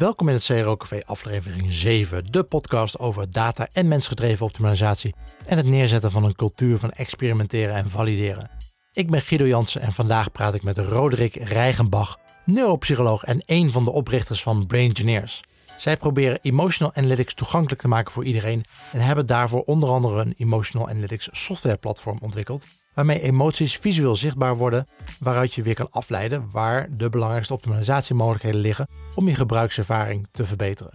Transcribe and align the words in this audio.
Welkom 0.00 0.28
in 0.28 0.34
het 0.34 0.44
CRO 0.44 0.76
Café 0.76 1.00
aflevering 1.04 1.72
7, 1.72 2.24
de 2.32 2.42
podcast 2.42 2.98
over 2.98 3.30
data 3.30 3.68
en 3.72 3.88
mensgedreven 3.88 4.46
optimalisatie 4.46 5.14
en 5.46 5.56
het 5.56 5.66
neerzetten 5.66 6.10
van 6.10 6.24
een 6.24 6.34
cultuur 6.34 6.78
van 6.78 6.90
experimenteren 6.90 7.74
en 7.74 7.90
valideren. 7.90 8.50
Ik 8.92 9.10
ben 9.10 9.22
Guido 9.22 9.46
Jansen 9.46 9.80
en 9.80 9.92
vandaag 9.92 10.32
praat 10.32 10.54
ik 10.54 10.62
met 10.62 10.78
Roderick 10.78 11.34
Rijgenbach, 11.34 12.18
neuropsycholoog 12.44 13.24
en 13.24 13.42
een 13.44 13.72
van 13.72 13.84
de 13.84 13.90
oprichters 13.90 14.42
van 14.42 14.66
Brain 14.66 14.88
Engineers. 14.88 15.40
Zij 15.76 15.96
proberen 15.96 16.38
emotional 16.42 16.94
analytics 16.94 17.34
toegankelijk 17.34 17.80
te 17.80 17.88
maken 17.88 18.12
voor 18.12 18.24
iedereen 18.24 18.64
en 18.92 19.00
hebben 19.00 19.26
daarvoor 19.26 19.62
onder 19.62 19.88
andere 19.88 20.20
een 20.20 20.34
emotional 20.36 20.88
analytics 20.88 21.28
softwareplatform 21.32 22.18
ontwikkeld, 22.20 22.64
waarmee 22.94 23.22
emoties 23.22 23.76
visueel 23.76 24.16
zichtbaar 24.16 24.56
worden, 24.56 24.86
waaruit 25.20 25.54
je 25.54 25.62
weer 25.62 25.74
kan 25.74 25.90
afleiden 25.90 26.48
waar 26.50 26.88
de 26.96 27.08
belangrijkste 27.08 27.54
optimalisatiemogelijkheden 27.54 28.60
liggen 28.60 28.88
om 29.14 29.28
je 29.28 29.34
gebruikservaring 29.34 30.26
te 30.30 30.44
verbeteren. 30.44 30.92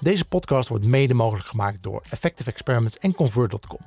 Deze 0.00 0.24
podcast 0.24 0.68
wordt 0.68 0.84
mede 0.84 1.14
mogelijk 1.14 1.48
gemaakt 1.48 1.82
door 1.82 2.02
Effective 2.10 2.50
Experiments 2.50 2.98
en 2.98 3.14
Convert.com. 3.14 3.80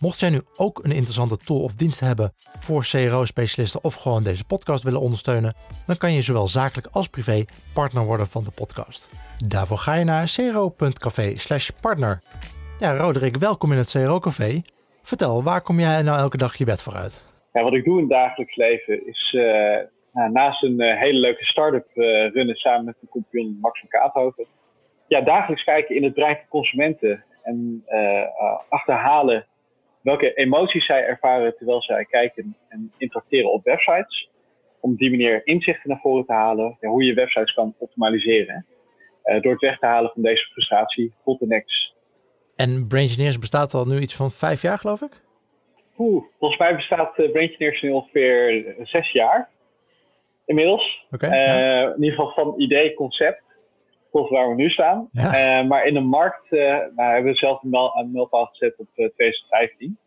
Mocht 0.00 0.18
jij 0.18 0.30
nu 0.30 0.42
ook 0.56 0.84
een 0.84 0.92
interessante 0.92 1.36
tool 1.36 1.60
of 1.60 1.74
dienst 1.74 2.00
hebben 2.00 2.32
voor 2.58 2.82
CRO-specialisten 2.82 3.84
of 3.84 3.94
gewoon 3.94 4.22
deze 4.22 4.44
podcast 4.44 4.82
willen 4.82 5.00
ondersteunen, 5.00 5.54
dan 5.86 5.96
kan 5.96 6.12
je 6.12 6.22
zowel 6.22 6.48
zakelijk 6.48 6.88
als 6.90 7.08
privé 7.08 7.44
partner 7.72 8.04
worden 8.04 8.26
van 8.26 8.44
de 8.44 8.50
podcast. 8.50 9.08
Daarvoor 9.46 9.78
ga 9.78 9.94
je 9.94 10.04
naar 10.04 10.26
cro.café/partner. 10.26 12.22
Ja, 12.78 12.96
Roderick, 12.96 13.36
welkom 13.36 13.72
in 13.72 13.78
het 13.78 13.90
CRO-café. 13.90 14.62
Vertel, 15.08 15.42
waar 15.42 15.62
kom 15.62 15.78
jij 15.78 16.02
nou 16.02 16.18
elke 16.18 16.36
dag 16.36 16.56
je 16.56 16.64
bed 16.64 16.82
voor 16.82 16.94
uit? 16.94 17.24
Ja, 17.52 17.62
wat 17.62 17.74
ik 17.74 17.84
doe 17.84 17.94
in 17.94 18.00
het 18.00 18.10
dagelijks 18.10 18.56
leven 18.56 19.06
is 19.06 19.32
uh, 19.36 19.42
nou, 20.12 20.30
naast 20.30 20.62
een 20.62 20.80
uh, 20.80 21.00
hele 21.00 21.18
leuke 21.18 21.44
start-up 21.44 21.86
uh, 21.94 22.04
runnen 22.32 22.56
samen 22.56 22.84
met 22.84 22.94
mijn 23.00 23.12
compagnon 23.12 23.58
Max 23.60 23.80
van 23.80 23.88
Kaathoven. 23.88 24.46
Ja, 25.06 25.20
dagelijks 25.20 25.64
kijken 25.64 25.96
in 25.96 26.04
het 26.04 26.14
brein 26.14 26.36
van 26.36 26.48
consumenten 26.48 27.24
en 27.42 27.84
achterhalen 28.68 29.46
welke 30.00 30.34
emoties 30.34 30.86
zij 30.86 31.04
ervaren 31.04 31.56
terwijl 31.56 31.82
zij 31.82 32.04
kijken 32.04 32.56
en 32.68 32.92
interacteren 32.98 33.52
op 33.52 33.64
websites. 33.64 34.30
Om 34.80 34.96
die 34.96 35.10
manier 35.10 35.46
inzichten 35.46 35.90
naar 35.90 36.00
voren 36.00 36.26
te 36.26 36.32
halen, 36.32 36.76
hoe 36.80 37.04
je 37.04 37.14
websites 37.14 37.54
kan 37.54 37.74
optimaliseren. 37.78 38.66
Door 39.40 39.52
het 39.52 39.60
weg 39.60 39.78
te 39.78 39.86
halen 39.86 40.10
van 40.14 40.22
deze 40.22 40.46
frustratie, 40.46 41.12
bottlenecks. 41.24 41.96
En 42.64 42.86
Brain 42.86 43.04
Engineers 43.04 43.38
bestaat 43.38 43.74
al 43.74 43.84
nu 43.84 43.98
iets 44.00 44.14
van 44.14 44.30
vijf 44.30 44.62
jaar, 44.62 44.78
geloof 44.78 45.02
ik? 45.02 45.22
Oeh, 45.98 46.24
volgens 46.38 46.60
mij 46.60 46.76
bestaat 46.76 47.18
uh, 47.18 47.30
Brain 47.30 47.48
Engineers 47.48 47.82
nu 47.82 47.90
ongeveer 47.90 48.74
zes 48.82 49.10
jaar. 49.10 49.48
Inmiddels. 50.44 51.04
Okay, 51.10 51.30
uh, 51.30 51.46
ja. 51.46 51.94
In 51.94 52.02
ieder 52.02 52.18
geval 52.18 52.32
van 52.44 52.60
idee, 52.60 52.94
concept 52.94 53.42
tot 54.12 54.28
waar 54.28 54.48
we 54.48 54.54
nu 54.54 54.70
staan. 54.70 55.08
Ja. 55.12 55.60
Uh, 55.60 55.68
maar 55.68 55.86
in 55.86 55.94
de 55.94 56.00
markt 56.00 56.50
nou, 56.50 56.92
hebben 56.94 57.32
we 57.32 57.38
zelf 57.38 57.62
een, 57.62 57.74
een 57.74 58.12
mijlpaal 58.12 58.46
gezet 58.46 58.74
op 58.76 58.86
uh, 58.94 59.08
2015. 59.14 59.98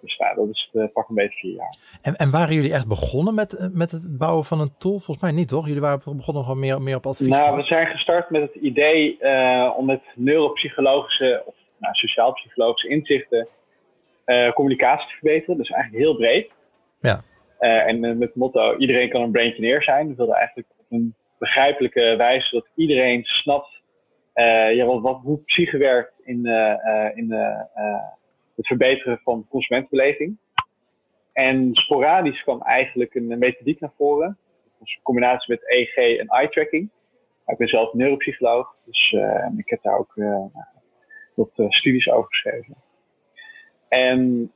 Dus 0.00 0.16
nou, 0.16 0.36
dat 0.36 0.48
is 0.48 0.70
pak 0.92 1.08
een 1.08 1.14
beetje 1.14 1.38
vier 1.38 1.54
jaar. 1.54 1.76
En, 2.02 2.16
en, 2.16 2.30
waren 2.30 2.54
jullie 2.54 2.72
echt 2.72 2.88
begonnen 2.88 3.34
met, 3.34 3.70
met 3.72 3.90
het 3.90 4.18
bouwen 4.18 4.44
van 4.44 4.60
een 4.60 4.74
tool? 4.78 4.98
Volgens 4.98 5.20
mij 5.20 5.32
niet, 5.32 5.48
toch? 5.48 5.66
Jullie 5.66 5.80
waren 5.80 6.16
begonnen 6.16 6.42
gewoon 6.42 6.60
meer, 6.60 6.82
meer 6.82 6.96
op 6.96 7.06
advies. 7.06 7.26
Nou, 7.26 7.56
we 7.56 7.62
zijn 7.62 7.86
gestart 7.86 8.30
met 8.30 8.42
het 8.42 8.54
idee 8.54 9.18
om 9.76 9.86
met 9.86 10.02
neuropsychologische 10.14 11.42
of 11.46 11.54
nou, 11.82 11.94
sociaal-psychologische 11.94 12.88
inzichten 12.88 13.48
communicatie 14.54 15.08
te 15.08 15.14
verbeteren. 15.14 15.56
Dus 15.56 15.70
eigenlijk 15.70 16.04
heel 16.04 16.16
breed. 16.16 16.50
Ja. 17.00 17.22
en 17.58 18.00
met 18.00 18.18
het 18.18 18.34
motto: 18.34 18.76
iedereen 18.76 19.10
kan 19.10 19.22
een 19.22 19.30
brain 19.30 19.48
engineer 19.48 19.82
zijn. 19.82 20.08
We 20.08 20.14
wilden 20.14 20.34
eigenlijk 20.34 20.68
op 20.76 20.84
een 20.88 21.14
begrijpelijke 21.38 22.14
wijze, 22.16 22.46
zodat 22.46 22.68
iedereen 22.74 23.24
snapt 23.24 23.80
ja, 24.74 24.84
wat, 24.84 25.00
wat, 25.00 25.20
hoe 25.22 25.38
psyche 25.44 25.78
werkt 25.78 26.12
in, 26.24 26.46
in 27.14 27.32
het 28.54 28.66
verbeteren 28.66 29.20
van 29.24 29.46
consumentenbeleving. 29.48 30.36
En 31.32 31.70
sporadisch 31.72 32.42
kwam 32.42 32.62
eigenlijk 32.62 33.14
een 33.14 33.38
methodiek 33.38 33.80
naar 33.80 33.92
voren. 33.96 34.38
Dus 34.78 34.94
een 34.94 35.02
combinatie 35.02 35.54
met 35.54 35.70
EEG 35.70 36.18
en 36.18 36.26
eye-tracking. 36.26 36.90
Ik 37.46 37.56
ben 37.56 37.68
zelf 37.68 37.92
neuropsycholoog, 37.92 38.76
dus 38.84 39.16
ik 39.56 39.68
heb 39.68 39.82
daar 39.82 39.98
ook 39.98 40.14
wat 41.34 41.50
studies 41.68 42.10
over 42.10 42.28
geschreven. 42.28 42.76
En 43.88 44.52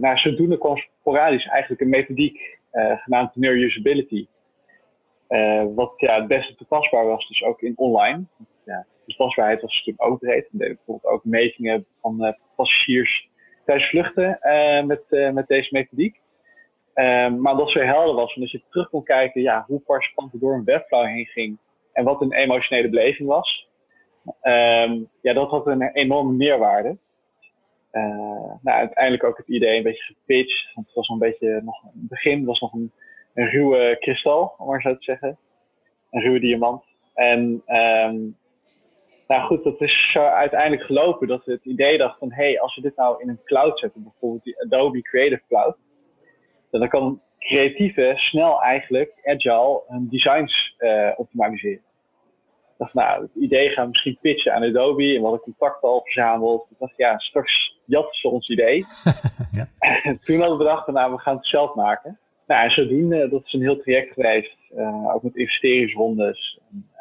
nou, 0.00 0.16
zodoende 0.16 0.58
kwam 0.58 0.76
sporadisch 0.76 1.46
eigenlijk 1.46 1.80
een 1.80 1.88
methodiek 1.88 2.58
genaamd 3.04 3.36
neurousability. 3.36 4.26
Uh, 5.28 5.64
wat 5.74 5.92
ja, 5.96 6.18
het 6.18 6.28
beste 6.28 6.54
toepasbaar 6.54 7.06
was, 7.06 7.28
dus 7.28 7.42
ook 7.42 7.62
in 7.62 7.72
online. 7.76 8.24
Ja, 8.64 8.86
toepasbaarheid 9.06 9.60
was 9.60 9.76
natuurlijk 9.76 10.12
ook 10.12 10.18
breed. 10.18 10.48
We 10.50 10.58
deden 10.58 10.76
bijvoorbeeld 10.76 11.12
ook 11.12 11.24
metingen 11.24 11.86
van 12.00 12.36
passagiers 12.56 13.28
tijdens 13.64 13.88
vluchten 13.88 14.38
met, 14.86 15.32
met 15.32 15.46
deze 15.46 15.68
methodiek. 15.70 16.20
maar 17.38 17.56
dat 17.56 17.70
zo 17.70 17.80
helder 17.80 18.14
was, 18.14 18.34
omdat 18.34 18.50
je 18.50 18.62
terug 18.70 18.90
kon 18.90 19.02
kijken 19.04 19.42
ja, 19.42 19.64
hoe 19.66 19.80
participanten 19.80 20.40
door 20.40 20.54
een 20.54 20.64
webflow 20.64 21.06
heen 21.06 21.26
ging 21.26 21.58
en 21.92 22.04
wat 22.04 22.20
een 22.20 22.32
emotionele 22.32 22.88
beleving 22.88 23.28
was. 23.28 23.68
Um, 24.42 25.08
ja, 25.20 25.32
dat 25.32 25.50
had 25.50 25.66
een 25.66 25.82
enorme 25.82 26.32
meerwaarde. 26.32 26.96
nou, 28.62 28.78
uiteindelijk 28.78 29.24
ook 29.24 29.36
het 29.36 29.48
idee 29.48 29.76
een 29.76 29.82
beetje 29.82 30.14
gepitcht. 30.14 30.74
Want 30.74 30.86
het 30.86 30.96
was 30.96 31.08
een 31.08 31.18
beetje, 31.18 31.60
nog, 31.64 31.82
het 31.82 32.08
begin 32.08 32.44
was 32.44 32.60
nog 32.60 32.72
een 32.72 32.92
ruwe 33.34 33.96
kristal, 34.00 34.54
om 34.58 34.66
maar 34.66 34.80
zo 34.80 34.92
te 34.92 35.02
zeggen. 35.02 35.38
Een 36.10 36.20
ruwe 36.20 36.40
diamant. 36.40 36.84
En 37.14 37.62
um, 37.66 38.36
nou 39.28 39.42
goed, 39.46 39.64
dat 39.64 39.80
is 39.80 40.10
zo 40.12 40.20
uiteindelijk 40.20 40.82
gelopen 40.82 41.28
dat 41.28 41.44
we 41.44 41.52
het 41.52 41.64
idee 41.64 41.98
dachten 41.98 42.18
van, 42.18 42.32
hé, 42.32 42.44
hey, 42.44 42.60
als 42.60 42.74
we 42.74 42.82
dit 42.82 42.96
nou 42.96 43.22
in 43.22 43.28
een 43.28 43.40
cloud 43.44 43.78
zetten, 43.78 44.02
bijvoorbeeld 44.02 44.44
die 44.44 44.62
Adobe 44.62 45.02
Creative 45.02 45.42
Cloud, 45.48 45.76
dan 46.70 46.88
kan 46.88 47.20
creatieve 47.38 48.12
snel 48.16 48.62
eigenlijk 48.62 49.12
agile 49.24 49.82
hun 49.86 50.08
designs 50.10 50.74
uh, 50.78 51.12
optimaliseren. 51.16 51.84
Dacht, 52.78 52.94
nou, 52.94 53.22
het 53.22 53.34
idee 53.34 53.68
gaan 53.68 53.84
we 53.84 53.90
misschien 53.90 54.18
pitchen 54.20 54.54
aan 54.54 54.62
Adobe 54.62 55.02
en 55.02 55.16
we 55.16 55.22
hadden 55.22 55.40
contacten 55.40 55.88
al 55.88 56.00
verzameld. 56.02 56.66
Ik 56.70 56.76
dacht, 56.78 56.96
ja, 56.96 57.18
straks 57.18 57.78
jatten 57.84 58.14
ze 58.14 58.28
ons 58.28 58.48
idee. 58.48 58.84
ja. 59.58 59.66
En 60.02 60.20
toen 60.24 60.38
hadden 60.38 60.58
we 60.58 60.64
bedacht, 60.64 60.86
nou, 60.86 61.12
we 61.12 61.18
gaan 61.18 61.36
het 61.36 61.46
zelf 61.46 61.74
maken. 61.74 62.18
Nou, 62.46 62.64
en 62.64 62.70
zodoende, 62.70 63.28
dat 63.28 63.44
is 63.44 63.52
een 63.52 63.60
heel 63.60 63.80
traject 63.80 64.12
geweest. 64.12 64.56
Uh, 64.76 65.14
ook 65.14 65.22
met 65.22 65.36
investeringsrondes. 65.36 66.60
En, 66.70 66.88
uh, 66.92 67.00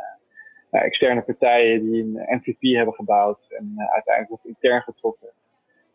nou, 0.72 0.86
externe 0.86 1.22
partijen 1.22 1.92
die 1.92 2.04
een 2.04 2.42
MVP 2.42 2.76
hebben 2.76 2.94
gebouwd. 2.94 3.40
En 3.50 3.74
uh, 3.78 3.94
uiteindelijk 3.94 4.30
wordt 4.30 4.46
intern 4.46 4.82
getrokken. 4.82 5.30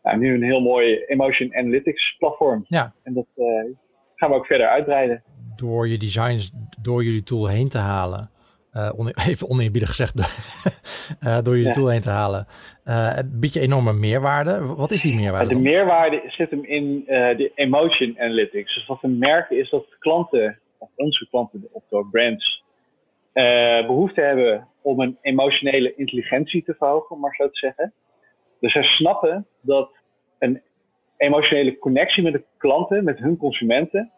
Nou, 0.03 0.17
nu 0.17 0.33
een 0.33 0.43
heel 0.43 0.61
mooi 0.61 1.03
Emotion 1.05 1.55
Analytics 1.55 2.15
platform. 2.17 2.65
Ja. 2.67 2.93
En 3.03 3.13
dat 3.13 3.27
gaan 4.15 4.29
we 4.29 4.35
ook 4.35 4.45
verder 4.45 4.67
uitbreiden. 4.67 5.23
Door 5.55 5.87
je 5.87 5.97
designs 5.97 6.51
door 6.81 7.03
jullie 7.03 7.23
tool 7.23 7.47
heen 7.47 7.69
te 7.69 7.77
halen. 7.77 8.29
On, 8.95 9.07
even 9.29 9.49
oneerbiedig 9.49 9.89
gezegd, 9.89 10.15
door 11.45 11.53
jullie 11.53 11.67
ja. 11.67 11.73
tool 11.73 11.87
heen 11.87 12.01
te 12.01 12.09
halen. 12.09 12.47
bied 13.25 13.53
je 13.53 13.59
enorme 13.59 13.93
meerwaarde. 13.93 14.65
Wat 14.65 14.91
is 14.91 15.01
die 15.01 15.15
meerwaarde? 15.15 15.47
De 15.55 15.61
meerwaarde 15.61 16.23
zit 16.27 16.49
hem 16.49 16.65
in 16.65 17.03
uh, 17.07 17.07
de 17.37 17.51
emotion 17.55 18.19
analytics. 18.19 18.75
Dus 18.75 18.85
wat 18.85 19.01
we 19.01 19.07
merken 19.07 19.57
is 19.57 19.69
dat 19.69 19.85
klanten, 19.99 20.59
of 20.77 20.89
onze 20.95 21.27
klanten, 21.29 21.67
oftewel 21.71 22.07
brands, 22.11 22.63
uh, 23.33 23.85
behoefte 23.87 24.21
hebben 24.21 24.67
om 24.81 24.99
een 24.99 25.17
emotionele 25.21 25.95
intelligentie 25.95 26.63
te 26.63 26.75
verhogen, 26.77 27.15
om 27.15 27.21
maar 27.21 27.35
zo 27.35 27.45
te 27.49 27.59
zeggen. 27.59 27.93
Dus 28.59 28.71
zij 28.71 28.83
snappen 28.83 29.47
dat 29.61 29.91
een 30.39 30.61
emotionele 31.17 31.77
connectie 31.77 32.23
met 32.23 32.33
de 32.33 32.43
klanten, 32.57 33.03
met 33.03 33.19
hun 33.19 33.37
consumenten, 33.37 34.11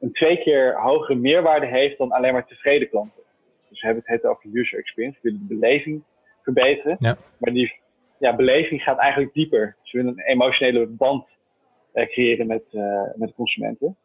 een 0.00 0.12
twee 0.12 0.36
keer 0.36 0.80
hogere 0.80 1.18
meerwaarde 1.18 1.66
heeft 1.66 1.98
dan 1.98 2.10
alleen 2.10 2.32
maar 2.32 2.46
tevreden 2.46 2.88
klanten. 2.88 3.22
Dus 3.70 3.80
we 3.80 3.86
hebben 3.86 4.04
het 4.06 4.24
over 4.24 4.50
user 4.52 4.78
experience, 4.78 5.18
we 5.22 5.30
willen 5.30 5.46
de 5.48 5.54
beleving 5.54 6.02
verbeteren. 6.42 6.96
Ja. 6.98 7.16
Maar 7.38 7.52
die 7.52 7.80
ja, 8.18 8.36
beleving 8.36 8.82
gaat 8.82 8.98
eigenlijk 8.98 9.34
dieper. 9.34 9.76
Dus 9.82 9.92
we 9.92 9.98
willen 9.98 10.18
een 10.18 10.24
emotionele 10.24 10.86
band 10.86 11.26
uh, 11.94 12.06
creëren 12.06 12.46
met, 12.46 12.62
uh, 12.72 13.02
met 13.14 13.34
consumenten. 13.34 13.96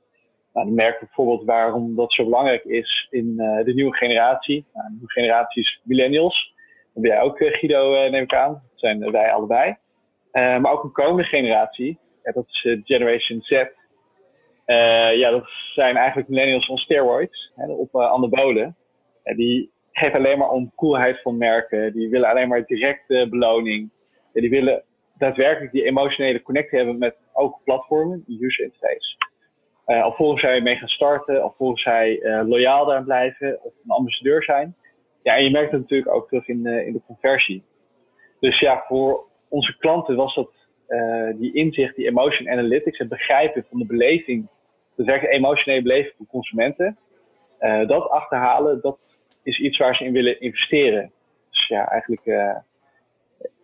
Nou, 0.53 0.65
dan 0.65 0.75
merken 0.75 0.99
we 0.99 1.05
bijvoorbeeld 1.05 1.45
waarom 1.45 1.95
dat 1.95 2.13
zo 2.13 2.23
belangrijk 2.23 2.63
is 2.63 3.07
in 3.09 3.33
uh, 3.37 3.63
de 3.63 3.73
nieuwe 3.73 3.95
generatie. 3.95 4.65
Nou, 4.73 4.87
de 4.87 4.93
nieuwe 4.93 5.11
generatie 5.11 5.61
is 5.61 5.81
millennials. 5.83 6.53
Dat 6.93 7.03
ben 7.03 7.11
jij 7.11 7.21
ook, 7.21 7.37
Guido, 7.37 8.09
neem 8.09 8.23
ik 8.23 8.33
aan. 8.33 8.51
Dat 8.51 8.79
zijn 8.79 9.11
wij 9.11 9.31
allebei. 9.31 9.75
maar 10.31 10.71
ook 10.71 10.83
een 10.83 10.91
komende 10.91 11.23
generatie. 11.23 11.97
Ja, 12.23 12.31
dat 12.31 12.45
is 12.47 12.77
Generation 12.83 13.41
Z. 13.41 13.49
ja, 15.15 15.29
dat 15.29 15.49
zijn 15.73 15.95
eigenlijk 15.95 16.29
millennials 16.29 16.67
on 16.67 16.77
steroids. 16.77 17.51
Hè, 17.55 17.71
op 17.71 17.95
anabolen. 17.95 18.75
Die 19.35 19.71
geven 19.91 20.19
alleen 20.19 20.37
maar 20.37 20.49
om 20.49 20.71
coolheid 20.75 21.21
van 21.21 21.37
merken. 21.37 21.93
Die 21.93 22.09
willen 22.09 22.29
alleen 22.29 22.47
maar 22.47 22.65
directe 22.65 23.27
beloning. 23.29 23.89
Die 24.33 24.49
willen 24.49 24.83
daadwerkelijk 25.17 25.71
die 25.71 25.83
emotionele 25.83 26.41
connectie 26.41 26.77
hebben 26.77 26.97
met 26.97 27.15
ook 27.33 27.59
platformen, 27.63 28.23
die 28.27 28.45
user 28.45 28.63
interface. 28.63 29.17
Uh, 29.87 30.03
alvorens 30.03 30.41
zij 30.41 30.61
mee 30.61 30.75
gaan 30.75 30.87
starten, 30.87 31.41
alvorens 31.41 31.81
zij 31.81 32.19
uh, 32.21 32.41
loyaal 32.47 32.85
daar 32.85 33.03
blijven 33.03 33.59
of 33.63 33.73
een 33.83 33.91
ambassadeur 33.91 34.43
zijn. 34.43 34.75
Ja, 35.23 35.35
en 35.35 35.43
je 35.43 35.51
merkt 35.51 35.71
het 35.71 35.81
natuurlijk 35.81 36.11
ook 36.11 36.27
terug 36.27 36.47
in, 36.47 36.65
in 36.65 36.93
de 36.93 37.01
conversie. 37.05 37.63
Dus 38.39 38.59
ja, 38.59 38.83
voor 38.87 39.25
onze 39.49 39.77
klanten 39.77 40.15
was 40.15 40.35
dat 40.35 40.51
die 41.35 41.53
inzicht, 41.53 41.95
die 41.95 42.07
emotion 42.07 42.49
analytics, 42.49 42.97
het 42.97 43.09
begrijpen 43.09 43.65
van 43.69 43.79
de 43.79 43.85
beleving, 43.85 44.47
de 44.95 45.03
werkelijk 45.03 45.33
emotionele 45.33 45.81
beleving 45.81 46.13
voor 46.17 46.25
consumenten, 46.25 46.97
dat 47.87 48.09
achterhalen, 48.09 48.81
dat 48.81 48.99
is 49.45 49.59
iets 49.59 49.77
waar 49.77 49.95
ze 49.95 50.03
in 50.03 50.13
willen 50.13 50.41
investeren. 50.41 51.11
Dus 51.49 51.67
ja, 51.67 51.87
eigenlijk 51.87 52.55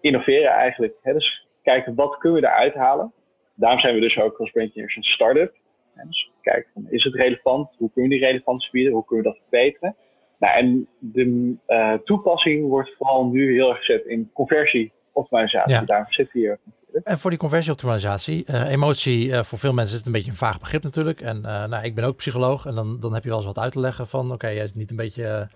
innoveren 0.02 0.52
eigenlijk. 0.52 0.94
Hè? 1.02 1.14
Dus 1.14 1.48
kijken 1.64 1.96
wat 1.96 2.18
kunnen 2.18 2.42
we 2.42 2.48
eruit 2.48 2.74
halen. 2.74 3.14
Daarom 3.56 3.80
zijn 3.80 3.96
we 3.96 4.02
dus 4.02 4.18
ook 4.18 4.38
als 4.38 4.52
Brainteers 4.52 4.96
een 4.96 5.04
start-up. 5.04 5.56
Dus 6.08 6.32
kijken, 6.42 6.88
is 6.90 7.04
het 7.04 7.16
relevant? 7.16 7.70
Hoe 7.78 7.92
kunnen 7.94 8.12
we 8.12 8.18
die 8.18 8.26
relevantie 8.26 8.70
bieden? 8.72 8.94
Hoe 8.94 9.06
kunnen 9.06 9.26
we 9.26 9.32
dat 9.32 9.42
verbeteren? 9.42 9.96
Nou, 10.40 10.58
en 10.58 10.88
de 11.00 11.56
uh, 11.68 11.94
toepassing 11.94 12.68
wordt 12.68 12.96
vooral 12.98 13.26
nu 13.26 13.54
heel 13.54 13.70
erg 13.70 13.78
gezet 13.78 14.06
in 14.06 14.30
conversieoptimalisatie. 14.34 15.74
Ja. 15.74 15.82
Daarom 15.82 16.12
zit 16.12 16.32
hier. 16.32 16.60
En 17.04 17.20
voor 17.20 17.30
die 17.30 17.40
conversieoptimalisatie, 17.40 18.44
uh, 18.48 18.72
emotie, 18.72 19.28
uh, 19.28 19.44
voor 19.44 19.60
veel 19.60 19.74
mensen 19.74 19.92
is 19.92 19.98
het 19.98 20.06
een 20.06 20.14
beetje 20.14 20.32
een 20.32 20.38
vaag 20.38 20.60
begrip 20.60 20.84
natuurlijk. 20.84 21.22
En 21.22 21.42
nou, 21.42 21.84
ik 21.84 21.96
ben 21.96 22.04
ook 22.04 22.16
psycholoog 22.16 22.66
en 22.66 22.76
dan, 22.76 23.00
dan 23.00 23.14
heb 23.14 23.24
je 23.24 23.30
wel 23.30 23.38
eens 23.38 23.48
wat 23.48 23.60
uit 23.60 23.72
te 23.72 23.80
leggen 23.80 24.08
van, 24.08 24.26
oké, 24.26 24.34
okay, 24.34 24.56
jij 24.56 24.64
is 24.64 24.74
niet 24.74 24.90
een 24.90 24.96
beetje 24.96 25.50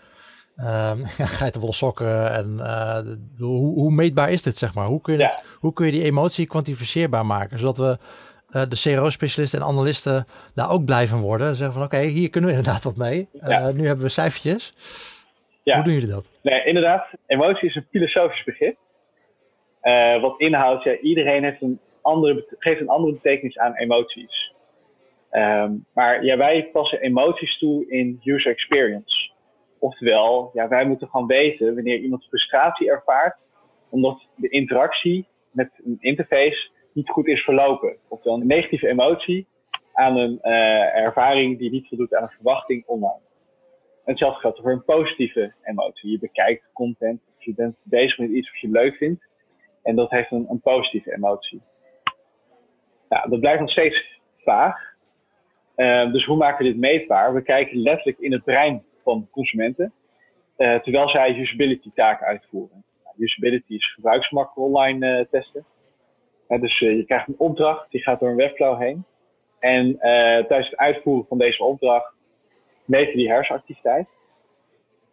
Um, 0.63 1.05
geitenwolle 1.39 1.73
sokken. 1.73 2.31
En 2.31 2.53
uh, 2.59 2.99
hoe, 3.37 3.73
hoe, 3.73 3.91
meetbaar 3.91 4.31
is 4.31 4.41
dit, 4.41 4.57
zeg 4.57 4.73
maar? 4.73 4.85
Hoe 4.85 5.01
kun 5.01 5.17
je, 5.17 5.23
het, 5.23 5.43
hoe 5.59 5.73
kun 5.73 5.85
je 5.85 5.91
die 5.91 6.03
emotie 6.03 6.47
kwantificeerbaar 6.47 7.25
maken? 7.25 7.59
Zodat 7.59 7.77
we 7.77 7.97
uh, 8.49 8.63
de 8.69 8.81
CRO-specialisten 8.81 9.59
en 9.59 9.65
analisten 9.65 10.25
daar 10.53 10.71
ook 10.71 10.85
blij 10.85 11.07
van 11.07 11.21
worden. 11.21 11.55
Zeggen 11.55 11.73
van 11.73 11.83
oké, 11.83 11.95
okay, 11.95 12.07
hier 12.07 12.29
kunnen 12.29 12.49
we 12.49 12.55
inderdaad 12.55 12.83
wat 12.83 12.97
mee. 12.97 13.27
Uh, 13.33 13.49
ja. 13.49 13.71
Nu 13.71 13.87
hebben 13.87 14.05
we 14.05 14.11
cijfertjes. 14.11 14.73
Ja. 15.63 15.75
Hoe 15.75 15.83
doen 15.83 15.93
jullie 15.93 16.09
dat? 16.09 16.31
Nee, 16.41 16.65
inderdaad. 16.65 17.07
Emotie 17.27 17.69
is 17.69 17.75
een 17.75 17.87
filosofisch 17.89 18.43
begrip. 18.43 18.77
wat 20.21 20.39
inhoudt, 20.39 20.83
ja, 20.83 20.97
iedereen 20.97 21.43
heeft 21.43 21.61
een 21.61 21.79
andere, 22.01 22.55
geeft 22.59 22.81
een 22.81 22.89
andere 22.89 23.13
betekenis 23.13 23.57
aan 23.57 23.75
emoties. 23.75 24.53
Um, 25.31 25.85
maar 25.93 26.23
ja, 26.23 26.37
wij 26.37 26.69
passen 26.71 27.01
emoties 27.01 27.57
toe 27.57 27.85
in 27.87 28.21
user 28.23 28.51
experience. 28.51 29.14
Oftewel, 29.85 30.49
ja, 30.53 30.67
wij 30.67 30.85
moeten 30.85 31.07
gewoon 31.07 31.27
weten 31.27 31.75
wanneer 31.75 31.97
iemand 31.97 32.25
frustratie 32.25 32.89
ervaart, 32.89 33.37
omdat 33.89 34.27
de 34.35 34.49
interactie 34.49 35.27
met 35.51 35.69
een 35.83 35.97
interface 35.99 36.69
niet 36.93 37.09
goed 37.09 37.27
is 37.27 37.43
verlopen. 37.43 37.97
Oftewel 38.07 38.39
een 38.39 38.47
negatieve 38.47 38.87
emotie 38.87 39.47
aan 39.93 40.17
een 40.17 40.39
uh, 40.41 40.95
ervaring 40.95 41.57
die 41.57 41.71
niet 41.71 41.87
voldoet 41.87 42.15
aan 42.15 42.23
een 42.23 42.29
verwachting 42.29 42.83
online. 42.85 43.19
En 44.05 44.11
hetzelfde 44.11 44.39
geldt 44.39 44.59
voor 44.61 44.71
een 44.71 44.83
positieve 44.83 45.53
emotie. 45.63 46.11
Je 46.11 46.19
bekijkt 46.19 46.69
content, 46.73 47.21
je 47.37 47.53
bent 47.53 47.75
bezig 47.83 48.17
met 48.17 48.29
iets 48.29 48.51
wat 48.51 48.59
je 48.59 48.69
leuk 48.69 48.95
vindt. 48.95 49.25
En 49.83 49.95
dat 49.95 50.09
heeft 50.09 50.31
een, 50.31 50.45
een 50.49 50.61
positieve 50.61 51.13
emotie. 51.13 51.61
Nou, 53.09 53.29
dat 53.29 53.39
blijft 53.39 53.59
nog 53.59 53.71
steeds 53.71 54.19
vaag. 54.37 54.93
Uh, 55.75 56.11
dus 56.11 56.25
hoe 56.25 56.37
maken 56.37 56.65
we 56.65 56.71
dit 56.71 56.79
meetbaar? 56.79 57.33
We 57.33 57.41
kijken 57.41 57.77
letterlijk 57.77 58.19
in 58.19 58.31
het 58.31 58.43
brein 58.43 58.83
van 59.05 59.27
consumenten, 59.31 59.93
uh, 60.57 60.79
terwijl 60.79 61.09
zij 61.09 61.37
usability 61.37 61.91
taken 61.93 62.27
uitvoeren. 62.27 62.83
Nou, 63.03 63.15
usability 63.17 63.73
is 63.73 63.93
gebruiksgemak 63.93 64.57
online 64.57 65.19
uh, 65.19 65.25
testen. 65.31 65.65
dus 66.47 66.81
uh, 66.81 66.95
je 66.95 67.05
krijgt 67.05 67.27
een 67.27 67.35
opdracht, 67.37 67.91
die 67.91 68.01
gaat 68.01 68.19
door 68.19 68.29
een 68.29 68.35
webflow 68.35 68.79
heen. 68.79 69.05
En 69.59 69.97
tijdens 70.47 70.69
het 70.69 70.77
uitvoeren 70.77 71.25
van 71.27 71.37
deze 71.37 71.63
opdracht 71.63 72.13
meten 72.85 73.15
die 73.15 73.29
hersenactiviteit. 73.31 74.07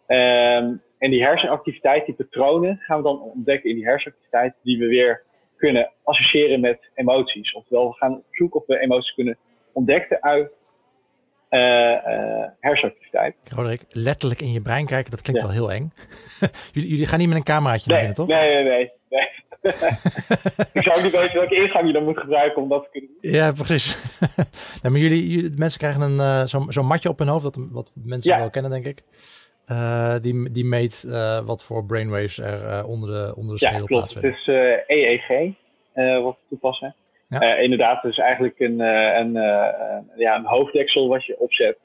Um, 0.07 0.83
en 0.99 1.11
die 1.11 1.23
hersenactiviteit, 1.23 2.07
die 2.07 2.15
patronen, 2.15 2.79
gaan 2.79 2.97
we 2.97 3.03
dan 3.03 3.21
ontdekken 3.21 3.71
in 3.71 3.77
die 3.77 3.85
hersenactiviteit, 3.85 4.55
die 4.63 4.79
we 4.79 4.87
weer 4.87 5.23
kunnen 5.57 5.91
associëren 6.05 6.61
met 6.61 6.91
emoties. 6.95 7.53
Oftewel, 7.53 7.89
we 7.89 7.97
gaan 7.97 8.15
op 8.15 8.25
zoek 8.31 8.55
of 8.55 8.67
we 8.67 8.79
emoties 8.79 9.15
kunnen 9.15 9.39
ontdekken 9.73 10.23
uit, 10.23 10.53
hersenactiviteit. 12.61 13.35
Roderick, 13.45 13.81
letterlijk 13.89 14.41
in 14.41 14.53
je 14.53 14.61
brein 14.61 14.87
kijken, 14.87 15.11
dat 15.11 15.23
klinkt 15.23 15.43
wel 15.43 15.51
heel 15.51 15.73
eng. 15.73 15.93
jullie, 16.73 16.89
jullie, 16.89 17.07
gaan 17.07 17.19
niet 17.19 17.29
met 17.29 17.37
een 17.37 17.43
cameraatje 17.43 17.91
naar 17.91 17.99
binnen, 17.99 18.17
toch? 18.17 18.27
Nee, 18.27 18.55
nee, 18.55 18.65
nee. 18.65 18.93
nee. 19.09 19.29
ik 20.73 20.83
zou 20.83 20.97
ook 20.97 21.03
niet 21.03 21.13
weten 21.13 21.35
welke 21.35 21.55
ingang 21.55 21.87
je 21.87 21.93
dan 21.93 22.05
moet 22.05 22.19
gebruiken 22.19 22.63
om 22.63 22.69
dat 22.69 22.83
te 22.83 22.89
kunnen 22.91 23.11
doen. 23.21 23.31
Ja, 23.33 23.53
precies. 23.53 23.97
nee, 24.83 24.93
maar 24.93 25.01
jullie, 25.01 25.29
jullie, 25.29 25.51
mensen 25.57 25.79
krijgen 25.81 26.01
een 26.01 26.17
uh, 26.17 26.45
zo'n 26.45 26.73
zo 26.73 26.83
matje 26.83 27.09
op 27.09 27.19
hun 27.19 27.29
hoofd, 27.29 27.43
dat, 27.43 27.59
wat 27.71 27.93
mensen 27.95 28.39
wel 28.39 28.51
kennen, 28.51 28.71
denk 28.71 28.87
ik. 28.87 29.03
Uh, 29.67 30.15
die, 30.21 30.51
die 30.51 30.65
meet 30.65 31.05
uh, 31.07 31.41
wat 31.41 31.65
voor 31.65 31.85
brainwaves 31.85 32.39
er 32.39 32.85
onder 32.85 33.11
de, 33.11 33.37
onder 33.37 33.53
de 33.53 33.67
schedel 33.67 33.81
ja, 33.81 33.87
klopt. 33.87 34.15
Het 34.15 34.25
is 34.25 34.47
EEG 34.87 35.55
wat 35.95 36.37
we 36.37 36.49
toepassen. 36.49 36.95
Ja. 37.33 37.57
Uh, 37.57 37.63
inderdaad, 37.63 38.03
dus 38.03 38.19
eigenlijk 38.19 38.59
een, 38.59 38.81
uh, 38.81 39.17
een, 39.17 39.37
uh, 39.37 39.99
ja, 40.17 40.37
een 40.37 40.45
hoofddeksel 40.45 41.09
wat 41.09 41.25
je 41.25 41.39
opzet. 41.39 41.79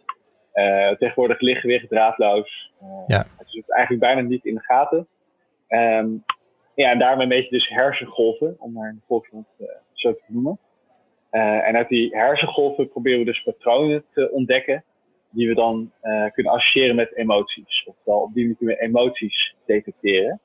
tegenwoordig 0.97 1.39
lichtgewicht, 1.39 1.89
draadloos. 1.89 2.71
ja. 3.07 3.25
Het 3.37 3.47
is 3.47 3.63
eigenlijk 3.67 4.01
bijna 4.01 4.21
niet 4.21 4.45
in 4.45 4.55
de 4.55 4.61
gaten. 4.61 5.07
Um, 5.69 6.23
ja, 6.75 6.91
en 6.91 6.99
daarmee 6.99 7.27
meet 7.27 7.43
je 7.43 7.49
dus 7.49 7.69
hersengolven, 7.69 8.55
om 8.59 8.71
maar 8.71 8.89
een 8.89 9.01
volksmond 9.07 9.47
zo 9.93 10.13
te 10.13 10.23
noemen. 10.27 10.59
en 11.29 11.75
uit 11.75 11.89
die 11.89 12.15
hersengolven 12.15 12.89
proberen 12.89 13.19
we 13.19 13.25
dus 13.25 13.43
patronen 13.43 14.03
te 14.13 14.31
ontdekken 14.31 14.83
die 15.29 15.47
we 15.47 15.53
dan 15.53 15.91
kunnen 16.33 16.53
associëren 16.53 16.95
met 16.95 17.15
emoties. 17.15 17.83
Oftewel, 17.85 18.21
op 18.21 18.33
die 18.33 18.41
manier 18.41 18.57
kunnen 18.57 18.75
we 18.75 18.83
emoties 18.83 19.55
detecteren. 19.65 20.39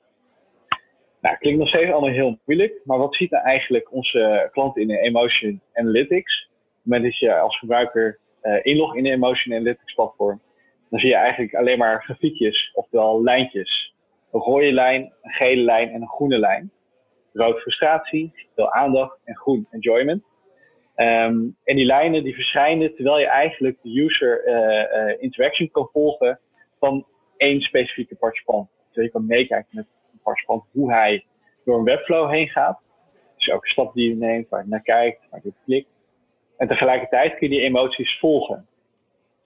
Nou, 1.23 1.37
klinkt 1.37 1.59
nog 1.59 1.67
steeds 1.67 1.91
allemaal 1.91 2.09
heel 2.09 2.39
moeilijk, 2.45 2.81
maar 2.83 2.97
wat 2.97 3.15
ziet 3.15 3.31
nou 3.31 3.43
eigenlijk 3.43 3.91
onze 3.91 4.49
klant 4.51 4.77
in 4.77 4.87
de 4.87 4.99
Emotion 4.99 5.61
Analytics? 5.73 6.49
Op 6.49 6.75
het 6.75 6.83
moment 6.83 7.03
dat 7.03 7.17
je 7.17 7.39
als 7.39 7.57
gebruiker 7.57 8.19
uh, 8.41 8.59
inlogt 8.61 8.95
in 8.95 9.03
de 9.03 9.09
Emotion 9.11 9.55
Analytics 9.55 9.93
platform, 9.93 10.41
dan 10.89 10.99
zie 10.99 11.09
je 11.09 11.15
eigenlijk 11.15 11.55
alleen 11.55 11.77
maar 11.77 12.03
grafiekjes, 12.03 12.71
oftewel 12.73 13.23
lijntjes. 13.23 13.93
Een 14.31 14.39
rode 14.39 14.71
lijn, 14.71 15.13
een 15.21 15.31
gele 15.31 15.61
lijn 15.61 15.89
en 15.89 16.01
een 16.01 16.07
groene 16.07 16.37
lijn. 16.37 16.71
Rood 17.33 17.59
frustratie, 17.59 18.33
veel 18.55 18.71
aandacht 18.71 19.19
en 19.23 19.35
groen 19.35 19.67
enjoyment. 19.71 20.23
Um, 20.95 21.55
en 21.63 21.75
die 21.75 21.85
lijnen 21.85 22.23
die 22.23 22.35
verschijnen 22.35 22.95
terwijl 22.95 23.19
je 23.19 23.27
eigenlijk 23.27 23.77
de 23.81 24.01
user 24.01 24.47
uh, 24.47 24.53
uh, 24.53 25.21
interaction 25.21 25.71
kan 25.71 25.89
volgen 25.91 26.39
van 26.79 27.05
één 27.37 27.61
specifieke 27.61 28.15
participant. 28.15 28.69
Terwijl 28.85 29.05
je 29.05 29.11
kan 29.11 29.25
meekijken 29.25 29.69
met 29.71 29.87
participant 30.23 30.63
hoe 30.71 30.91
hij 30.91 31.25
door 31.65 31.77
een 31.77 31.83
webflow 31.83 32.29
heen 32.29 32.49
gaat. 32.49 32.79
Dus 33.35 33.47
elke 33.47 33.67
stap 33.67 33.93
die 33.93 34.09
hij 34.09 34.27
neemt, 34.27 34.49
waar 34.49 34.59
hij 34.59 34.69
naar 34.69 34.81
kijkt, 34.81 35.19
waar 35.29 35.39
hij 35.43 35.51
klikt. 35.65 35.89
En 36.57 36.67
tegelijkertijd 36.67 37.37
kun 37.37 37.49
je 37.49 37.55
die 37.55 37.65
emoties 37.65 38.19
volgen. 38.19 38.67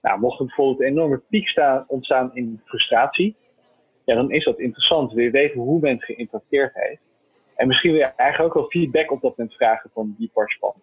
Nou, 0.02 0.20
mocht 0.20 0.38
er 0.38 0.46
bijvoorbeeld 0.46 0.80
een 0.80 0.86
enorme 0.86 1.18
piek 1.18 1.48
staan, 1.48 1.84
ontstaan 1.88 2.30
in 2.34 2.60
frustratie, 2.64 3.36
ja, 4.08 4.14
dan 4.14 4.30
is 4.30 4.44
dat 4.44 4.58
interessant. 4.58 5.12
Wil 5.12 5.24
je 5.24 5.30
weten 5.30 5.60
hoe 5.60 5.80
men 5.80 6.00
geïnteracteerd 6.00 6.74
heeft. 6.74 7.00
En 7.54 7.66
misschien 7.66 7.92
wil 7.92 8.00
je 8.00 8.12
eigenlijk 8.16 8.56
ook 8.56 8.62
wel 8.62 8.70
feedback 8.70 9.10
op 9.10 9.20
dat 9.20 9.36
moment 9.36 9.56
vragen 9.56 9.90
van 9.94 10.14
die 10.18 10.30
participant. 10.32 10.76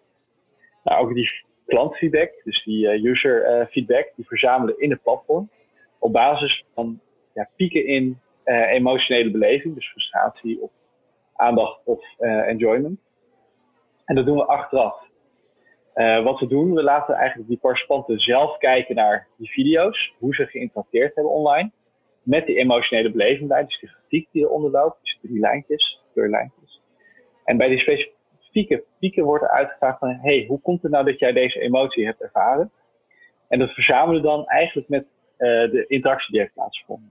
Nou, 0.84 1.02
ook 1.04 1.14
die 1.14 1.30
klantfeedback, 1.66 2.30
dus 2.44 2.64
die 2.64 2.86
uh, 2.86 3.04
user 3.04 3.60
uh, 3.60 3.66
feedback, 3.66 4.12
die 4.16 4.26
verzamelen 4.26 4.80
in 4.80 4.90
het 4.90 5.02
platform. 5.02 5.50
Op 5.98 6.12
basis 6.12 6.64
van 6.74 7.00
ja, 7.34 7.48
pieken 7.56 7.86
in 7.86 8.20
uh, 8.46 8.72
emotionele 8.72 9.30
beleving, 9.30 9.74
dus 9.74 9.90
frustratie 9.90 10.60
of 10.60 10.70
aandacht 11.36 11.80
of 11.84 12.04
uh, 12.18 12.48
enjoyment. 12.48 13.00
En 14.04 14.14
dat 14.14 14.26
doen 14.26 14.36
we 14.36 14.44
achteraf. 14.44 15.04
Uh, 15.94 16.24
wat 16.24 16.40
we 16.40 16.46
doen, 16.46 16.74
we 16.74 16.82
laten 16.82 17.14
eigenlijk 17.14 17.48
die 17.48 17.58
participanten 17.58 18.18
zelf 18.18 18.58
kijken 18.58 18.94
naar 18.94 19.26
die 19.36 19.50
video's, 19.50 20.14
hoe 20.18 20.34
ze 20.34 20.46
geïnteracteerd 20.46 21.14
hebben 21.14 21.32
online, 21.32 21.70
met 22.22 22.46
die 22.46 22.56
emotionele 22.56 23.10
beleving 23.10 23.48
bij, 23.48 23.64
dus 23.64 23.80
die 23.80 23.88
grafiek 23.88 24.28
die 24.32 24.44
eronder 24.44 24.70
loopt, 24.70 24.98
dus 25.02 25.18
drie 25.22 25.38
lijntjes, 25.38 26.02
kleurlijntjes. 26.12 26.82
En 27.44 27.56
bij 27.56 27.68
die 27.68 27.78
specifieke 27.78 28.84
pieken 28.98 29.24
wordt 29.24 29.44
er 29.44 29.50
uitgevraagd 29.50 29.98
van, 29.98 30.08
hey, 30.08 30.44
hoe 30.48 30.60
komt 30.60 30.82
het 30.82 30.92
nou 30.92 31.04
dat 31.04 31.18
jij 31.18 31.32
deze 31.32 31.60
emotie 31.60 32.06
hebt 32.06 32.22
ervaren? 32.22 32.70
En 33.48 33.58
dat 33.58 33.70
verzamelen 33.70 34.22
we 34.22 34.28
dan 34.28 34.46
eigenlijk 34.46 34.88
met 34.88 35.06
de 35.36 35.84
interactie 35.88 36.30
die 36.30 36.40
heeft 36.40 36.54
plaatsgevonden. 36.54 37.10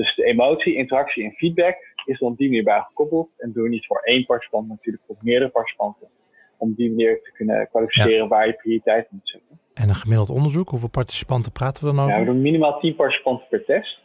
Dus 0.00 0.14
de 0.14 0.24
emotie, 0.24 0.74
interactie 0.74 1.24
en 1.24 1.32
feedback 1.32 1.76
is 2.04 2.18
dan 2.18 2.34
die 2.34 2.48
manier 2.48 2.64
bij 2.64 2.80
gekoppeld. 2.80 3.28
En 3.38 3.52
doe 3.52 3.64
je 3.64 3.68
niet 3.68 3.86
voor 3.86 4.00
één 4.04 4.24
participant, 4.26 4.66
maar 4.66 4.76
natuurlijk 4.76 5.04
voor 5.06 5.16
meerdere 5.20 5.50
participanten. 5.50 6.08
Om 6.56 6.74
die 6.74 6.88
manier 6.88 7.22
te 7.22 7.32
kunnen 7.32 7.68
kwalificeren 7.68 8.28
waar 8.28 8.46
je 8.46 8.52
prioriteit 8.52 9.10
moet 9.10 9.28
zetten. 9.28 9.58
En 9.74 9.88
een 9.88 9.94
gemiddeld 9.94 10.30
onderzoek, 10.30 10.68
hoeveel 10.68 10.88
participanten 10.88 11.52
praten 11.52 11.84
we 11.84 11.94
dan 11.94 12.04
over? 12.04 12.18
Ja, 12.18 12.20
we 12.20 12.26
doen 12.26 12.40
minimaal 12.40 12.80
10 12.80 12.94
participanten 12.94 13.46
per 13.48 13.64
test. 13.64 13.98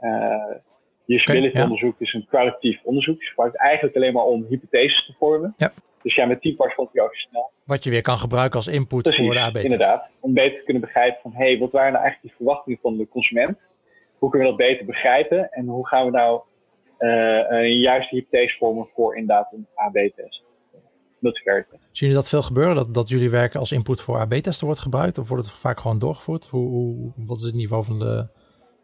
Uh, 0.00 0.10
usability 1.06 1.48
okay, 1.48 1.62
onderzoek 1.62 2.00
is 2.00 2.12
een 2.12 2.26
kwalitatief 2.28 2.80
onderzoek. 2.82 3.20
Je 3.20 3.28
gebruikt 3.28 3.56
eigenlijk 3.56 3.96
alleen 3.96 4.12
maar 4.12 4.24
om 4.24 4.46
hypotheses 4.48 5.06
te 5.06 5.14
vormen. 5.18 5.54
Ja. 5.56 5.72
Dus 6.02 6.14
ja, 6.14 6.26
met 6.26 6.40
10 6.40 6.56
participanten 6.56 7.02
je 7.02 7.16
snel. 7.28 7.50
Wat 7.64 7.84
je 7.84 7.90
weer 7.90 8.02
kan 8.02 8.18
gebruiken 8.18 8.56
als 8.56 8.68
input 8.68 9.14
voor 9.14 9.34
de 9.34 9.40
AB. 9.40 9.56
inderdaad. 9.56 10.08
Om 10.20 10.34
beter 10.34 10.58
te 10.58 10.64
kunnen 10.64 10.82
begrijpen 10.82 11.20
van, 11.22 11.32
hé, 11.32 11.44
hey, 11.44 11.58
wat 11.58 11.72
waren 11.72 11.92
nou 11.92 12.04
eigenlijk 12.04 12.34
die 12.34 12.46
verwachtingen 12.46 12.78
van 12.82 12.96
de 12.96 13.08
consument? 13.08 13.58
Hoe 14.18 14.30
kunnen 14.30 14.50
we 14.50 14.56
dat 14.56 14.66
beter 14.66 14.86
begrijpen 14.86 15.50
en 15.50 15.66
hoe 15.66 15.86
gaan 15.86 16.04
we 16.04 16.10
nou 16.10 16.40
een 17.48 17.80
juiste 17.80 18.14
hypothese 18.14 18.56
vormen 18.56 18.88
voor 18.94 19.16
inderdaad 19.16 19.52
een 19.52 19.66
AB-test. 19.74 20.46
Zien 21.20 22.08
jullie 22.08 22.14
dat 22.14 22.28
veel 22.28 22.42
gebeuren, 22.42 22.74
dat, 22.74 22.94
dat 22.94 23.08
jullie 23.08 23.30
werken 23.30 23.60
als 23.60 23.72
input 23.72 24.00
voor 24.00 24.18
AB-testen 24.18 24.66
wordt 24.66 24.80
gebruikt? 24.80 25.18
Of 25.18 25.28
wordt 25.28 25.46
het 25.46 25.54
vaak 25.54 25.80
gewoon 25.80 25.98
doorgevoerd? 25.98 26.46
Hoe, 26.46 26.68
hoe, 26.68 27.12
wat 27.16 27.38
is 27.38 27.44
het 27.44 27.54
niveau 27.54 27.84
van 27.84 27.98
de, 27.98 28.26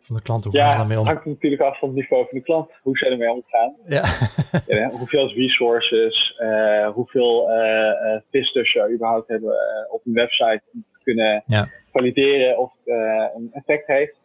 van 0.01 0.17
de 0.17 0.23
klant? 0.23 0.45
Hoe 0.45 0.57
ja, 0.57 0.87
het 0.87 0.99
hangt 0.99 1.25
natuurlijk 1.25 1.63
af 1.63 1.79
van 1.79 1.89
het 1.89 1.97
niveau 1.97 2.27
van 2.29 2.39
de 2.39 2.45
klant. 2.45 2.71
Hoe 2.83 2.99
ze 2.99 3.07
ermee 3.07 3.33
omgaan. 3.33 3.75
Ja. 3.87 4.05
ja 4.67 4.91
hoeveel 4.91 5.33
resources, 5.33 6.41
uh, 6.43 6.89
hoeveel 6.89 7.51
uh, 7.51 8.21
visitors 8.31 8.73
ze 8.73 8.91
überhaupt 8.95 9.29
hebben 9.29 9.55
op 9.91 10.01
een 10.05 10.13
website 10.13 10.63
om 10.73 10.85
te 10.93 11.03
kunnen 11.03 11.43
ja. 11.47 11.69
valideren 11.93 12.59
of 12.59 12.73
het 12.85 13.33
een 13.37 13.51
effect 13.53 13.87
heeft. 13.87 14.17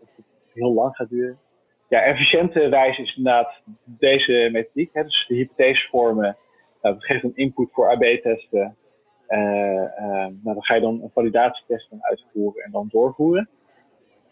Heel 0.53 0.73
lang 0.73 0.95
gaat 0.95 1.09
duren. 1.09 1.39
Ja, 1.89 2.01
efficiënte 2.01 2.69
wijze 2.69 3.01
is 3.01 3.15
inderdaad 3.15 3.61
deze 3.83 4.49
methodiek. 4.51 4.89
Hè, 4.93 5.03
dus 5.03 5.25
de 5.27 5.35
hypothesevormen 5.35 6.37
nou, 6.81 6.95
dat 6.95 7.05
geeft 7.05 7.23
een 7.23 7.35
input 7.35 7.69
voor 7.71 7.89
AB-testen. 7.89 8.77
Uh, 9.27 9.39
uh, 9.39 10.25
nou, 10.25 10.39
dan 10.41 10.63
ga 10.63 10.75
je 10.75 10.81
dan 10.81 11.01
een 11.03 11.11
validatietest 11.13 11.87
uitvoeren 11.99 12.63
en 12.63 12.71
dan 12.71 12.87
doorvoeren. 12.91 13.49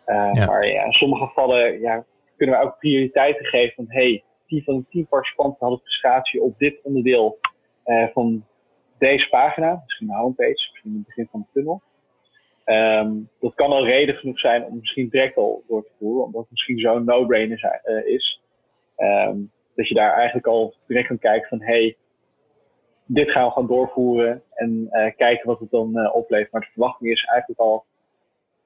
Uh, 0.05 0.47
Maar 0.47 0.67
ja, 0.67 0.83
in 0.83 0.91
sommige 0.91 1.25
gevallen 1.25 1.79
ja, 1.79 2.05
kunnen 2.36 2.59
we 2.59 2.65
ook 2.65 2.77
prioriteiten 2.77 3.45
geven 3.45 3.75
van 3.75 3.86
hey, 3.88 4.24
10 4.45 4.63
van 4.63 4.77
de 4.77 4.86
10 4.89 5.07
participanten 5.07 5.57
hadden 5.59 5.79
frustratie 5.79 6.41
op 6.41 6.57
dit 6.57 6.79
onderdeel 6.83 7.39
van 8.13 8.45
deze 8.97 9.29
pagina, 9.29 9.81
misschien 9.83 10.09
een 10.09 10.15
homepage, 10.15 10.69
misschien 10.71 10.93
het 10.93 11.05
begin 11.05 11.27
van 11.31 11.39
de 11.39 11.47
tunnel. 11.53 11.81
Um, 12.69 13.29
dat 13.39 13.53
kan 13.53 13.71
al 13.71 13.86
reden 13.86 14.15
genoeg 14.15 14.39
zijn 14.39 14.65
om 14.65 14.77
misschien 14.79 15.09
direct 15.09 15.38
al 15.38 15.63
door 15.67 15.83
te 15.83 15.91
voeren, 16.00 16.25
omdat 16.25 16.41
het 16.41 16.51
misschien 16.51 16.79
zo'n 16.79 17.05
no-brainer 17.05 17.81
is. 18.05 18.41
Um, 18.97 19.51
dat 19.75 19.88
je 19.88 19.93
daar 19.93 20.13
eigenlijk 20.13 20.47
al 20.47 20.74
direct 20.88 21.07
kan 21.07 21.19
kijken 21.19 21.50
van 21.50 21.62
hey, 21.62 21.97
dit 23.05 23.31
gaan 23.31 23.45
we 23.45 23.51
gaan 23.51 23.67
doorvoeren 23.67 24.43
en 24.53 24.89
uh, 24.91 25.12
kijken 25.15 25.47
wat 25.47 25.59
het 25.59 25.71
dan 25.71 25.97
uh, 25.97 26.15
oplevert. 26.15 26.51
Maar 26.51 26.62
de 26.62 26.67
verwachting 26.71 27.12
is 27.12 27.25
eigenlijk 27.25 27.59
al 27.59 27.86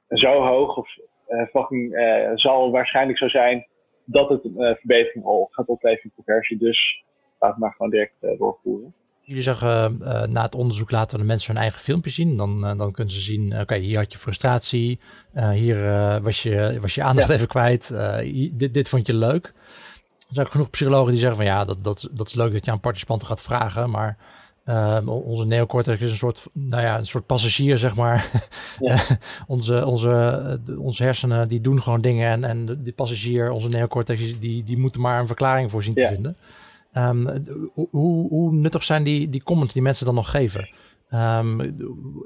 zo 0.07 0.41
hoog, 0.41 0.77
of 0.77 0.97
uh, 0.97 1.43
verwachting 1.43 1.93
zal 2.35 2.71
waarschijnlijk 2.71 3.17
zo 3.17 3.27
zijn 3.27 3.67
dat 4.05 4.29
het 4.29 4.43
een 4.43 4.75
verbetering 4.75 5.25
al 5.25 5.47
gaat 5.51 5.67
opleveren 5.67 6.03
in 6.03 6.23
conversie. 6.23 6.57
Dus 6.57 7.03
laten 7.39 7.59
we 7.59 7.63
maar 7.65 7.73
gewoon 7.73 7.91
direct 7.91 8.15
doorvoeren. 8.37 8.93
Jullie 9.31 9.45
zeggen 9.45 9.97
na 10.31 10.41
het 10.41 10.55
onderzoek 10.55 10.91
laten 10.91 11.17
de 11.17 11.23
mensen 11.23 11.53
hun 11.53 11.61
eigen 11.61 11.81
filmpje 11.81 12.11
zien. 12.11 12.37
Dan, 12.37 12.77
dan 12.77 12.91
kunnen 12.91 13.13
ze 13.13 13.21
zien, 13.21 13.59
oké, 13.59 13.75
hier 13.75 13.97
had 13.97 14.11
je 14.11 14.17
frustratie, 14.17 14.99
hier 15.53 15.77
was, 16.21 16.43
je, 16.43 16.77
was 16.81 16.95
je 16.95 17.03
aandacht 17.03 17.29
even 17.29 17.47
kwijt, 17.47 17.91
dit, 18.51 18.73
dit 18.73 18.89
vond 18.89 19.07
je 19.07 19.13
leuk. 19.13 19.45
Er 20.31 20.33
zijn 20.37 20.45
ook 20.45 20.51
genoeg 20.51 20.69
psychologen 20.69 21.11
die 21.11 21.19
zeggen 21.19 21.37
van 21.37 21.45
ja, 21.45 21.65
dat, 21.65 21.83
dat, 21.83 22.09
dat 22.11 22.27
is 22.27 22.33
leuk 22.33 22.51
dat 22.51 22.65
je 22.65 22.71
aan 22.71 22.79
participanten 22.79 23.27
gaat 23.27 23.41
vragen, 23.41 23.89
maar 23.89 24.17
uh, 24.65 24.97
onze 25.05 25.45
neocortex 25.45 26.01
is 26.01 26.11
een 26.11 26.17
soort, 26.17 26.45
nou 26.53 26.81
ja, 26.81 26.97
een 26.97 27.05
soort 27.05 27.25
passagier, 27.25 27.77
zeg 27.77 27.95
maar. 27.95 28.31
Ja. 28.79 28.97
onze, 29.47 29.85
onze, 29.85 30.59
onze 30.77 31.03
hersenen 31.03 31.47
die 31.47 31.61
doen 31.61 31.81
gewoon 31.81 32.01
dingen 32.01 32.29
en, 32.29 32.43
en 32.43 32.83
die 32.83 32.93
passagier, 32.93 33.51
onze 33.51 33.69
neocortex, 33.69 34.39
die, 34.39 34.63
die 34.63 34.77
moeten 34.77 35.01
maar 35.01 35.19
een 35.19 35.27
verklaring 35.27 35.71
voor 35.71 35.83
zien 35.83 35.93
te 35.93 36.07
vinden. 36.07 36.37
Um, 36.97 37.43
hoe, 37.89 38.51
nuttig 38.51 38.83
zijn 38.83 39.03
die, 39.03 39.29
die 39.29 39.43
comments 39.43 39.73
die 39.73 39.81
mensen 39.81 40.05
dan 40.05 40.15
nog 40.15 40.31
geven? 40.31 40.69
Um, 41.13 41.61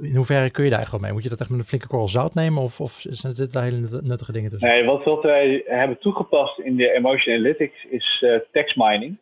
in 0.01 0.15
hoeverre 0.15 0.49
kun 0.49 0.63
je 0.63 0.69
daar 0.69 0.79
eigenlijk 0.79 1.05
mee? 1.05 1.13
Moet 1.13 1.23
je 1.23 1.29
dat 1.29 1.39
echt 1.39 1.49
met 1.49 1.59
een 1.59 1.65
flinke 1.65 1.87
korrel 1.87 2.07
zout 2.07 2.33
nemen 2.33 2.63
of, 2.63 2.79
of 2.79 3.01
dit 3.01 3.53
daar 3.53 3.63
hele 3.63 4.01
nuttige 4.01 4.31
dingen 4.31 4.49
tussen? 4.49 4.69
Nee, 4.69 4.83
wat, 4.85 5.21
wij 5.21 5.63
hebben 5.65 5.99
toegepast 5.99 6.59
in 6.59 6.75
de 6.75 6.91
Emotion 6.91 7.35
Analytics 7.35 7.85
is 7.89 8.21
uh, 8.25 8.39
text 8.51 8.75
mining. 8.75 9.17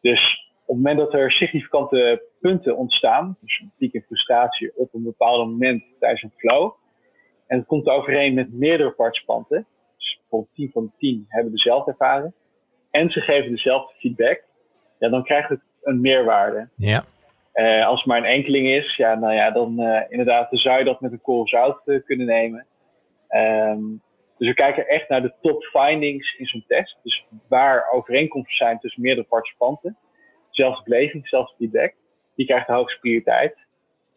Dus 0.00 0.50
op 0.66 0.74
het 0.74 0.84
moment 0.84 0.98
dat 0.98 1.14
er 1.14 1.32
significante 1.32 2.22
punten 2.40 2.76
ontstaan, 2.76 3.36
dus 3.40 3.60
een 3.60 3.72
piek 3.78 4.04
frustratie 4.06 4.72
op 4.76 4.94
een 4.94 5.02
bepaald 5.02 5.48
moment 5.48 5.84
tijdens 5.98 6.22
een 6.22 6.32
flow, 6.36 6.72
en 7.46 7.58
het 7.58 7.66
komt 7.66 7.86
overeen 7.86 8.34
met 8.34 8.52
meerdere 8.52 8.90
participanten, 8.90 9.66
dus 9.98 10.18
bijvoorbeeld 10.20 10.54
10 10.54 10.70
van 10.72 10.84
de 10.84 10.90
10 10.98 11.24
hebben 11.28 11.52
dezelfde 11.52 11.90
ervaring, 11.90 12.32
en 12.90 13.10
ze 13.10 13.20
geven 13.20 13.50
dezelfde 13.50 13.94
feedback, 13.98 14.42
ja, 14.98 15.08
dan 15.08 15.24
krijgt 15.24 15.48
het 15.48 15.60
een 15.82 16.00
meerwaarde. 16.00 16.68
Ja. 16.76 17.04
Uh, 17.54 17.86
als 17.86 17.98
het 17.98 18.06
maar 18.06 18.18
een 18.18 18.24
enkeling 18.24 18.68
is, 18.68 18.96
ja, 18.96 19.14
nou 19.14 19.34
ja, 19.34 19.50
dan 19.50 19.80
uh, 19.80 20.00
inderdaad 20.08 20.48
zou 20.50 20.78
je 20.78 20.84
dat 20.84 21.00
met 21.00 21.12
een 21.12 21.20
korrel 21.20 21.48
zout 21.48 21.80
uh, 21.84 22.02
kunnen 22.04 22.26
nemen. 22.26 22.66
Um, 23.30 24.02
dus 24.38 24.48
we 24.48 24.54
kijken 24.54 24.88
echt 24.88 25.08
naar 25.08 25.22
de 25.22 25.34
top 25.40 25.62
findings 25.64 26.36
in 26.38 26.46
zo'n 26.46 26.64
test. 26.66 26.98
Dus 27.02 27.26
waar 27.48 27.90
overeenkomsten 27.90 28.56
zijn 28.56 28.78
tussen 28.78 29.02
meerdere 29.02 29.26
participanten. 29.26 29.96
Zelfs 30.50 30.82
beleving, 30.82 31.28
zelfs 31.28 31.54
feedback. 31.58 31.94
Die 32.34 32.46
krijgt 32.46 32.66
de 32.66 32.72
hoogste 32.72 33.00
prioriteit. 33.00 33.56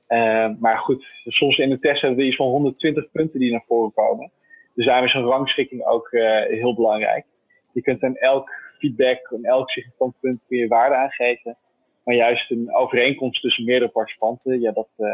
Uh, 0.07 0.49
maar 0.59 0.77
goed, 0.77 1.05
soms 1.25 1.57
in 1.57 1.69
de 1.69 1.79
test 1.79 2.01
hebben 2.01 2.19
we 2.19 2.25
iets 2.25 2.35
van 2.35 2.47
120 2.47 3.11
punten 3.11 3.39
die 3.39 3.51
naar 3.51 3.63
voren 3.67 3.93
komen. 3.93 4.31
Dus 4.75 4.85
daarom 4.85 5.05
is 5.05 5.13
een 5.13 5.23
rangschikking 5.23 5.85
ook 5.85 6.09
heel 6.47 6.75
belangrijk. 6.75 7.25
Je 7.73 7.81
kunt 7.81 8.03
aan 8.03 8.15
elk 8.15 8.49
feedback, 8.79 9.33
aan 9.33 9.43
elk 9.43 9.69
significant 9.69 10.13
punt 10.19 10.39
kun 10.47 10.57
je 10.57 10.67
waarde 10.67 10.95
aangeven. 10.95 11.57
Maar 12.03 12.15
juist 12.15 12.51
een 12.51 12.75
overeenkomst 12.75 13.41
tussen 13.41 13.65
meerdere 13.65 13.91
participanten, 13.91 14.59
ja, 14.59 14.71
dat 14.71 14.89
uh, 14.97 15.07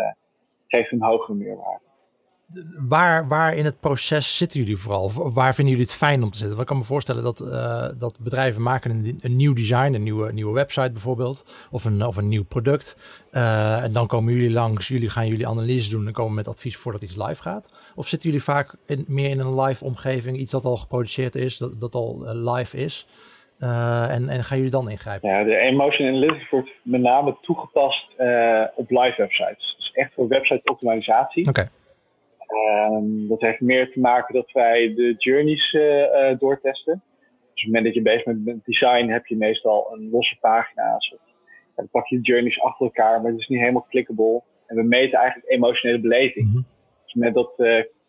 geeft 0.68 0.92
een 0.92 1.04
hogere 1.04 1.38
meerwaarde. 1.38 1.84
Waar, 2.88 3.28
waar 3.28 3.56
in 3.56 3.66
het 3.66 3.80
proces 3.80 4.38
zitten 4.38 4.60
jullie 4.60 4.78
vooral? 4.78 5.12
Waar 5.12 5.56
vinden 5.56 5.74
jullie 5.74 5.90
het 5.90 5.98
fijn 5.98 6.24
om 6.24 6.32
te 6.32 6.38
zitten? 6.38 6.60
Ik 6.60 6.66
kan 6.66 6.78
me 6.78 6.84
voorstellen 6.84 7.24
dat, 7.24 7.40
uh, 7.40 7.88
dat 7.98 8.20
bedrijven 8.20 8.62
maken 8.62 9.18
een, 9.20 9.36
nieuw 9.36 9.54
design, 9.54 9.94
een 9.94 10.04
nieuwe, 10.04 10.34
nieuwe 10.34 10.54
website 10.54 10.92
bijvoorbeeld, 10.92 11.68
of 11.72 11.86
een, 11.86 12.06
of 12.06 12.18
een 12.18 12.28
nieuw 12.28 12.44
product. 12.44 12.98
Uh, 13.32 13.84
en 13.84 13.92
dan 13.92 14.08
komen 14.08 14.34
jullie 14.34 14.52
langs, 14.52 14.88
jullie 14.88 15.10
gaan 15.10 15.28
jullie 15.28 15.48
analyse 15.48 15.90
doen 15.90 16.08
en 16.08 16.14
komen 16.14 16.34
met 16.34 16.48
advies 16.48 16.78
voordat 16.78 17.02
iets 17.02 17.16
live 17.16 17.42
gaat. 17.42 17.70
Of 17.96 18.08
zitten 18.08 18.30
jullie 18.30 18.44
vaak 18.44 18.76
meer 19.08 19.30
in 19.30 19.40
een 19.40 19.62
live 19.62 19.84
omgeving, 19.84 20.38
iets 20.38 20.52
dat 20.52 20.66
al 20.66 20.78
geproduceerd 20.78 21.36
is, 21.36 21.58
dat, 21.58 21.80
dat 21.80 21.96
al 21.96 22.24
live 22.26 22.78
is? 22.78 23.08
Uh, 23.60 24.14
en, 24.14 24.30
en 24.30 24.44
gaan 24.44 24.58
jullie 24.58 24.72
dan 24.72 24.90
ingrijpen? 24.90 25.30
Ja, 25.30 25.44
de 25.44 25.58
Emotion 25.58 26.08
Analytics 26.08 26.50
wordt 26.50 26.70
met 26.84 27.02
name 27.02 27.38
toegepast 27.42 28.08
uh, 28.20 28.66
op 28.76 28.90
live 28.90 29.14
websites. 29.18 29.76
Dus 29.78 29.92
echt 29.94 30.14
voor 30.14 30.28
website 30.28 30.72
optimalisatie. 30.72 31.48
Oké. 31.48 31.60
Okay. 31.60 31.70
Um, 32.98 33.28
dat 33.28 33.42
heeft 33.42 33.62
meer 33.62 33.92
te 33.92 34.00
maken 34.00 34.34
dat 34.34 34.52
wij 34.52 34.94
de 34.96 35.16
journeys 35.18 35.74
uh, 35.74 36.40
doortesten. 36.40 37.04
Dus 37.04 37.34
op 37.44 37.56
het 37.56 37.66
moment 37.66 37.86
dat 37.86 37.94
je 37.94 38.02
bezig 38.02 38.24
bent 38.24 38.46
met 38.46 38.66
design 38.66 39.08
heb 39.08 39.26
je 39.26 39.38
meestal 39.38 39.94
een 39.94 40.10
losse 40.10 40.38
pagina's. 40.40 41.14
Of, 41.14 41.20
dan 41.76 41.88
pak 41.92 42.08
je 42.08 42.16
de 42.16 42.22
journeys 42.22 42.62
achter 42.62 42.86
elkaar, 42.86 43.22
maar 43.22 43.32
het 43.32 43.40
is 43.40 43.48
niet 43.48 43.60
helemaal 43.60 43.86
clickable. 43.90 44.42
En 44.68 44.76
we 44.76 44.84
meten 44.84 45.20
eigenlijk 45.20 45.52
emotionele 45.52 46.00
beleving. 46.00 46.46
Mm 46.46 46.52
-hmm. 46.52 46.66
Dus 47.04 47.14
met 47.14 47.34
dat 47.34 47.52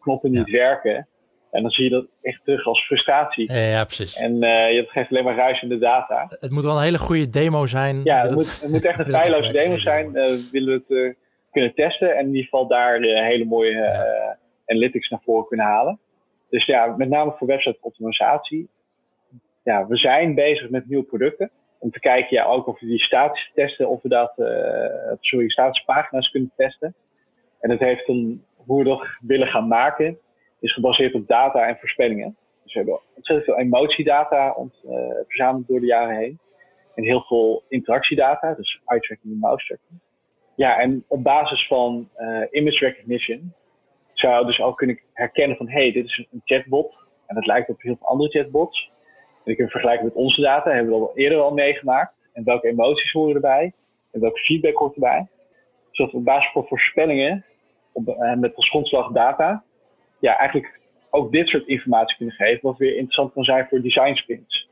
knoppen 0.00 0.30
niet 0.30 0.50
ja. 0.50 0.58
werken, 0.58 1.08
en 1.56 1.62
dan 1.62 1.70
zie 1.70 1.84
je 1.84 1.90
dat 1.90 2.06
echt 2.22 2.44
terug 2.44 2.66
als 2.66 2.86
frustratie. 2.86 3.52
Ja, 3.52 3.58
ja 3.58 3.84
precies. 3.84 4.16
En 4.16 4.32
uh, 4.32 4.72
je 4.72 4.84
geeft 4.88 5.10
alleen 5.10 5.24
maar 5.24 5.36
ruis 5.36 5.62
in 5.62 5.68
de 5.68 5.78
data. 5.78 6.26
Het 6.40 6.50
moet 6.50 6.64
wel 6.64 6.76
een 6.76 6.82
hele 6.82 6.98
goede 6.98 7.30
demo 7.30 7.66
zijn. 7.66 8.00
Ja, 8.04 8.22
het, 8.22 8.34
moet, 8.34 8.60
het 8.60 8.70
moet 8.70 8.84
echt 8.84 8.98
een 8.98 9.10
feilloze 9.10 9.52
demo 9.52 9.78
zijn. 9.78 10.06
Uh, 10.06 10.24
willen 10.52 10.68
we 10.68 10.72
het 10.72 10.90
uh, 10.90 11.14
kunnen 11.50 11.74
testen 11.74 12.16
en 12.16 12.20
in 12.20 12.26
ieder 12.26 12.42
geval 12.42 12.66
daar 12.66 13.00
hele 13.00 13.44
mooie 13.44 13.72
ja. 13.72 14.38
analytics 14.66 15.08
naar 15.08 15.20
voren 15.24 15.46
kunnen 15.46 15.66
halen. 15.66 15.98
Dus 16.50 16.64
ja, 16.64 16.94
met 16.96 17.08
name 17.08 17.34
voor 17.38 17.46
website 17.46 17.78
optimalisatie. 17.80 18.68
Ja, 19.64 19.86
we 19.86 19.96
zijn 19.96 20.34
bezig 20.34 20.70
met 20.70 20.88
nieuwe 20.88 21.04
producten. 21.04 21.50
Om 21.78 21.90
te 21.90 22.00
kijken 22.00 22.36
ja, 22.36 22.44
ook 22.44 22.66
of 22.66 22.80
we 22.80 22.86
die 22.86 23.02
statische 23.02 23.50
testen, 23.54 23.88
of 23.88 24.02
we 24.02 24.08
dat, 24.08 24.32
sorry, 25.20 25.50
statische 25.50 25.84
pagina's 25.84 26.30
kunnen 26.30 26.52
testen. 26.56 26.94
En 27.60 27.68
dat 27.68 27.78
heeft 27.78 28.06
dan, 28.06 28.42
hoe 28.56 28.78
we 28.82 28.88
dat 28.88 29.06
willen 29.20 29.46
gaan 29.46 29.68
maken, 29.68 30.18
is 30.60 30.72
gebaseerd 30.72 31.14
op 31.14 31.26
data 31.26 31.66
en 31.66 31.76
voorspellingen. 31.78 32.36
Dus 32.62 32.72
we 32.72 32.78
hebben 32.78 33.00
ontzettend 33.14 33.44
veel 33.44 33.64
emotiedata 33.64 34.52
ont, 34.52 34.80
uh, 34.84 34.92
verzameld 35.26 35.68
door 35.68 35.80
de 35.80 35.86
jaren 35.86 36.16
heen. 36.16 36.38
En 36.94 37.04
heel 37.04 37.22
veel 37.22 37.62
interactiedata, 37.68 38.54
dus 38.54 38.80
eye 38.86 39.00
tracking 39.00 39.32
en 39.32 39.38
mouse 39.38 39.66
tracking. 39.66 40.00
Ja, 40.54 40.80
en 40.80 41.04
op 41.08 41.22
basis 41.22 41.66
van 41.66 42.08
uh, 42.18 42.42
image 42.50 42.84
recognition 42.84 43.54
zou 44.12 44.40
je 44.40 44.46
dus 44.46 44.60
ook 44.60 44.76
kunnen 44.76 45.00
herkennen 45.12 45.56
van 45.56 45.68
hé, 45.68 45.82
hey, 45.82 45.92
dit 45.92 46.04
is 46.04 46.26
een 46.32 46.40
chatbot. 46.44 46.94
En 47.26 47.34
dat 47.34 47.46
lijkt 47.46 47.68
op 47.68 47.82
heel 47.82 47.96
veel 47.98 48.08
andere 48.08 48.30
chatbots. 48.30 48.90
En 49.44 49.52
ik 49.52 49.58
kan 49.58 49.68
vergelijken 49.68 50.04
met 50.04 50.14
onze 50.14 50.40
data, 50.40 50.70
hebben 50.70 50.92
we 50.94 51.00
al 51.00 51.16
eerder 51.16 51.38
al 51.38 51.52
meegemaakt. 51.52 52.14
En 52.32 52.44
welke 52.44 52.68
emoties 52.68 53.12
horen 53.12 53.34
erbij? 53.34 53.72
En 54.12 54.20
welke 54.20 54.38
feedback 54.38 54.76
hoort 54.76 54.94
erbij? 54.94 55.26
Zodat 55.90 56.12
we 56.12 56.18
op 56.18 56.24
basis 56.24 56.52
van 56.52 56.66
voorspellingen, 56.66 57.44
uh, 57.94 58.34
met 58.34 58.56
als 58.56 58.68
grondslag 58.68 59.12
data, 59.12 59.64
ja, 60.20 60.36
eigenlijk 60.36 60.80
ook 61.10 61.32
dit 61.32 61.48
soort 61.48 61.66
informatie 61.66 62.16
kunnen 62.16 62.34
geven, 62.34 62.58
wat 62.62 62.78
weer 62.78 62.96
interessant 62.96 63.32
kan 63.32 63.44
zijn 63.44 63.66
voor 63.68 63.80
design 63.80 64.14
sprints. 64.14 64.68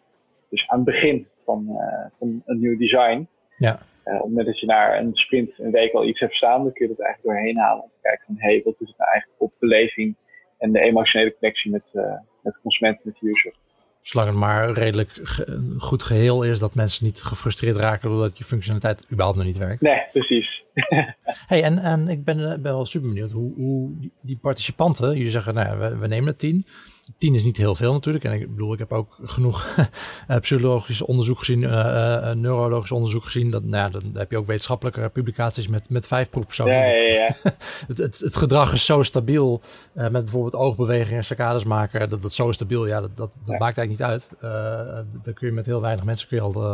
Dus 0.49 0.69
aan 0.69 0.77
het 0.77 0.87
begin 0.87 1.27
van, 1.45 1.67
uh, 1.69 2.07
van 2.19 2.43
een 2.47 2.61
nieuw 2.61 2.79
design, 2.79 3.29
ja. 3.57 3.79
Uh, 4.05 4.15
op 4.15 4.21
het 4.21 4.29
moment 4.29 4.47
dat 4.47 4.61
je 4.61 4.67
naar 4.67 4.99
een 4.99 5.15
sprint 5.15 5.59
een 5.59 5.71
week 5.71 5.93
al 5.93 6.07
iets 6.07 6.21
hebt 6.21 6.35
staan, 6.35 6.63
dan 6.63 6.73
kun 6.73 6.87
je 6.89 6.95
dat 6.95 7.05
eigenlijk 7.05 7.37
doorheen 7.37 7.59
halen 7.59 7.83
om 7.83 7.89
te 7.89 7.99
kijken 8.03 8.25
van 8.27 8.35
hé, 8.39 8.53
hey, 8.53 8.61
wat 8.65 8.75
is 8.79 8.89
het 8.89 8.99
nou 8.99 9.11
eigenlijk 9.11 9.43
op 9.43 9.53
beleving 9.59 10.17
en 10.59 10.73
de 10.73 10.81
emotionele 10.81 11.37
connectie 11.39 11.71
met, 11.71 11.83
uh, 11.93 12.03
met 12.43 12.53
de 12.53 12.61
consument, 12.63 13.05
met 13.05 13.17
de 13.21 13.29
user. 13.29 13.53
Zolang 14.05 14.29
het 14.31 14.39
maar 14.39 14.73
redelijk 14.73 15.21
goed 15.79 16.03
geheel 16.03 16.43
is, 16.43 16.59
dat 16.59 16.75
mensen 16.75 17.05
niet 17.05 17.23
gefrustreerd 17.23 17.77
raken 17.77 18.09
doordat 18.09 18.39
je 18.39 18.45
functionaliteit 18.45 19.05
überhaupt 19.11 19.37
nog 19.37 19.47
niet 19.47 19.57
werkt. 19.57 19.81
Nee, 19.81 20.03
precies. 20.13 20.63
hey, 21.47 21.63
en, 21.63 21.79
en 21.79 22.09
ik 22.09 22.25
ben, 22.25 22.37
ben 22.37 22.73
wel 22.73 22.87
super 22.87 23.09
benieuwd 23.09 23.31
hoe, 23.31 23.55
hoe 23.55 23.91
die 24.21 24.39
participanten, 24.41 25.17
jullie 25.17 25.31
zeggen, 25.31 25.55
nou, 25.55 25.79
we, 25.79 25.97
we 25.97 26.07
nemen 26.07 26.27
het 26.27 26.39
tien. 26.39 26.67
10 27.19 27.35
is 27.35 27.45
niet 27.45 27.57
heel 27.57 27.75
veel 27.75 27.93
natuurlijk. 27.93 28.25
En 28.25 28.33
ik 28.33 28.51
bedoel, 28.51 28.73
ik 28.73 28.79
heb 28.79 28.93
ook 28.93 29.19
genoeg 29.25 29.77
uh, 30.29 30.37
psychologisch 30.41 31.03
onderzoek 31.03 31.39
gezien, 31.39 31.63
uh, 31.63 32.31
neurologisch 32.31 32.93
onderzoek 32.93 33.25
gezien. 33.25 33.51
Dat, 33.51 33.65
nou 33.65 33.77
ja, 33.77 33.89
dan 33.89 34.03
heb 34.13 34.31
je 34.31 34.37
ook 34.37 34.47
wetenschappelijke 34.47 35.11
publicaties 35.13 35.69
met, 35.69 35.91
met 35.91 36.07
vijf 36.07 36.31
proefpersonen. 36.31 36.75
Ja, 36.75 36.85
ja, 36.85 37.13
ja. 37.13 37.35
het, 37.89 37.99
het, 37.99 38.19
het, 38.19 38.37
gedrag 38.37 38.73
is 38.73 38.85
zo 38.85 39.03
stabiel. 39.03 39.61
met 39.93 40.13
bijvoorbeeld 40.13 40.55
oogbewegingen 40.55 41.17
en 41.17 41.25
saccades 41.25 41.65
maken. 41.65 42.09
Dat, 42.09 42.23
dat 42.23 42.33
zo 42.33 42.53
stabiel, 42.53 42.87
ja, 42.87 43.01
dat, 43.01 43.17
dat, 43.17 43.33
dat 43.45 43.59
maakt 43.59 43.79
eigenlijk 43.79 43.89
niet 43.89 44.03
uit. 44.03 44.31
daar 45.25 45.35
kun 45.35 45.47
je 45.47 45.53
met 45.53 45.67
heel 45.67 45.81
weinig 45.81 46.05
mensen 46.05 46.29
kun 46.29 46.37
je 46.37 46.43
al, 46.43 46.65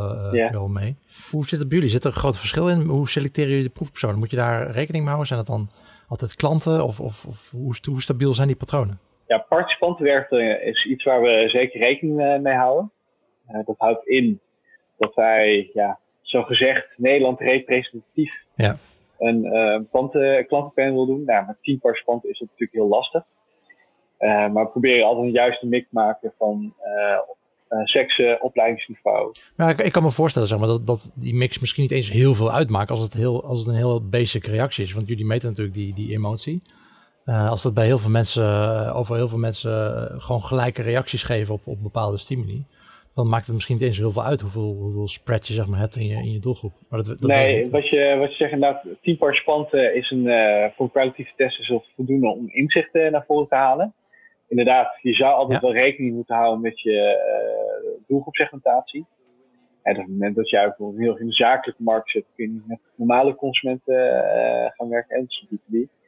al 0.58 0.68
mee. 0.68 0.96
Hoe 1.30 1.48
zit 1.48 1.58
het 1.58 1.68
bij 1.68 1.76
jullie? 1.76 1.92
Zit 1.92 2.04
er 2.04 2.10
een 2.10 2.16
groot 2.16 2.38
verschil 2.38 2.68
in? 2.68 2.80
Hoe 2.80 3.08
selecteren 3.08 3.50
jullie 3.50 3.64
de 3.64 3.70
proefpersonen? 3.70 4.18
Moet 4.18 4.30
je 4.30 4.36
daar 4.36 4.70
rekening 4.70 5.04
mee 5.04 5.14
houden? 5.14 5.26
Zijn 5.26 5.38
dat 5.38 5.48
dan 5.48 5.70
altijd 6.08 6.34
klanten? 6.34 6.84
Of, 6.84 7.00
of, 7.00 7.24
of 7.26 7.50
hoe, 7.50 7.74
hoe 7.84 8.02
stabiel 8.02 8.34
zijn 8.34 8.48
die 8.48 8.56
patronen? 8.56 8.98
Ja, 9.30 9.38
participantenwerven 9.38 10.62
is 10.62 10.84
iets 10.84 11.04
waar 11.04 11.22
we 11.22 11.48
zeker 11.48 11.80
rekening 11.80 12.20
eh, 12.20 12.38
mee 12.38 12.54
houden. 12.54 12.90
Uh, 13.50 13.60
dat 13.66 13.74
houdt 13.78 14.06
in 14.06 14.40
dat 14.98 15.14
wij, 15.14 15.70
ja, 15.72 15.98
zo 16.22 16.42
gezegd, 16.42 16.86
Nederland 16.96 17.40
representatief 17.40 18.32
ja. 18.54 18.76
een 19.18 19.44
uh, 19.44 19.78
klanten, 19.90 20.46
klantenpanel 20.46 21.06
doen. 21.06 21.24
Nou, 21.24 21.46
met 21.46 21.56
tien 21.62 21.78
participanten 21.78 22.30
is 22.30 22.38
dat 22.38 22.48
natuurlijk 22.48 22.78
heel 22.78 22.88
lastig. 22.88 23.24
Uh, 24.18 24.28
maar 24.28 24.64
we 24.64 24.70
proberen 24.70 25.06
altijd 25.06 25.26
een 25.26 25.32
juiste 25.32 25.66
mix 25.66 25.82
te 25.88 25.94
maken 25.94 26.32
van 26.38 26.74
uh, 26.84 27.84
seksen, 27.84 28.42
opleidingsniveau. 28.42 29.34
Maar 29.56 29.70
ik, 29.70 29.80
ik, 29.80 29.92
kan 29.92 30.02
me 30.02 30.10
voorstellen 30.10 30.48
zeg 30.48 30.58
maar, 30.58 30.68
dat, 30.68 30.86
dat 30.86 31.12
die 31.14 31.34
mix 31.34 31.58
misschien 31.58 31.82
niet 31.82 31.92
eens 31.92 32.10
heel 32.10 32.34
veel 32.34 32.52
uitmaakt 32.52 32.90
als 32.90 33.02
het, 33.02 33.12
heel, 33.12 33.44
als 33.44 33.58
het 33.58 33.68
een 33.68 33.74
heel 33.74 34.08
basic 34.08 34.46
reactie 34.46 34.84
is. 34.84 34.92
Want 34.92 35.08
jullie 35.08 35.26
meten 35.26 35.48
natuurlijk 35.48 35.76
die, 35.76 35.94
die 35.94 36.12
emotie. 36.12 36.62
Uh, 37.26 37.50
als 37.50 37.62
dat 37.62 37.74
bij 37.74 37.86
heel 37.86 37.98
veel 37.98 38.10
mensen, 38.10 38.44
uh, 38.44 38.96
over 38.96 39.16
heel 39.16 39.28
veel 39.28 39.38
mensen 39.38 39.70
uh, 39.70 40.20
gewoon 40.20 40.42
gelijke 40.42 40.82
reacties 40.82 41.22
geven 41.22 41.54
op, 41.54 41.66
op 41.66 41.82
bepaalde 41.82 42.18
stimuli, 42.18 42.64
dan 43.14 43.28
maakt 43.28 43.44
het 43.44 43.54
misschien 43.54 43.76
niet 43.76 43.84
eens 43.84 43.98
heel 43.98 44.10
veel 44.10 44.24
uit 44.24 44.40
hoeveel, 44.40 44.74
hoeveel 44.74 45.08
spread 45.08 45.46
je 45.46 45.52
zeg 45.54 45.66
maar, 45.66 45.78
hebt 45.78 45.96
in 45.96 46.06
je, 46.06 46.14
in 46.14 46.32
je 46.32 46.38
doelgroep. 46.38 46.72
Maar 46.88 47.02
dat, 47.02 47.20
dat 47.20 47.30
nee, 47.30 47.70
wat 47.70 47.88
je, 47.88 48.16
wat 48.18 48.30
je 48.30 48.36
zegt 48.36 48.52
inderdaad, 48.52 48.84
10 49.02 49.16
participanten 49.16 49.94
is 49.94 50.10
een, 50.10 50.26
voor 50.76 50.90
kwalitatieve 50.90 51.32
testen 51.36 51.76
is 51.76 51.82
voldoende 51.96 52.28
om 52.28 52.48
inzichten 52.48 53.12
naar 53.12 53.24
voren 53.26 53.48
te 53.48 53.54
halen. 53.54 53.94
Inderdaad, 54.48 54.98
je 55.02 55.14
zou 55.14 55.34
altijd 55.34 55.60
wel 55.60 55.72
rekening 55.72 56.14
moeten 56.14 56.36
houden 56.36 56.60
met 56.60 56.80
je 56.80 57.18
doelgroepsegmentatie. 58.06 59.06
En 59.82 59.96
op 59.96 60.02
het 60.02 60.10
moment 60.10 60.36
dat 60.36 60.50
jij 60.50 60.64
bijvoorbeeld 60.64 61.00
heel 61.00 61.18
in 61.18 61.26
de 61.26 61.32
zakelijke 61.32 61.82
markt 61.82 62.10
zit, 62.10 62.24
kun 62.34 62.44
je 62.44 62.52
niet 62.52 62.66
met 62.66 62.78
normale 62.94 63.34
consumenten 63.34 63.94
gaan 64.76 64.88
werken 64.88 65.16
en 65.16 65.24
dus 65.24 65.46
B2B 65.46 65.98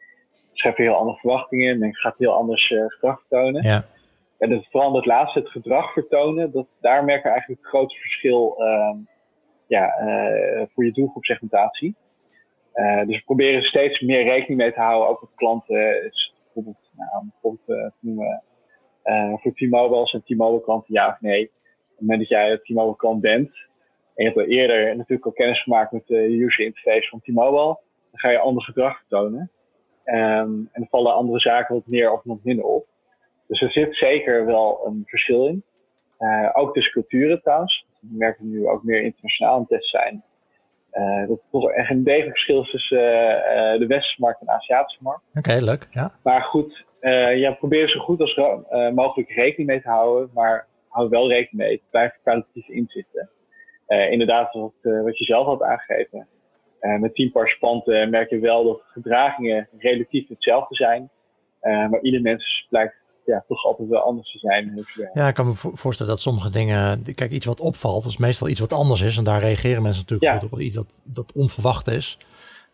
schep 0.52 0.76
je 0.76 0.82
heel 0.82 0.94
andere 0.94 1.18
verwachtingen 1.18 1.82
en 1.82 1.96
gaat 1.96 2.18
heel 2.18 2.32
anders 2.32 2.70
uh, 2.70 2.84
gedrag 2.86 3.18
vertonen. 3.18 3.62
Ja. 3.62 3.84
En 4.38 4.50
dat 4.50 4.66
vooral 4.70 4.94
het 4.94 5.06
laatste, 5.06 5.38
het 5.38 5.48
gedrag 5.48 5.92
vertonen, 5.92 6.52
dat, 6.52 6.66
daar 6.80 7.04
merken 7.04 7.24
we 7.24 7.30
eigenlijk 7.30 7.60
het 7.60 7.70
grootste 7.70 8.00
verschil 8.00 8.54
uh, 8.58 8.96
ja, 9.66 10.00
uh, 10.00 10.62
voor 10.74 10.84
je 10.84 10.92
doelgroepsegmentatie. 10.92 11.94
Uh, 12.74 13.04
dus 13.06 13.16
we 13.16 13.22
proberen 13.24 13.62
steeds 13.62 14.00
meer 14.00 14.24
rekening 14.24 14.60
mee 14.60 14.72
te 14.72 14.80
houden, 14.80 15.08
ook 15.08 15.20
met 15.20 15.30
klanten. 15.34 16.04
Is 16.04 16.34
bijvoorbeeld, 16.44 16.90
nou, 16.96 17.24
bijvoorbeeld 17.30 17.92
noemen, 18.00 18.42
voor 19.40 19.52
T-Mobile 19.54 20.06
zijn 20.06 20.22
T-Mobile 20.22 20.62
klanten 20.62 20.94
ja 20.94 21.08
of 21.08 21.20
nee. 21.20 21.44
Op 21.44 21.50
het 21.88 22.00
moment 22.00 22.18
dat 22.18 22.28
jij 22.28 22.50
een 22.50 22.60
T-Mobile 22.62 22.96
klant 22.96 23.20
bent, 23.20 23.50
en 24.14 24.24
je 24.24 24.24
hebt 24.24 24.36
al 24.36 24.44
eerder 24.44 24.96
natuurlijk 24.96 25.26
al 25.26 25.32
kennis 25.32 25.62
gemaakt 25.62 25.92
met 25.92 26.06
de 26.06 26.42
user 26.42 26.64
interface 26.64 27.08
van 27.08 27.20
T-Mobile, 27.20 27.78
dan 28.10 28.20
ga 28.20 28.30
je 28.30 28.38
ander 28.38 28.62
gedrag 28.62 28.98
vertonen. 28.98 29.50
Um, 30.04 30.68
en 30.72 30.82
er 30.82 30.86
vallen 30.90 31.14
andere 31.14 31.40
zaken 31.40 31.74
wat 31.74 31.86
meer 31.86 32.12
of 32.12 32.20
wat 32.24 32.38
minder 32.42 32.64
op. 32.64 32.86
Dus 33.46 33.60
er 33.60 33.70
zit 33.70 33.96
zeker 33.96 34.46
wel 34.46 34.80
een 34.86 35.02
verschil 35.06 35.46
in. 35.46 35.64
Uh, 36.18 36.50
ook 36.52 36.74
tussen 36.74 36.92
culturen 36.92 37.42
trouwens. 37.42 37.86
We 38.00 38.08
merken 38.10 38.50
nu 38.50 38.68
ook 38.68 38.82
meer 38.82 39.02
internationaal 39.02 39.54
aan 39.54 39.66
het 39.68 39.86
zijn. 39.86 40.22
Uh, 40.92 41.28
dat 41.28 41.38
er 41.38 41.50
toch 41.50 41.70
echt 41.70 41.90
een 41.90 42.04
degelijk 42.04 42.30
verschil 42.30 42.62
is 42.62 42.70
tussen 42.70 42.98
uh, 42.98 43.78
de 43.78 43.86
westerse 43.88 44.20
markt 44.20 44.40
en 44.40 44.46
de 44.46 44.52
Aziatische 44.52 45.02
markt. 45.02 45.22
Oké, 45.34 45.58
leuk. 45.60 45.86
Ja. 45.90 46.12
Maar 46.22 46.42
goed, 46.42 46.84
ja, 47.34 47.52
probeer 47.52 47.88
zo 47.88 48.00
goed 48.00 48.20
als 48.20 48.36
mogelijk 48.94 49.30
rekening 49.30 49.68
mee 49.68 49.82
te 49.82 49.88
houden. 49.88 50.30
Maar 50.34 50.66
hou 50.88 51.08
wel 51.08 51.28
rekening 51.28 51.68
mee. 51.68 51.82
Blijf 51.90 52.18
kwalitatieve 52.22 52.72
inzichten. 52.72 53.30
inderdaad, 53.86 54.52
wat, 54.52 54.72
wat 54.82 55.18
je 55.18 55.24
zelf 55.24 55.46
had 55.46 55.62
aangegeven. 55.62 56.26
Uh, 56.82 57.00
met 57.00 57.14
tien 57.14 57.32
participanten 57.32 58.10
merk 58.10 58.30
je 58.30 58.38
wel 58.38 58.64
dat 58.64 58.80
gedragingen 58.86 59.68
relatief 59.78 60.28
hetzelfde 60.28 60.74
zijn. 60.74 61.10
Uh, 61.62 61.88
maar 61.88 62.00
ieder 62.00 62.20
mens 62.20 62.66
blijkt 62.68 62.94
ja, 63.24 63.44
toch 63.48 63.64
altijd 63.64 63.88
wel 63.88 64.00
anders 64.00 64.32
te 64.32 64.38
zijn. 64.38 64.86
Ja, 65.14 65.28
ik 65.28 65.34
kan 65.34 65.46
me 65.46 65.54
voorstellen 65.54 66.12
dat 66.12 66.20
sommige 66.20 66.50
dingen, 66.50 67.02
kijk, 67.14 67.30
iets 67.30 67.46
wat 67.46 67.60
opvalt, 67.60 68.04
is 68.04 68.16
meestal 68.16 68.48
iets 68.48 68.60
wat 68.60 68.72
anders 68.72 69.00
is. 69.00 69.16
En 69.16 69.24
daar 69.24 69.40
reageren 69.40 69.82
mensen 69.82 70.04
natuurlijk 70.08 70.40
goed 70.40 70.52
op 70.52 70.60
iets 70.60 70.74
dat, 70.74 71.02
dat 71.04 71.32
onverwacht 71.32 71.88
is. 71.88 72.18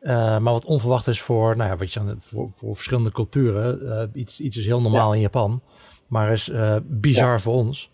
Uh, 0.00 0.38
maar 0.38 0.52
wat 0.52 0.64
onverwacht 0.64 1.06
is 1.06 1.20
voor, 1.20 1.56
nou 1.56 1.70
ja, 1.70 1.76
wat 1.76 1.92
je 1.92 2.16
voor, 2.18 2.50
voor 2.50 2.74
verschillende 2.74 3.12
culturen. 3.12 4.10
iets, 4.14 4.40
iets 4.40 4.56
is 4.56 4.66
heel 4.66 4.80
normaal 4.80 5.14
in 5.14 5.20
Japan, 5.20 5.62
maar 6.06 6.32
is 6.32 6.50
bizar 6.82 7.40
voor 7.40 7.54
ons. 7.54 7.90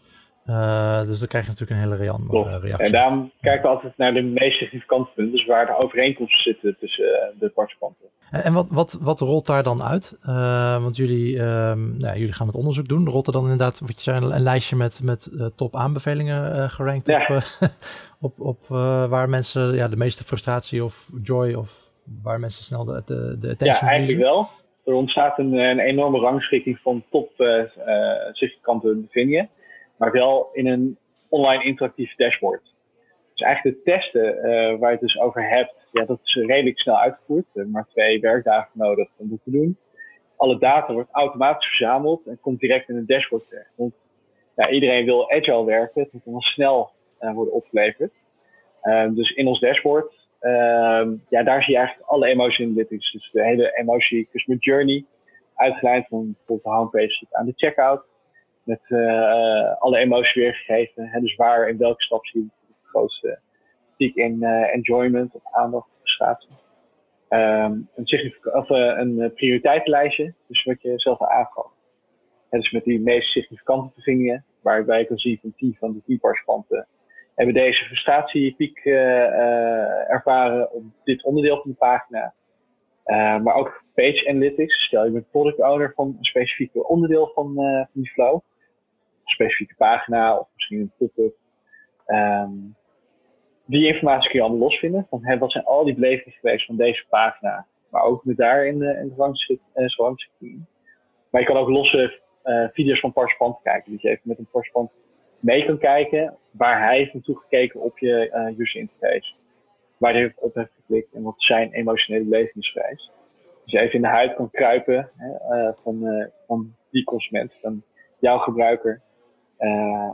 Uh, 0.46 1.06
dus 1.06 1.18
dan 1.18 1.28
krijg 1.28 1.44
je 1.44 1.50
natuurlijk 1.50 1.80
een 1.80 1.90
hele 1.90 2.04
uh, 2.04 2.56
reactie. 2.60 2.86
En 2.86 2.92
daarom 2.92 3.32
kijken 3.40 3.62
we 3.62 3.68
altijd 3.68 3.96
naar 3.96 4.14
de 4.14 4.22
meest 4.22 4.58
significante 4.58 5.10
punten, 5.14 5.34
dus 5.34 5.46
waar 5.46 5.66
de 5.66 5.76
overeenkomsten 5.76 6.42
zitten 6.42 6.76
tussen 6.80 7.04
uh, 7.04 7.40
de 7.40 7.48
participanten. 7.48 8.06
En 8.30 8.52
wat, 8.52 8.70
wat, 8.70 8.98
wat 9.00 9.20
rolt 9.20 9.46
daar 9.46 9.62
dan 9.62 9.82
uit? 9.82 10.18
want 10.82 10.96
jullie, 10.96 11.38
um, 11.38 11.96
nou, 11.98 12.18
jullie 12.18 12.32
gaan 12.32 12.46
het 12.46 12.56
onderzoek 12.56 12.88
doen. 12.88 13.08
Rolt 13.08 13.26
er 13.26 13.32
dan 13.32 13.42
inderdaad, 13.42 13.80
wat 13.80 13.94
je 13.94 14.00
zei, 14.00 14.24
een, 14.24 14.42
lijstje 14.42 14.76
met, 14.76 15.00
met 15.04 15.50
top 15.56 15.76
aanbevelingen 15.76 16.70
gerankt 16.70 17.06
ja. 17.06 17.26
op, 18.20 18.40
op, 18.40 18.40
op 18.40 18.66
waar 19.08 19.28
mensen 19.28 19.74
ja, 19.74 19.88
de 19.88 19.96
meeste 19.96 20.24
frustratie 20.24 20.84
of 20.84 21.08
joy 21.22 21.52
of 21.52 21.90
waar 22.22 22.40
mensen 22.40 22.64
snel 22.64 22.84
de, 22.84 23.02
de, 23.04 23.36
de 23.38 23.50
attention 23.50 23.88
Ja, 23.88 23.94
eigenlijk 23.94 24.20
wel. 24.20 24.48
Er 24.84 24.94
ontstaat 24.94 25.38
een, 25.38 25.52
een 25.52 25.78
enorme 25.78 26.18
rangschikking 26.18 26.78
van 26.82 27.04
top 27.10 27.30
significante 28.32 28.94
bevindingen 28.94 29.48
maar 29.96 30.12
wel 30.12 30.48
in 30.52 30.66
een 30.66 30.98
online 31.28 31.64
interactief 31.64 32.14
dashboard. 32.14 32.74
Dus 33.32 33.46
eigenlijk 33.46 33.76
de 33.76 33.90
testen 33.90 34.36
uh, 34.36 34.78
waar 34.78 34.90
je 34.90 34.98
het 34.98 35.00
dus 35.00 35.18
over 35.18 35.48
hebt, 35.48 35.74
ja, 35.92 36.04
dat 36.04 36.20
is 36.22 36.34
redelijk 36.34 36.78
snel 36.78 36.98
uitgevoerd. 36.98 37.44
Hebben 37.52 37.72
maar 37.72 37.86
twee 37.88 38.20
werkdagen 38.20 38.70
nodig 38.72 39.08
om 39.16 39.30
dat 39.30 39.38
te 39.44 39.50
doen. 39.50 39.76
Alle 40.36 40.58
data 40.58 40.92
wordt 40.92 41.10
automatisch 41.12 41.68
verzameld 41.68 42.26
en 42.26 42.38
komt 42.40 42.60
direct 42.60 42.88
in 42.88 42.96
een 42.96 43.06
dashboard 43.06 43.48
terecht. 43.48 43.70
Want 43.76 43.94
ja, 44.56 44.70
iedereen 44.70 45.04
wil 45.04 45.30
agile 45.30 45.64
werken, 45.64 46.02
het 46.02 46.12
moet 46.12 46.24
dan 46.24 46.40
snel 46.40 46.90
uh, 47.20 47.32
worden 47.32 47.54
opgeleverd. 47.54 48.12
Uh, 48.82 49.08
dus 49.10 49.30
in 49.30 49.46
ons 49.46 49.60
dashboard, 49.60 50.12
ehm, 50.40 51.14
ja, 51.28 51.42
daar 51.42 51.62
zie 51.62 51.72
je 51.72 51.78
eigenlijk 51.78 52.08
alle 52.08 52.26
emotion 52.26 52.68
analytics. 52.68 53.12
Dus 53.12 53.30
de 53.32 53.44
hele 53.44 53.76
emotie 53.76 54.28
customer 54.32 54.60
journey, 54.60 55.04
uitgeleid 55.54 56.06
van 56.08 56.36
de 56.46 56.58
homepage 56.62 57.18
tot 57.18 57.34
aan 57.34 57.46
de 57.46 57.52
checkout 57.56 58.04
met 58.64 58.80
uh, 58.88 59.74
alle 59.78 59.98
emoties 59.98 60.34
weergegeven. 60.34 61.06
Hè, 61.06 61.20
dus 61.20 61.36
waar, 61.36 61.68
in 61.68 61.78
welke 61.78 62.02
stap 62.02 62.26
zie 62.26 62.40
je 62.40 62.46
het 62.66 62.88
grootste 62.88 63.38
piek 63.96 64.14
in 64.14 64.42
enjoyment 64.44 65.34
of 65.34 65.42
aandacht 65.52 65.86
of 65.86 65.96
frustratie. 65.98 66.48
Um, 67.28 67.88
een, 67.94 68.34
of, 68.52 68.68
een 68.68 69.32
prioriteitenlijstje, 69.34 70.34
dus 70.46 70.64
wat 70.64 70.82
je 70.82 70.92
zelf 70.96 71.22
aangaf. 71.22 71.70
dus 72.50 72.70
met 72.70 72.84
die 72.84 73.00
meest 73.00 73.30
significante 73.30 73.92
bevindingen, 73.94 74.44
waarbij 74.62 74.98
je 74.98 75.06
kan 75.06 75.18
zien 75.18 75.38
van 75.40 75.54
10 75.56 75.76
van 75.78 75.92
de 75.92 76.02
10 76.06 76.18
participanten 76.18 76.86
hebben 77.34 77.54
deze 77.54 77.84
frustratiepiek 77.84 78.84
ervaren 80.08 80.72
op 80.72 80.82
dit 81.04 81.24
onderdeel 81.24 81.60
van 81.60 81.70
de 81.70 81.76
pagina. 81.76 82.34
maar 83.38 83.54
ook 83.54 83.84
page 83.94 84.28
analytics. 84.28 84.84
Stel 84.84 85.04
je 85.04 85.10
bent 85.10 85.30
product 85.30 85.60
owner 85.60 85.92
van 85.94 86.06
een 86.06 86.24
specifieke 86.24 86.88
onderdeel 86.88 87.30
van, 87.34 87.54
van 87.54 87.88
die 87.92 88.10
flow 88.10 88.40
specifieke 89.24 89.74
pagina 89.74 90.38
of 90.38 90.48
misschien 90.54 90.80
een 90.80 90.92
pop-up. 90.98 91.34
Um, 92.06 92.76
die 93.64 93.86
informatie 93.86 94.30
kun 94.30 94.38
je 94.38 94.44
allemaal 94.44 94.68
losvinden. 94.68 95.06
Van 95.10 95.24
hè, 95.24 95.38
wat 95.38 95.52
zijn 95.52 95.64
al 95.64 95.84
die 95.84 95.94
belevingen 95.94 96.60
van 96.66 96.76
deze 96.76 97.04
pagina. 97.08 97.66
Maar 97.90 98.02
ook 98.02 98.24
met 98.24 98.36
daarin 98.36 98.80
uh, 98.80 99.00
in 99.00 99.08
de 99.08 99.14
rangschikking. 99.96 100.64
Maar 101.30 101.40
je 101.40 101.46
kan 101.46 101.56
ook 101.56 101.68
losse 101.68 102.20
uh, 102.44 102.68
video's 102.72 103.00
van 103.00 103.12
participanten 103.12 103.62
kijken. 103.62 103.92
Dus 103.92 104.02
je 104.02 104.08
even 104.08 104.20
met 104.22 104.38
een 104.38 104.48
participant 104.50 104.90
mee 105.40 105.64
kan 105.64 105.78
kijken 105.78 106.36
waar 106.50 106.82
hij 106.82 106.96
heeft 106.96 107.12
naartoe 107.12 107.38
gekeken 107.38 107.80
op 107.80 107.98
je 107.98 108.30
uh, 108.34 108.58
user 108.58 108.80
interface. 108.80 109.34
Waar 109.96 110.12
hij 110.12 110.32
op 110.36 110.54
heeft 110.54 110.72
geklikt 110.80 111.12
en 111.12 111.22
wat 111.22 111.34
zijn 111.36 111.72
emotionele 111.72 112.24
beleving 112.24 112.64
is. 112.64 113.10
Dus 113.64 113.72
je 113.72 113.78
even 113.78 113.94
in 113.94 114.02
de 114.02 114.08
huid 114.08 114.34
kan 114.34 114.50
kruipen 114.50 115.10
hè, 115.16 115.72
van, 115.82 116.28
van 116.46 116.74
die 116.90 117.04
consument, 117.04 117.52
van 117.60 117.82
jouw 118.18 118.38
gebruiker. 118.38 119.00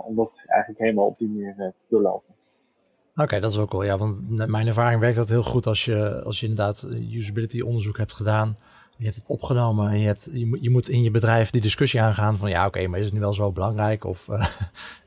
Om 0.05 0.17
dat 0.17 0.31
eigenlijk 0.47 0.81
helemaal 0.81 1.07
op 1.07 1.19
die 1.19 1.29
manier 1.29 1.55
te 1.57 1.73
doorlopen. 1.89 2.35
Oké, 3.17 3.41
dat 3.41 3.51
is 3.51 3.59
ook 3.59 3.73
wel. 3.73 3.83
Ja, 3.83 3.99
want 3.99 4.29
mijn 4.49 4.67
ervaring 4.67 5.01
werkt 5.01 5.17
dat 5.17 5.29
heel 5.29 5.43
goed 5.43 5.67
als 5.67 5.85
je, 5.85 6.23
als 6.23 6.41
je 6.41 6.47
inderdaad 6.47 6.87
usability 7.13 7.61
onderzoek 7.61 7.99
hebt 7.99 8.13
gedaan. 8.13 8.57
Je 8.97 9.05
hebt 9.05 9.17
het 9.17 9.27
opgenomen 9.27 9.91
en 9.91 9.99
je, 9.99 10.07
hebt, 10.07 10.31
je, 10.33 10.47
moet, 10.47 10.59
je 10.63 10.71
moet 10.71 10.89
in 10.89 11.03
je 11.03 11.11
bedrijf 11.11 11.51
die 11.51 11.61
discussie 11.61 12.01
aangaan 12.01 12.37
van 12.37 12.51
ja, 12.51 12.67
oké, 12.67 12.87
maar 12.87 12.99
is 12.99 13.05
het 13.05 13.15
nu 13.15 13.21
wel 13.21 13.35
zo 13.35 13.53
belangrijk? 13.53 14.05
Of 14.05 14.29
uh, 14.29 14.47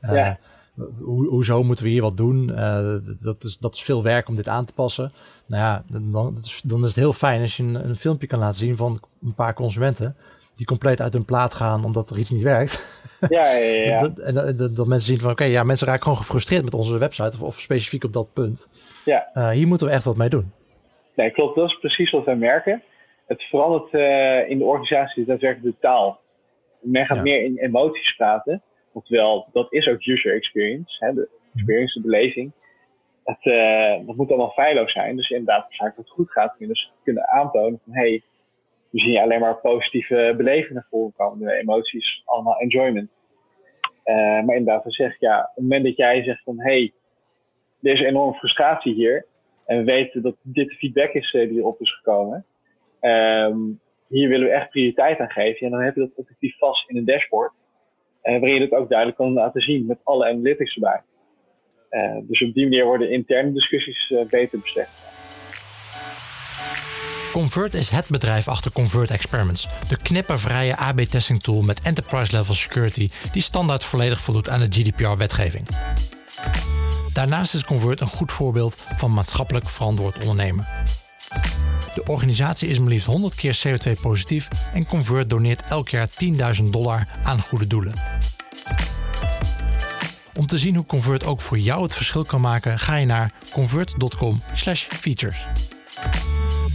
ja. 0.00 0.38
Ho 0.76 1.24
hoezo 1.24 1.62
moeten 1.62 1.84
we 1.84 1.90
hier 1.90 2.02
wat 2.02 2.16
doen? 2.16 2.48
Uh, 2.48 2.96
dat, 3.22 3.44
is, 3.44 3.58
dat 3.58 3.74
is 3.74 3.82
veel 3.82 4.02
werk 4.02 4.28
om 4.28 4.36
dit 4.36 4.48
aan 4.48 4.64
te 4.64 4.72
passen. 4.72 5.12
Nou 5.46 5.62
ja, 5.62 5.84
dan, 5.86 6.36
dan 6.64 6.80
is 6.80 6.88
het 6.88 6.94
heel 6.94 7.12
fijn 7.12 7.40
als 7.40 7.56
je 7.56 7.62
een, 7.62 7.88
een, 7.88 7.96
filmpje 7.96 8.26
kan 8.26 8.38
laten 8.38 8.58
zien 8.58 8.76
van 8.76 9.00
een 9.22 9.34
paar 9.34 9.54
consumenten 9.54 10.16
die 10.56 10.66
compleet 10.66 11.00
uit 11.00 11.12
hun 11.12 11.24
plaat 11.24 11.54
gaan 11.54 11.84
omdat 11.84 12.10
er 12.10 12.18
iets 12.18 12.30
niet 12.30 12.42
werkt. 12.42 13.02
Ja, 13.28 13.46
ja, 13.48 13.82
ja. 13.82 13.98
dat, 14.08 14.18
en 14.18 14.34
dat, 14.34 14.76
dat, 14.76 14.86
mensen 14.86 15.08
zien 15.08 15.20
van 15.20 15.30
oké, 15.30 15.44
ja, 15.44 15.62
mensen 15.62 15.86
raken 15.86 16.02
gewoon 16.02 16.18
gefrustreerd 16.18 16.64
met 16.64 16.74
onze 16.74 16.98
website 16.98 17.36
of, 17.36 17.42
of 17.42 17.54
specifiek 17.54 18.04
op 18.04 18.12
dat 18.12 18.32
punt. 18.32 18.68
Ja. 19.04 19.30
Uh, 19.34 19.50
hier 19.50 19.66
moeten 19.66 19.86
we 19.86 19.92
echt 19.92 20.04
wat 20.04 20.16
mee 20.16 20.28
doen. 20.28 20.52
Nee, 21.14 21.30
klopt. 21.30 21.56
Dat 21.56 21.68
is 21.68 21.78
precies 21.78 22.10
wat 22.10 22.24
wij 22.24 22.36
merken. 22.36 22.82
Het 23.26 23.42
verandert 23.42 23.92
uh, 23.92 24.50
in 24.50 24.58
de 24.58 24.64
organisatie 24.64 25.24
daadwerkelijk 25.24 25.74
de 25.74 25.80
taal. 25.80 26.20
Men 26.80 27.06
gaat 27.06 27.22
meer 27.22 27.44
in 27.44 27.58
emoties 27.58 28.16
praten. 28.16 28.62
Oftewel, 28.92 29.48
dat 29.52 29.72
is 29.72 29.88
ook 29.88 30.06
user 30.06 30.34
experience. 30.34 31.04
Hè, 31.04 31.14
de 31.14 31.28
experience, 31.54 32.00
de 32.00 32.06
beleving. 32.06 32.52
Het, 33.24 33.44
uh, 33.44 34.06
dat 34.06 34.16
moet 34.16 34.28
allemaal 34.28 34.50
feilloos 34.50 34.92
zijn. 34.92 35.16
Dus 35.16 35.30
inderdaad, 35.30 35.66
als 35.76 35.92
het 35.96 36.10
goed 36.10 36.30
gaat, 36.30 36.56
kun 36.56 36.66
je 36.66 36.72
dus 36.72 36.92
kunnen 37.02 37.28
aantonen 37.28 37.80
van 37.84 37.94
hey, 37.94 38.22
we 38.94 39.00
zien 39.00 39.18
alleen 39.18 39.40
maar 39.40 39.60
positieve 39.60 40.34
belevingen 40.36 40.86
voorkomen. 40.90 41.46
De 41.46 41.54
emoties, 41.54 42.22
allemaal 42.24 42.60
enjoyment. 42.60 43.10
Uh, 44.04 44.14
maar 44.16 44.56
inderdaad, 44.56 44.82
dan 44.82 44.92
zeg 44.92 45.20
ja, 45.20 45.40
op 45.40 45.54
het 45.54 45.62
moment 45.62 45.84
dat 45.84 45.96
jij 45.96 46.22
zegt 46.22 46.42
van 46.42 46.60
hey, 46.60 46.92
er 47.82 47.92
is 47.92 48.00
enorme 48.00 48.34
frustratie 48.34 48.94
hier. 48.94 49.26
En 49.66 49.78
we 49.78 49.84
weten 49.84 50.22
dat 50.22 50.36
dit 50.42 50.68
de 50.68 50.74
feedback 50.74 51.12
is 51.12 51.32
uh, 51.32 51.48
die 51.48 51.58
erop 51.58 51.80
is 51.80 51.96
gekomen. 51.96 52.44
Um, 53.00 53.80
hier 54.08 54.28
willen 54.28 54.46
we 54.46 54.52
echt 54.52 54.70
prioriteit 54.70 55.18
aan 55.18 55.30
geven. 55.30 55.66
En 55.66 55.72
dan 55.72 55.82
heb 55.82 55.94
je 55.94 56.00
dat 56.00 56.14
objectief 56.14 56.58
vast 56.58 56.88
in 56.88 56.96
een 56.96 57.04
dashboard. 57.04 57.52
Uh, 58.22 58.32
waarin 58.40 58.54
je 58.54 58.68
dat 58.68 58.78
ook 58.78 58.88
duidelijk 58.88 59.18
kan 59.18 59.32
laten 59.32 59.60
zien 59.60 59.86
met 59.86 59.98
alle 60.04 60.24
analytics 60.24 60.74
erbij. 60.74 61.02
Dus 62.22 62.42
op 62.42 62.54
die 62.54 62.64
manier 62.64 62.84
worden 62.84 63.10
interne 63.10 63.52
discussies 63.52 64.14
beter 64.30 64.60
beslecht. 64.60 65.13
Convert 67.34 67.74
is 67.74 67.90
het 67.90 68.08
bedrijf 68.08 68.48
achter 68.48 68.72
Convert 68.72 69.10
Experiments, 69.10 69.68
de 69.88 69.96
knippervrije 69.96 70.76
AB-testing 70.76 71.42
tool 71.42 71.62
met 71.62 71.80
enterprise-level 71.80 72.54
security 72.54 73.10
die 73.32 73.42
standaard 73.42 73.84
volledig 73.84 74.20
voldoet 74.20 74.48
aan 74.48 74.60
de 74.60 74.66
GDPR-wetgeving. 74.70 75.66
Daarnaast 77.12 77.54
is 77.54 77.64
Convert 77.64 78.00
een 78.00 78.08
goed 78.08 78.32
voorbeeld 78.32 78.82
van 78.96 79.12
maatschappelijk 79.12 79.68
verantwoord 79.68 80.18
ondernemen. 80.18 80.66
De 81.94 82.02
organisatie 82.06 82.68
is 82.68 82.78
maar 82.78 82.88
liefst 82.88 83.06
100 83.06 83.34
keer 83.34 83.58
CO2-positief 83.66 84.48
en 84.74 84.86
Convert 84.86 85.30
doneert 85.30 85.62
elk 85.62 85.88
jaar 85.88 86.08
10.000 86.56 86.64
dollar 86.64 87.06
aan 87.22 87.40
goede 87.40 87.66
doelen. 87.66 87.94
Om 90.34 90.46
te 90.46 90.58
zien 90.58 90.76
hoe 90.76 90.86
Convert 90.86 91.24
ook 91.24 91.40
voor 91.40 91.58
jou 91.58 91.82
het 91.82 91.94
verschil 91.94 92.24
kan 92.24 92.40
maken, 92.40 92.78
ga 92.78 92.96
je 92.96 93.06
naar 93.06 93.32
convert.com/features. 93.52 95.46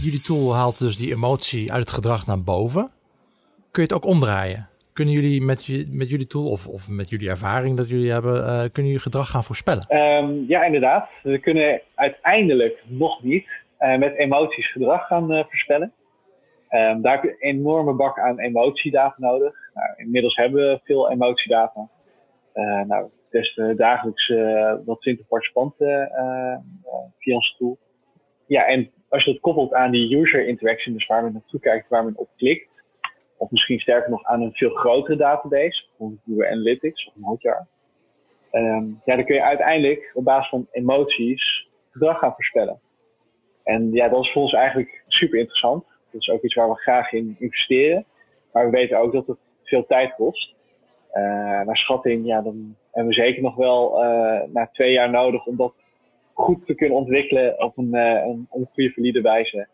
Jullie 0.04 0.22
tool 0.22 0.54
haalt 0.54 0.78
dus 0.78 0.96
die 0.96 1.14
emotie 1.14 1.72
uit 1.72 1.80
het 1.80 1.90
gedrag 1.90 2.26
naar 2.26 2.42
boven. 2.42 2.90
Kun 3.70 3.82
je 3.82 3.88
het 3.88 3.92
ook 3.92 4.04
omdraaien? 4.04 4.68
Kunnen 4.92 5.14
jullie 5.14 5.42
met, 5.42 5.88
met 5.90 6.08
jullie 6.08 6.26
tool 6.26 6.50
of, 6.50 6.68
of 6.68 6.88
met 6.88 7.10
jullie 7.10 7.28
ervaring 7.28 7.76
dat 7.76 7.88
jullie 7.88 8.10
hebben, 8.10 8.34
uh, 8.36 8.58
kunnen 8.58 8.90
jullie 8.92 9.00
gedrag 9.00 9.30
gaan 9.30 9.44
voorspellen? 9.44 9.96
Um, 9.96 10.44
ja, 10.48 10.64
inderdaad. 10.64 11.08
We 11.22 11.38
kunnen 11.38 11.80
uiteindelijk 11.94 12.82
nog 12.86 13.22
niet 13.22 13.46
uh, 13.80 13.98
met 13.98 14.16
emoties 14.16 14.72
gedrag 14.72 15.06
gaan 15.06 15.32
uh, 15.32 15.44
voorspellen. 15.44 15.92
Um, 16.70 17.02
daar 17.02 17.12
heb 17.12 17.22
je 17.22 17.30
een 17.30 17.58
enorme 17.58 17.92
bak 17.92 18.18
aan 18.18 18.38
emotiedata 18.38 19.14
nodig. 19.16 19.54
Nou, 19.74 19.88
inmiddels 19.96 20.36
hebben 20.36 20.60
we 20.60 20.80
veel 20.84 21.10
emotiedata. 21.10 21.88
Nou, 22.86 23.04
we 23.04 23.10
testen 23.30 23.76
dagelijks 23.76 24.28
wel 24.84 24.96
20 24.98 25.26
participanten 25.26 26.10
via 27.18 27.34
onze 27.34 27.54
tool. 27.58 27.78
Ja, 28.46 28.66
en 28.66 28.90
als 29.10 29.24
je 29.24 29.32
dat 29.32 29.40
koppelt 29.40 29.72
aan 29.72 29.90
die 29.90 30.16
user 30.16 30.46
interaction, 30.46 30.94
dus 30.94 31.06
waar 31.06 31.22
men 31.22 31.32
naartoe 31.32 31.60
kijkt, 31.60 31.88
waar 31.88 32.04
men 32.04 32.16
op 32.16 32.28
klikt, 32.36 32.68
of 33.36 33.50
misschien 33.50 33.80
sterker 33.80 34.10
nog 34.10 34.24
aan 34.24 34.42
een 34.42 34.52
veel 34.52 34.74
grotere 34.74 35.16
database, 35.16 35.84
bijvoorbeeld 35.88 36.20
Google 36.26 36.50
Analytics 36.50 37.06
of 37.06 37.22
Hotjar, 37.22 37.66
um, 38.52 39.00
ja, 39.04 39.16
dan 39.16 39.24
kun 39.24 39.34
je 39.34 39.42
uiteindelijk 39.42 40.10
op 40.14 40.24
basis 40.24 40.48
van 40.48 40.66
emoties 40.70 41.68
gedrag 41.90 42.18
gaan 42.18 42.34
voorspellen. 42.34 42.80
En 43.64 43.92
ja, 43.92 44.08
dat 44.08 44.24
is 44.24 44.32
voor 44.32 44.42
ons 44.42 44.52
eigenlijk 44.52 45.02
super 45.06 45.38
interessant. 45.38 45.84
Dat 46.10 46.20
is 46.20 46.30
ook 46.30 46.42
iets 46.42 46.54
waar 46.54 46.68
we 46.68 46.74
graag 46.74 47.12
in 47.12 47.36
investeren. 47.38 48.04
Maar 48.52 48.64
we 48.64 48.70
weten 48.70 48.98
ook 48.98 49.12
dat 49.12 49.26
het 49.26 49.38
veel 49.64 49.86
tijd 49.86 50.14
kost. 50.14 50.54
Uh, 51.14 51.22
naar 51.62 51.76
schatting, 51.76 52.26
ja, 52.26 52.42
dan 52.42 52.76
hebben 52.90 53.14
we 53.14 53.20
zeker 53.20 53.42
nog 53.42 53.54
wel 53.54 54.04
uh, 54.04 54.40
na 54.52 54.68
twee 54.72 54.92
jaar 54.92 55.10
nodig 55.10 55.46
om 55.46 55.56
dat 55.56 55.74
goed 56.40 56.66
te 56.66 56.74
kunnen 56.74 56.96
ontwikkelen 56.96 57.62
op 57.62 57.78
een, 57.78 57.94
uh, 57.94 58.00
een, 58.00 58.48
een 58.50 58.68
goede, 58.72 58.92
valide 58.92 59.20
wijze. 59.20 59.68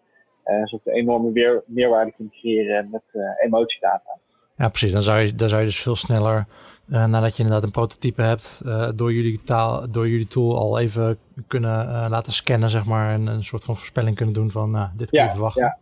zodat 0.44 0.85
we 0.85 0.92
enorme 0.92 1.33
weer, 1.33 1.62
meerwaarde 1.66 2.12
kunnen 2.12 2.33
creëren 2.33 2.88
met 2.90 3.02
emotiedata. 3.44 4.18
Ja, 4.57 4.68
precies. 4.68 4.92
Dan 4.92 5.02
zou 5.02 5.20
je, 5.20 5.35
dan 5.35 5.48
zou 5.48 5.61
je 5.61 5.66
dus 5.66 5.83
veel 5.83 5.96
sneller 5.96 6.46
uh, 6.88 7.07
nadat 7.07 7.37
je 7.37 7.42
inderdaad 7.42 7.64
een 7.64 7.70
prototype 7.70 8.22
hebt, 8.22 8.62
uh, 8.66 8.88
door, 8.94 9.12
jullie 9.12 9.42
taal, 9.42 9.90
door 9.90 10.09
jullie 10.09 10.26
tool 10.26 10.57
al 10.57 10.79
even 10.79 11.18
kunnen 11.46 11.87
uh, 11.87 12.07
laten 12.09 12.33
scannen, 12.33 12.68
zeg 12.68 12.85
maar, 12.85 13.12
en 13.12 13.26
een 13.26 13.44
soort 13.44 13.64
van 13.64 13.76
voorspelling 13.76 14.16
kunnen 14.16 14.35
doen 14.35 14.50
van, 14.50 14.70
nou, 14.70 14.88
dit 14.96 15.11
kun 15.11 15.22
je 15.22 15.31
verwachten. 15.31 15.62
Ja. 15.62 15.79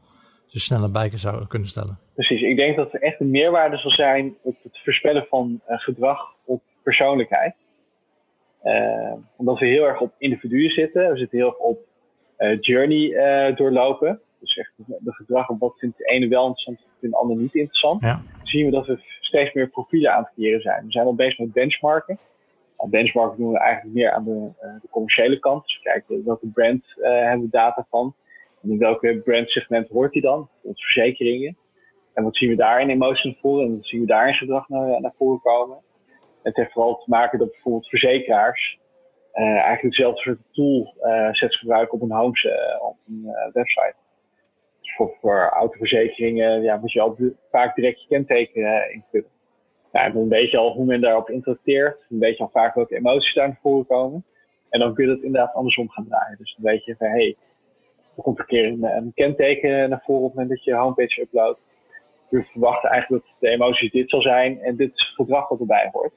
Dus 0.51 0.65
sneller 0.65 0.91
bijken 0.91 1.19
zou 1.19 1.47
kunnen 1.47 1.69
stellen. 1.69 1.99
Precies. 2.15 2.43
Ik 2.43 2.57
denk 2.57 2.77
dat 2.77 2.93
er 2.93 3.03
echt 3.03 3.21
een 3.21 3.31
meerwaarde 3.31 3.77
zal 3.77 3.91
zijn 3.91 4.35
op 4.43 4.57
het 4.63 4.81
voorspellen 4.85 5.27
van 5.29 5.61
gedrag 5.67 6.19
op 6.45 6.63
persoonlijkheid. 6.83 7.55
Omdat 9.37 9.59
we 9.59 9.67
heel 9.67 9.85
erg 9.85 10.01
op 10.01 10.15
individuen 10.19 10.71
zitten. 10.71 11.11
We 11.11 11.19
zitten 11.19 11.39
heel 11.39 11.47
erg 11.47 11.59
op 11.59 11.79
journey 12.61 13.55
doorlopen. 13.55 14.21
Dus 14.45 14.57
echt 14.57 14.73
de 14.77 15.13
gedrag 15.13 15.49
op 15.49 15.61
wat 15.61 15.79
vindt 15.79 15.99
de 15.99 16.05
ene 16.05 16.29
wel 16.29 16.43
interessant, 16.43 16.79
vindt 17.01 17.15
de 17.15 17.21
ander 17.21 17.37
niet 17.37 17.55
interessant. 17.55 18.01
Ja. 18.01 18.23
zien 18.43 18.65
we 18.65 18.71
dat 18.71 18.87
we 18.87 18.99
steeds 19.21 19.53
meer 19.53 19.69
profielen 19.69 20.13
aan 20.13 20.23
het 20.23 20.33
creëren 20.35 20.61
zijn. 20.61 20.85
We 20.85 20.93
zijn 20.93 21.07
al 21.07 21.15
bezig 21.15 21.39
met 21.39 21.53
benchmarken. 21.53 22.19
Al 22.77 22.89
benchmarken 22.89 23.39
doen 23.39 23.53
we 23.53 23.59
eigenlijk 23.59 23.95
meer 23.95 24.11
aan 24.11 24.25
de, 24.25 24.51
de 24.83 24.89
commerciële 24.91 25.39
kant. 25.39 25.65
Dus 25.65 25.77
we 25.77 25.83
kijken 25.83 26.25
welke 26.25 26.47
brand 26.47 26.85
uh, 26.97 27.05
hebben 27.07 27.41
we 27.41 27.51
data 27.51 27.87
van. 27.91 28.15
En 28.63 28.71
in 28.71 28.79
welke 28.79 29.21
brandsegment 29.25 29.89
hoort 29.89 30.13
die 30.13 30.23
dan? 30.23 30.49
Bijvoorbeeld 30.53 30.85
verzekeringen. 30.85 31.57
En 32.15 32.25
wat 32.25 32.37
zien 32.37 32.49
we 32.49 32.57
daar 32.57 32.81
in 32.81 32.91
emotie 32.91 33.39
voor 33.41 33.63
en 33.63 33.77
wat 33.77 33.87
zien 33.87 34.01
we 34.01 34.07
daar 34.07 34.29
in 34.29 34.35
gedrag 34.35 34.69
naar, 34.69 35.01
naar 35.01 35.15
voren 35.19 35.41
komen? 35.41 35.79
Het 36.45 36.57
heeft 36.57 36.73
vooral 36.73 36.99
te 36.99 37.11
maken 37.11 37.39
dat 37.39 37.51
bijvoorbeeld 37.51 37.89
verzekeraars 37.89 38.79
uh, 39.35 39.45
eigenlijk 39.45 39.97
dezelfde 39.97 40.21
soort 40.21 40.39
tool 40.53 40.95
sets 41.33 41.59
gebruiken 41.59 41.95
op 41.95 42.03
een 42.03 42.17
home, 42.17 42.79
op 42.81 42.97
een 43.07 43.51
website 43.53 43.95
voor, 44.97 45.17
voor 45.21 45.49
autoverzekeringen 45.49 46.63
ja, 46.63 46.77
moet 46.77 46.93
je 46.93 47.01
al 47.01 47.17
vaak 47.51 47.75
direct 47.75 48.01
je 48.01 48.09
kenteken 48.09 48.61
uh, 48.61 48.95
invullen. 48.95 49.33
Ja, 49.93 50.11
dan 50.11 50.29
weet 50.29 50.51
je 50.51 50.57
al 50.57 50.73
hoe 50.73 50.85
men 50.85 51.01
daarop 51.01 51.31
interacteert. 51.31 52.05
Dan 52.09 52.19
weet 52.19 52.37
je 52.37 52.43
al 52.43 52.51
vaak 52.53 52.75
welke 52.75 52.97
emoties 52.97 53.35
daar 53.35 53.49
naar 53.49 53.59
voren 53.63 53.87
komen. 53.87 54.25
En 54.71 54.81
dan 54.81 54.95
kun 54.95 55.05
je 55.05 55.11
het 55.11 55.23
inderdaad 55.23 55.55
andersom 55.55 55.91
gaan 55.91 56.07
draaien. 56.09 56.39
Dus 56.39 56.55
dan 56.57 56.73
weet 56.73 56.85
je 56.85 56.97
van, 56.99 57.07
hé, 57.07 57.13
hey, 57.13 57.37
er 58.17 58.23
komt 58.23 58.39
een 58.39 58.47
keer 58.47 58.65
een, 58.65 59.13
kenteken 59.15 59.89
naar 59.89 60.03
voren 60.05 60.23
op 60.23 60.29
het 60.29 60.35
moment 60.35 60.57
dat 60.57 60.65
je 60.65 60.75
homepage 60.75 61.21
uploadt. 61.21 61.61
We 62.29 62.43
verwachten 62.43 62.91
eigenlijk 62.91 63.25
dat 63.25 63.35
de 63.39 63.49
emoties 63.49 63.91
dit 63.91 64.11
zal 64.11 64.23
zijn 64.23 64.61
en 64.61 64.77
dit 64.77 64.91
is 64.95 65.07
het 65.07 65.15
gedrag 65.15 65.49
wat 65.49 65.61
erbij 65.61 65.89
hoort. 65.93 66.13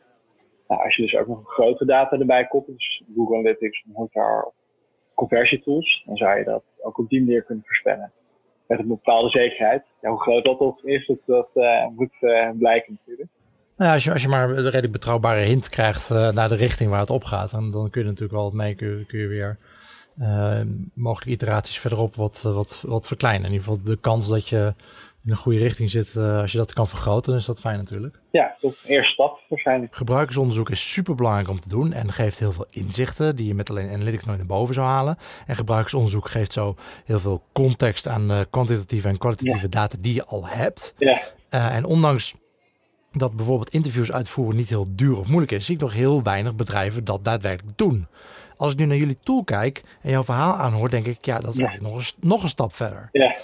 Nou, 0.68 0.84
als 0.84 0.96
je 0.96 1.02
dus 1.02 1.16
ook 1.16 1.28
nog 1.28 1.54
grote 1.54 1.86
data 1.86 2.18
erbij 2.18 2.48
koppelt, 2.48 2.78
dus 2.78 3.04
Google 3.16 3.38
Analytics, 3.38 3.84
Hotjar 3.94 4.52
conversietools, 5.14 6.04
dan 6.06 6.18
zou 6.18 6.38
je 6.38 6.44
dat 6.44 6.64
ook 6.82 6.98
op 6.98 7.10
die 7.10 7.20
manier 7.20 7.44
kunnen 7.44 7.64
voorspellen 7.66 8.12
met 8.68 8.80
een 8.80 8.88
bepaalde 8.88 9.30
zekerheid. 9.30 9.84
Ja, 10.02 10.10
hoe 10.10 10.22
groot 10.22 10.46
dat 10.46 10.60
ook 10.60 10.82
is, 10.84 11.08
dat, 11.08 11.18
dat 11.26 11.50
uh, 11.54 11.88
moet 11.96 12.14
uh, 12.22 12.50
blijken 12.58 13.00
natuurlijk. 13.00 13.30
Nou 13.78 13.94
als, 13.94 14.04
je, 14.04 14.12
als 14.12 14.22
je 14.22 14.28
maar 14.28 14.50
een 14.50 14.64
redelijk 14.64 14.92
betrouwbare 14.92 15.40
hint 15.40 15.70
krijgt 15.70 16.10
uh, 16.10 16.32
naar 16.32 16.50
de 16.50 16.56
richting 16.56 16.90
waar 16.90 17.00
het 17.00 17.10
op 17.10 17.24
gaat, 17.24 17.52
dan, 17.52 17.90
kun 17.90 18.02
je 18.02 18.08
natuurlijk 18.08 18.40
wel 18.40 18.52
mee, 18.52 18.76
kun, 18.76 19.06
kun 19.08 19.20
je 19.20 19.28
weer 19.28 19.58
mogelijke 20.94 21.34
iteraties 21.34 21.80
verderop 21.80 22.16
wat, 22.16 22.42
wat, 22.42 22.84
wat 22.88 23.08
verkleinen. 23.08 23.46
In 23.46 23.52
ieder 23.52 23.68
geval 23.68 23.84
de 23.84 23.98
kans 23.98 24.28
dat 24.30 24.48
je 24.48 24.74
in 25.28 25.34
een 25.34 25.40
goede 25.40 25.60
richting 25.60 25.90
zit, 25.90 26.14
uh, 26.18 26.42
als 26.42 26.52
je 26.52 26.58
dat 26.58 26.74
kan 26.74 26.88
vergroten, 26.88 27.32
dan 27.32 27.40
is 27.40 27.46
dat 27.46 27.60
fijn 27.60 27.78
natuurlijk. 27.78 28.20
Ja, 28.32 28.56
dat 28.60 28.72
is 28.72 28.84
een 28.84 28.90
eerste 28.90 29.14
stap 29.14 29.40
waarschijnlijk. 29.50 29.96
Gebruikersonderzoek 29.96 30.70
is 30.70 30.92
super 30.92 31.16
belangrijk 31.16 31.50
om 31.50 31.60
te 31.60 31.70
doen 31.70 31.94
en 31.94 32.12
geeft 32.12 32.40
heel 32.40 32.52
veel 32.52 32.66
inzichten 32.70 33.36
die 33.36 33.48
je 33.48 33.54
met 33.54 33.70
alleen 33.70 33.90
analytics 33.90 34.24
nooit 34.24 34.38
naar 34.38 34.48
boven 34.48 34.74
zou 34.74 34.88
halen. 34.88 35.18
En 35.48 35.56
gebruikersonderzoek 35.56 36.30
geeft 36.30 36.54
zo 36.54 36.76
heel 37.06 37.20
veel 37.20 37.44
context 37.54 38.08
aan 38.08 38.32
uh, 38.32 38.40
kwantitatieve 38.50 39.08
en 39.08 39.18
kwalitatieve 39.18 39.62
ja. 39.62 39.68
data 39.68 39.98
die 40.00 40.14
je 40.14 40.26
al 40.26 40.48
hebt. 40.48 40.94
Ja. 40.98 41.22
Uh, 41.50 41.76
en 41.76 41.86
ondanks 41.86 42.36
dat 43.12 43.36
bijvoorbeeld 43.36 43.70
interviews 43.70 44.12
uitvoeren 44.12 44.56
niet 44.56 44.70
heel 44.70 44.88
duur 44.90 45.18
of 45.20 45.28
moeilijk 45.28 45.52
is, 45.52 45.66
zie 45.66 45.76
ik 45.76 45.82
nog 45.82 45.94
heel 45.94 46.24
weinig 46.24 46.56
bedrijven 46.56 47.04
dat 47.04 47.24
daadwerkelijk 47.24 47.78
doen. 47.78 48.08
Als 48.56 48.72
ik 48.72 48.78
nu 48.78 48.86
naar 48.86 48.98
jullie 48.98 49.18
tool 49.24 49.44
kijk 49.44 49.84
en 50.02 50.10
jouw 50.10 50.24
verhaal 50.24 50.54
aanhoor, 50.54 50.90
denk 50.90 51.06
ik, 51.06 51.26
ja, 51.26 51.40
dat 51.40 51.54
is 51.54 51.60
eigenlijk 51.60 51.94
nog 51.94 52.02
een, 52.02 52.28
nog 52.30 52.44
een 52.44 52.50
stap 52.50 52.76
verder. 52.76 53.10
Ja. 53.12 53.36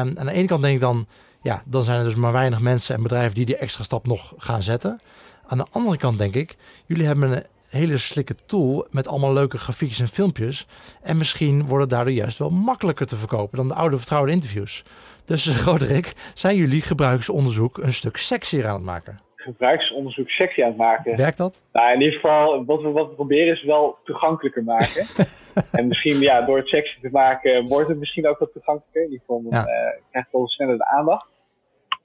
Um, 0.00 0.18
aan 0.18 0.26
de 0.26 0.32
ene 0.32 0.46
kant 0.46 0.62
denk 0.62 0.74
ik 0.74 0.80
dan, 0.80 1.06
ja, 1.40 1.62
dan 1.66 1.84
zijn 1.84 1.98
er 1.98 2.04
dus 2.04 2.14
maar 2.14 2.32
weinig 2.32 2.60
mensen 2.60 2.94
en 2.94 3.02
bedrijven 3.02 3.34
die 3.34 3.44
die 3.44 3.56
extra 3.56 3.82
stap 3.82 4.06
nog 4.06 4.34
gaan 4.36 4.62
zetten. 4.62 5.00
Aan 5.46 5.58
de 5.58 5.66
andere 5.70 5.96
kant 5.96 6.18
denk 6.18 6.34
ik, 6.34 6.56
jullie 6.86 7.06
hebben 7.06 7.32
een 7.32 7.44
hele 7.68 7.96
slikke 7.96 8.34
tool 8.46 8.86
met 8.90 9.08
allemaal 9.08 9.32
leuke 9.32 9.58
grafiekjes 9.58 10.00
en 10.00 10.08
filmpjes. 10.08 10.66
En 11.02 11.16
misschien 11.16 11.66
wordt 11.66 11.84
het 11.84 11.92
daardoor 11.92 12.14
juist 12.14 12.38
wel 12.38 12.50
makkelijker 12.50 13.06
te 13.06 13.16
verkopen 13.16 13.56
dan 13.56 13.68
de 13.68 13.74
oude 13.74 13.98
vertrouwde 13.98 14.32
interviews. 14.32 14.84
Dus 15.24 15.46
Roderick, 15.64 16.12
zijn 16.34 16.56
jullie 16.56 16.82
gebruiksonderzoek 16.82 17.78
een 17.78 17.94
stuk 17.94 18.16
sexier 18.16 18.66
aan 18.66 18.74
het 18.74 18.84
maken? 18.84 19.27
Gebruiksonderzoek 19.48 20.28
sexy 20.28 20.62
aan 20.62 20.68
het 20.68 20.76
maken. 20.76 21.16
Werkt 21.16 21.38
dat? 21.38 21.62
Nou, 21.72 21.92
in 21.92 22.00
ieder 22.00 22.14
geval, 22.14 22.64
wat 22.64 22.82
we, 22.82 22.90
wat 22.90 23.08
we 23.08 23.14
proberen 23.14 23.52
is 23.52 23.62
wel 23.62 23.98
toegankelijker 24.04 24.64
maken. 24.64 25.06
en 25.78 25.88
misschien 25.88 26.20
ja, 26.20 26.42
door 26.42 26.56
het 26.56 26.68
sexy 26.68 27.00
te 27.00 27.08
maken 27.12 27.66
wordt 27.66 27.88
het 27.88 27.98
misschien 27.98 28.26
ook 28.26 28.38
wat 28.38 28.52
toegankelijker. 28.52 29.02
In 29.02 29.10
ieder 29.10 29.24
geval 29.26 29.42
ja. 29.50 29.60
uh, 29.60 29.64
krijgt 30.10 30.28
het 30.28 30.30
wel 30.30 30.48
sneller 30.48 30.76
de 30.76 30.86
aandacht. 30.86 31.26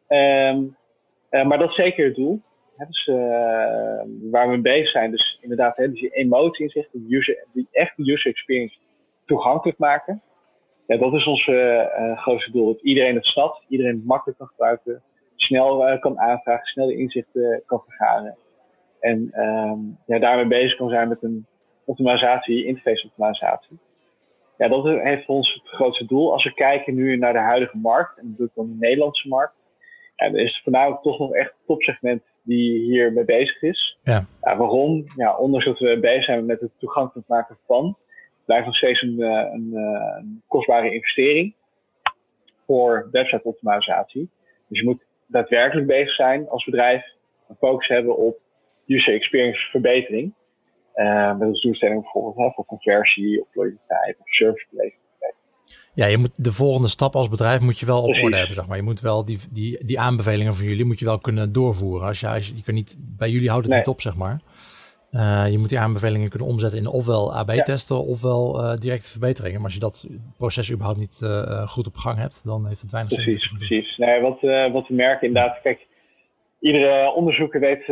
Um, 0.07 0.75
uh, 1.31 1.45
maar 1.45 1.57
dat 1.57 1.69
is 1.69 1.75
zeker 1.75 2.05
het 2.05 2.15
doel. 2.15 2.41
Hè, 2.77 2.85
dus, 2.85 3.07
uh, 3.07 3.15
waar 4.31 4.45
we 4.45 4.51
mee 4.51 4.61
bezig 4.61 4.89
zijn, 4.89 5.11
dus 5.11 5.37
inderdaad, 5.41 5.77
hè, 5.77 5.89
dus 5.89 5.99
die 5.99 6.15
emotie 6.15 6.63
inzicht, 6.63 6.89
die, 6.91 7.17
user, 7.17 7.45
die 7.53 7.67
echte 7.71 8.01
user 8.11 8.31
experience 8.31 8.75
toegankelijk 9.25 9.77
maken. 9.77 10.21
Ja, 10.87 10.97
dat 10.97 11.13
is 11.13 11.27
ons 11.27 11.43
grootste 12.15 12.51
doel. 12.51 12.65
Dat 12.65 12.81
iedereen 12.81 13.15
het 13.15 13.25
snapt, 13.25 13.63
iedereen 13.67 13.95
het 13.95 14.05
makkelijk 14.05 14.37
kan 14.37 14.47
gebruiken, 14.47 15.01
snel 15.45 15.89
uh, 15.89 15.99
kan 15.99 16.19
aanvragen, 16.19 16.65
snel 16.65 16.87
de 16.87 16.97
inzichten 16.97 17.63
kan 17.65 17.83
vergaren. 17.87 18.37
En 18.99 19.31
um, 19.35 19.97
ja, 20.05 20.19
daarmee 20.19 20.47
bezig 20.47 20.77
kan 20.77 20.89
zijn 20.89 21.07
met 21.07 21.23
een 21.23 21.45
optimalisatie, 21.85 22.65
interface 22.65 23.05
optimalisatie. 23.05 23.79
Ja, 24.57 24.67
dat 24.67 24.83
heeft 24.83 25.25
voor 25.25 25.35
ons 25.35 25.53
het 25.53 25.73
grootste 25.73 26.05
doel. 26.05 26.31
Als 26.31 26.43
we 26.43 26.53
kijken 26.53 26.95
nu 26.95 27.17
naar 27.17 27.33
de 27.33 27.39
huidige 27.39 27.77
markt, 27.77 28.17
en 28.17 28.27
dat 28.27 28.37
doe 28.37 28.47
ik 28.47 28.51
dan 28.55 28.67
de 28.67 28.75
Nederlandse 28.79 29.27
markt, 29.27 29.53
ja, 30.15 30.29
dan 30.29 30.39
is 30.39 30.53
het 30.53 30.63
voornamelijk 30.63 31.01
toch 31.01 31.19
nog 31.19 31.33
echt 31.33 31.49
het 31.49 31.65
topsegment 31.65 32.23
die 32.43 32.79
hier 32.79 33.13
mee 33.13 33.25
bezig 33.25 33.61
is. 33.61 33.97
Ja. 34.03 34.25
ja 34.41 34.57
waarom? 34.57 35.05
Ja, 35.15 35.37
ondanks 35.37 35.65
dat 35.65 35.79
we 35.79 35.99
bezig 35.99 36.23
zijn 36.23 36.45
met 36.45 36.59
het 36.59 36.71
toegankelijk 36.79 37.27
maken 37.27 37.57
van, 37.65 37.97
blijft 38.45 38.65
nog 38.65 38.75
steeds 38.75 39.01
een, 39.01 39.21
een, 39.21 39.73
een 40.17 40.41
kostbare 40.47 40.93
investering 40.93 41.53
voor 42.65 43.07
website 43.11 43.43
optimalisatie. 43.43 44.29
Dus 44.67 44.79
je 44.79 44.85
moet 44.85 45.05
daadwerkelijk 45.27 45.87
bezig 45.87 46.15
zijn 46.15 46.49
als 46.49 46.65
bedrijf, 46.65 47.03
een 47.49 47.55
focus 47.55 47.87
hebben 47.87 48.17
op 48.17 48.39
user 48.87 49.13
experience 49.13 49.69
verbetering. 49.69 50.33
Uh, 50.95 51.37
met 51.37 51.47
als 51.47 51.61
doelstelling 51.61 52.01
bijvoorbeeld 52.01 52.35
hè, 52.35 52.51
voor 52.53 52.65
conversie 52.65 53.41
of 53.41 53.47
loyaliteit 53.53 54.17
of 54.19 54.27
service 54.27 54.65
beleving. 54.69 55.01
Ja, 55.95 56.05
je 56.05 56.17
moet 56.17 56.31
de 56.35 56.53
volgende 56.53 56.87
stap 56.87 57.15
als 57.15 57.29
bedrijf 57.29 57.59
moet 57.59 57.79
je 57.79 57.85
wel 57.85 57.97
op 57.97 58.05
Precies. 58.05 58.23
orde 58.23 58.37
hebben, 58.37 58.55
zeg 58.55 58.67
maar. 58.67 58.77
Je 58.77 58.83
moet 58.83 59.01
wel 59.01 59.25
die, 59.25 59.39
die, 59.51 59.85
die 59.85 59.99
aanbevelingen 59.99 60.55
van 60.55 60.65
jullie 60.65 60.85
moet 60.85 60.99
je 60.99 61.05
wel 61.05 61.19
kunnen 61.19 61.51
doorvoeren. 61.51 62.07
Als 62.07 62.19
je, 62.19 62.27
als 62.27 62.47
je, 62.47 62.55
je 62.55 62.63
kan 62.63 62.73
niet, 62.73 62.97
bij 62.99 63.29
jullie 63.29 63.49
houdt 63.49 63.63
het 63.63 63.71
nee. 63.71 63.79
niet 63.79 63.93
op, 63.93 64.01
zeg 64.01 64.15
maar. 64.15 64.41
Uh, 65.13 65.45
je 65.49 65.57
moet 65.57 65.69
die 65.69 65.79
aanbevelingen 65.79 66.29
kunnen 66.29 66.47
omzetten 66.47 66.79
in 66.79 66.87
ofwel 66.87 67.35
AB-testen 67.35 67.95
ja. 67.95 68.01
ofwel 68.01 68.63
uh, 68.63 68.79
directe 68.79 69.09
verbeteringen. 69.09 69.55
Maar 69.55 69.63
als 69.63 69.73
je 69.73 69.79
dat 69.79 70.07
proces 70.37 70.71
überhaupt 70.71 70.99
niet 70.99 71.21
uh, 71.23 71.67
goed 71.67 71.87
op 71.87 71.95
gang 71.95 72.17
hebt, 72.17 72.43
dan 72.45 72.67
heeft 72.67 72.81
het 72.81 72.91
weinig 72.91 73.13
zin. 73.13 73.23
Precies, 73.23 73.51
precies. 73.51 73.97
Nee, 73.97 74.21
wat, 74.21 74.41
wat 74.71 74.87
we 74.87 74.93
merken 74.93 75.27
inderdaad, 75.27 75.61
kijk, 75.61 75.87
iedere 76.59 77.13
onderzoeker 77.13 77.59
weet 77.59 77.89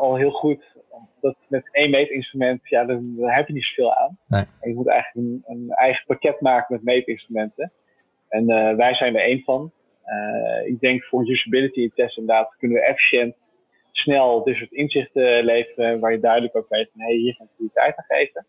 al 0.00 0.16
heel 0.16 0.30
goed 0.30 0.64
dat 1.20 1.36
met 1.48 1.68
één 1.72 1.90
meetinstrument, 1.90 2.68
ja, 2.68 2.84
daar, 2.84 2.98
daar 3.02 3.36
heb 3.36 3.46
je 3.46 3.52
niet 3.52 3.64
zoveel 3.64 3.94
aan. 3.94 4.18
Nee. 4.26 4.44
En 4.60 4.68
je 4.68 4.74
moet 4.74 4.88
eigenlijk 4.88 5.26
een, 5.26 5.42
een, 5.46 5.70
eigen 5.70 6.04
pakket 6.06 6.40
maken 6.40 6.74
met 6.74 6.84
meetinstrumenten. 6.84 7.72
En 8.28 8.46
wij 8.76 8.94
zijn 8.94 9.16
er 9.16 9.22
één 9.22 9.42
van. 9.44 9.72
ik 10.66 10.80
denk 10.80 11.04
voor 11.04 11.30
usability 11.30 11.90
tests 11.94 12.16
inderdaad 12.16 12.54
kunnen 12.58 12.76
we 12.76 12.84
efficiënt 12.84 13.34
snel 13.98 14.44
dit 14.44 14.56
soort 14.56 14.72
inzichten 14.72 15.44
leveren, 15.44 16.00
waar 16.00 16.12
je 16.12 16.20
duidelijk 16.20 16.56
ook 16.56 16.68
weet 16.68 16.90
van 16.92 17.00
hey, 17.00 17.14
hier 17.14 17.34
gaan 17.34 17.48
prioriteit 17.54 17.96
aan 17.96 18.04
geven. 18.08 18.46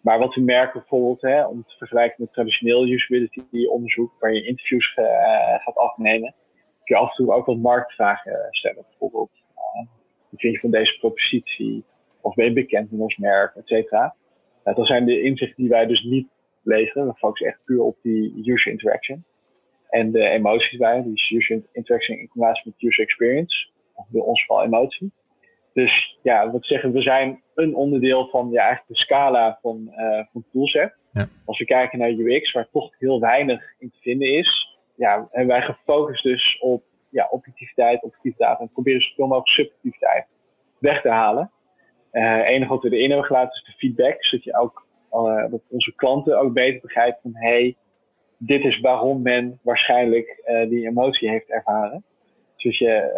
Maar 0.00 0.18
wat 0.18 0.34
we 0.34 0.40
merken 0.40 0.80
bijvoorbeeld, 0.80 1.20
hè, 1.20 1.46
om 1.46 1.64
te 1.66 1.76
vergelijken 1.76 2.16
met 2.18 2.32
traditioneel 2.32 2.86
usability 2.86 3.66
onderzoek, 3.66 4.12
waar 4.20 4.32
je 4.32 4.46
interviews 4.46 4.96
uh, 4.96 5.06
gaat 5.58 5.76
afnemen, 5.76 6.34
kun 6.84 6.96
je 6.96 7.02
af 7.02 7.08
en 7.08 7.16
toe 7.16 7.34
ook 7.34 7.46
wat 7.46 7.56
marktvragen 7.56 8.46
stellen. 8.50 8.84
Bijvoorbeeld, 8.88 9.30
wat 10.30 10.40
vind 10.40 10.54
je 10.54 10.60
van 10.60 10.70
deze 10.70 10.98
propositie? 10.98 11.84
Of 12.20 12.34
ben 12.34 12.44
je 12.44 12.52
bekend 12.52 12.90
met 12.90 13.00
ons 13.00 13.16
merk, 13.16 13.54
et 13.54 13.66
cetera. 13.66 14.14
Uh, 14.64 14.74
dat 14.74 14.86
zijn 14.86 15.04
de 15.04 15.22
inzichten 15.22 15.62
die 15.62 15.72
wij 15.72 15.86
dus 15.86 16.02
niet 16.02 16.28
leveren. 16.62 17.06
We 17.06 17.14
focussen 17.14 17.48
echt 17.48 17.64
puur 17.64 17.82
op 17.82 17.96
die 18.02 18.52
user 18.52 18.72
interaction. 18.72 19.24
En 19.88 20.12
de 20.12 20.28
emoties 20.28 20.78
bij, 20.78 21.02
die 21.02 21.36
user 21.36 21.62
interaction 21.72 22.18
in 22.18 22.28
combinatie 22.28 22.62
met 22.64 22.82
user 22.82 23.04
experience 23.04 23.68
bij 24.08 24.20
ons 24.20 24.44
vooral 24.44 24.64
emotie. 24.64 25.12
Dus 25.72 26.18
ja, 26.22 26.50
wat 26.50 26.64
zeggen, 26.64 26.92
we 26.92 27.00
zijn 27.00 27.42
een 27.54 27.74
onderdeel 27.74 28.28
van 28.28 28.50
ja, 28.50 28.62
eigenlijk 28.62 28.88
de 28.88 29.04
scala 29.04 29.58
van, 29.62 29.92
uh, 29.96 30.24
van 30.32 30.44
toolset. 30.52 30.94
Ja. 31.12 31.28
Als 31.44 31.58
we 31.58 31.64
kijken 31.64 31.98
naar 31.98 32.10
UX, 32.10 32.52
waar 32.52 32.68
toch 32.72 32.90
heel 32.98 33.20
weinig 33.20 33.74
in 33.78 33.90
te 33.90 33.98
vinden 34.00 34.32
is, 34.32 34.78
ja, 34.94 35.28
en 35.30 35.46
wij 35.46 35.62
gefocust 35.62 36.22
dus 36.22 36.58
op 36.60 36.82
ja, 37.10 37.28
objectiviteit, 37.30 38.02
objectiviteit 38.02 38.58
en 38.58 38.68
proberen 38.68 39.00
zoveel 39.00 39.26
mogelijk 39.26 39.48
subjectiviteit 39.48 40.26
weg 40.78 41.00
te 41.02 41.08
halen. 41.08 41.50
Uh, 42.12 42.36
het 42.36 42.46
enige 42.46 42.70
wat 42.70 42.82
we 42.82 42.90
erin 42.90 43.08
hebben 43.08 43.26
gelaten 43.26 43.52
is 43.52 43.64
de 43.64 43.78
feedback, 43.78 44.24
zodat 44.24 44.44
je 44.44 44.56
ook 44.56 44.86
uh, 45.12 45.50
dat 45.50 45.60
onze 45.68 45.94
klanten 45.94 46.38
ook 46.38 46.52
beter 46.52 46.80
begrijpen 46.80 47.20
van 47.22 47.34
hey, 47.34 47.76
dit 48.38 48.64
is 48.64 48.80
waarom 48.80 49.22
men 49.22 49.58
waarschijnlijk 49.62 50.42
uh, 50.46 50.68
die 50.68 50.86
emotie 50.86 51.28
heeft 51.28 51.50
ervaren. 51.50 52.04
Dus 52.56 52.78
je 52.78 53.14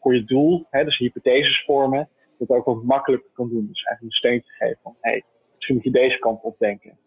voor 0.00 0.14
je 0.14 0.24
doel, 0.24 0.66
hè, 0.70 0.84
dus 0.84 0.98
hypotheses 0.98 1.64
vormen, 1.64 2.08
dat 2.38 2.48
ook 2.48 2.64
wat 2.64 2.82
makkelijker 2.82 3.30
kan 3.32 3.48
doen. 3.48 3.66
Dus 3.66 3.82
eigenlijk 3.82 4.02
een 4.02 4.10
steun 4.10 4.42
te 4.42 4.64
geven 4.64 4.78
van, 4.82 4.96
hé, 5.00 5.10
hey, 5.10 5.22
misschien 5.54 5.74
moet 5.74 5.84
je 5.84 5.90
deze 5.90 6.18
kant 6.18 6.42
op 6.42 6.58
denken. 6.58 6.98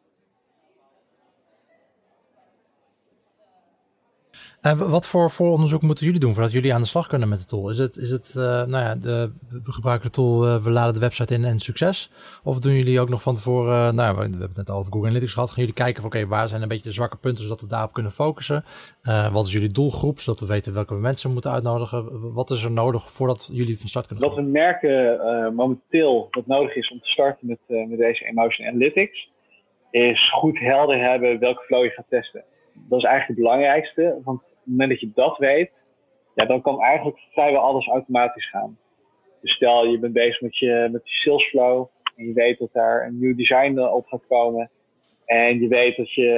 Uh, 4.66 4.72
wat 4.74 5.08
voor 5.08 5.30
vooronderzoek 5.30 5.82
moeten 5.82 6.06
jullie 6.06 6.20
doen 6.20 6.34
voordat 6.34 6.52
jullie 6.52 6.74
aan 6.74 6.82
de 6.82 6.88
slag 6.88 7.08
kunnen 7.08 7.30
met 7.30 7.40
de 7.40 7.46
tool? 7.46 7.70
Is 7.70 7.78
het, 7.78 7.98
is 7.98 8.10
het 8.10 8.34
uh, 8.38 8.44
nou 8.44 8.72
ja, 8.72 8.96
de, 8.96 9.32
we 9.64 9.72
gebruiken 9.72 10.08
de 10.08 10.14
tool, 10.14 10.48
uh, 10.48 10.64
we 10.64 10.70
laden 10.70 10.94
de 10.94 11.00
website 11.00 11.34
in 11.34 11.44
en 11.44 11.60
succes? 11.60 12.12
Of 12.44 12.60
doen 12.60 12.74
jullie 12.74 13.00
ook 13.00 13.10
nog 13.10 13.22
van 13.22 13.36
tevoren, 13.36 13.96
nou 13.96 14.16
we 14.16 14.22
hebben 14.22 14.42
het 14.42 14.56
net 14.56 14.72
over 14.72 14.92
Google 14.92 15.08
Analytics 15.08 15.34
gehad, 15.34 15.50
gaan 15.50 15.60
jullie 15.60 15.74
kijken 15.74 16.02
van 16.02 16.12
oké, 16.12 16.28
waar 16.28 16.48
zijn 16.48 16.62
een 16.62 16.68
beetje 16.68 16.84
de 16.84 16.92
zwakke 16.92 17.18
punten 17.18 17.44
zodat 17.44 17.62
we 17.62 17.68
daarop 17.68 17.94
kunnen 17.94 18.12
focussen? 18.12 18.64
wat 19.32 19.46
is 19.46 19.52
jullie 19.52 19.72
doelgroep, 19.72 20.20
zodat 20.20 20.40
we 20.40 20.46
weten 20.46 20.74
welke 20.74 20.94
mensen 20.94 21.28
we 21.28 21.34
moeten 21.34 21.52
uitnodigen? 21.52 22.34
Wat 22.34 22.50
is 22.50 22.64
er 22.64 22.72
nodig 22.72 23.12
voordat 23.12 23.50
jullie 23.52 23.80
van 23.80 23.90
start 23.90 24.08
kunnen? 24.08 24.28
Wat 24.28 24.38
we 24.38 24.42
merken 24.42 25.56
momenteel 25.56 26.28
wat 26.32 26.48
nodig 26.48 26.76
is 26.76 26.92
om 26.92 27.00
te 27.00 27.10
starten 27.10 27.48
met, 27.48 27.60
met 27.90 27.98
deze 27.98 28.26
Emotion 28.26 28.68
Analytics, 28.68 29.30
is 29.92 30.32
goed 30.32 30.60
helder 30.60 31.10
hebben 31.10 31.40
welke 31.40 31.64
flow 31.64 31.84
je 31.84 31.90
gaat 31.90 32.10
testen. 32.10 32.44
Dat 32.74 33.00
is 33.00 33.06
eigenlijk 33.06 33.40
het 33.40 33.48
belangrijkste, 33.48 34.20
want 34.24 34.42
het 34.64 34.72
moment 34.72 34.90
dat 34.90 35.00
je 35.00 35.12
dat 35.14 35.38
weet, 35.38 35.72
ja, 36.36 36.46
dan 36.46 36.62
kan 36.62 36.82
eigenlijk 36.82 37.20
vrijwel 37.32 37.62
alles 37.62 37.88
automatisch 37.88 38.50
gaan. 38.50 38.78
Dus 39.42 39.56
stel 39.56 39.86
je 39.86 40.00
bent 40.00 40.14
bezig 40.14 40.42
met 40.42 40.58
je, 40.58 40.90
met 40.92 41.02
salesflow 41.04 41.88
en 42.16 42.26
je 42.26 42.34
weet 42.34 42.60
dat 42.60 42.74
daar 42.74 43.06
een 43.06 43.20
nieuw 43.20 43.36
design 43.36 43.80
op 43.80 44.08
gaat 44.08 44.28
komen. 44.28 44.70
En 45.26 45.60
je 45.60 45.68
weet 45.68 45.98
dat 45.98 46.14
je, 46.14 46.30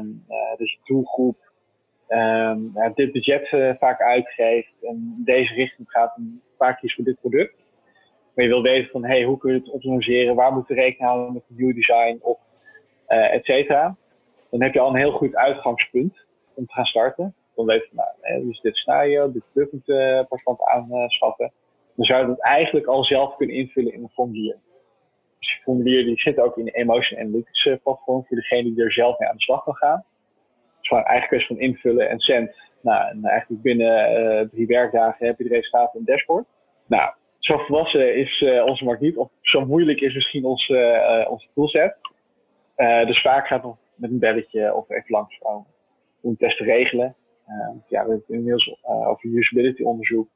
um, 0.00 0.24
je 0.58 0.78
doelgroep 0.84 1.36
ja, 2.74 2.90
dit 2.94 3.12
budget 3.12 3.52
uh, 3.52 3.72
vaak 3.78 4.00
uitgeeft 4.00 4.72
en 4.82 5.22
deze 5.24 5.54
richting 5.54 5.90
gaat 5.90 6.16
en 6.16 6.42
vaak 6.58 6.78
kiest 6.78 6.94
voor 6.94 7.04
dit 7.04 7.20
product. 7.20 7.54
Maar 8.34 8.44
je 8.44 8.50
wil 8.50 8.62
weten 8.62 8.90
van, 8.90 9.04
hey, 9.04 9.22
hoe 9.22 9.38
kun 9.38 9.52
je 9.52 9.58
het 9.58 9.70
optimaliseren? 9.70 10.34
Waar 10.34 10.52
moet 10.52 10.68
je 10.68 10.74
rekening 10.74 11.10
houden 11.10 11.32
met 11.32 11.42
een 11.48 11.56
nieuw 11.56 11.74
design 11.74 12.18
of 12.20 12.38
uh, 13.08 13.34
et 13.34 13.44
cetera? 13.44 13.96
Dan 14.50 14.62
heb 14.62 14.74
je 14.74 14.80
al 14.80 14.88
een 14.88 15.00
heel 15.00 15.12
goed 15.12 15.34
uitgangspunt 15.34 16.24
om 16.54 16.66
te 16.66 16.72
gaan 16.72 16.84
starten 16.84 17.34
dan 17.66 17.76
weet 17.76 17.88
nou, 17.92 18.46
dus 18.46 18.60
dit 18.60 18.76
scenario, 18.76 19.32
dit 19.32 19.42
product 19.52 19.88
uh, 19.88 20.24
partant 20.28 20.62
aanschaffen. 20.62 21.52
Dan 21.96 22.04
zou 22.04 22.20
je 22.20 22.26
dat 22.26 22.40
eigenlijk 22.40 22.86
al 22.86 23.04
zelf 23.04 23.36
kunnen 23.36 23.56
invullen 23.56 23.92
in 23.92 24.02
een 24.02 24.08
formulier. 24.08 24.56
Dus 25.38 25.52
die 25.52 25.62
formulier 25.62 26.04
die 26.04 26.20
zit 26.20 26.38
ook 26.38 26.56
in 26.58 26.64
de 26.64 26.70
Emotion 26.70 27.20
Analytics 27.20 27.64
uh, 27.64 27.76
platform 27.82 28.24
voor 28.26 28.36
degene 28.36 28.62
die 28.62 28.84
er 28.84 28.92
zelf 28.92 29.18
mee 29.18 29.28
aan 29.28 29.36
de 29.36 29.42
slag 29.42 29.64
kan 29.64 29.74
gaan. 29.74 29.96
Het 29.96 30.80
is 30.80 30.88
gewoon 30.88 31.04
eigenlijk 31.04 31.42
kwestie 31.42 31.56
van 31.56 31.66
invullen 31.66 32.08
en 32.08 32.18
cent. 32.18 32.54
Nou, 32.82 33.08
en 33.10 33.24
eigenlijk 33.24 33.62
binnen 33.62 34.22
uh, 34.22 34.48
drie 34.48 34.66
werkdagen 34.66 35.26
heb 35.26 35.38
je 35.38 35.44
de 35.44 35.54
resultaten 35.54 35.92
in 35.92 36.04
het 36.04 36.14
dashboard. 36.14 36.46
Nou, 36.86 37.12
zo 37.38 37.58
volwassen 37.58 38.16
is 38.16 38.44
onze 38.64 38.84
markt 38.84 39.00
niet, 39.00 39.16
of 39.16 39.30
zo 39.40 39.66
moeilijk 39.66 40.00
is 40.00 40.14
misschien 40.14 40.44
onze, 40.44 40.74
uh, 40.74 41.30
onze 41.30 41.48
toolset. 41.54 41.96
dus 43.06 43.20
vaak 43.20 43.46
gaat 43.46 43.62
het 43.62 43.74
met 43.94 44.10
een 44.10 44.18
belletje 44.18 44.74
of 44.74 44.90
even 44.90 45.04
langskomen 45.10 45.66
om 46.20 46.30
een 46.30 46.36
test 46.36 46.56
te 46.56 46.64
regelen. 46.64 47.14
Ja, 47.88 48.04
we 48.04 48.10
hebben 48.10 48.24
inmiddels 48.26 48.66
uh, 48.66 49.08
over 49.08 49.28
usability 49.28 49.82
onderzoek. 49.82 50.28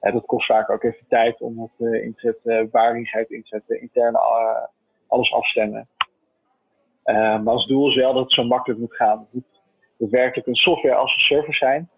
dat 0.00 0.26
kost 0.26 0.46
vaak 0.46 0.70
ook 0.70 0.82
even 0.82 1.06
tijd 1.08 1.40
om 1.40 1.60
het 1.60 2.02
in 2.02 2.14
te 2.14 2.20
zetten, 2.20 2.68
waardigheid 2.70 3.30
in 3.30 3.42
te 3.42 3.48
zetten, 3.48 3.80
intern 3.80 4.14
alles 5.06 5.32
afstemmen. 5.32 5.88
maar 7.04 7.48
als 7.48 7.66
doel 7.66 7.88
is 7.88 7.96
wel 7.96 8.12
dat 8.12 8.22
het 8.22 8.32
zo 8.32 8.44
makkelijk 8.44 8.80
moet 8.80 8.96
gaan. 8.96 9.18
Het 9.18 9.32
moet 9.32 9.60
daadwerkelijk 9.98 10.46
een 10.46 10.54
software 10.54 10.94
als 10.94 11.14
een 11.14 11.20
server 11.20 11.54
zijn. 11.54 11.90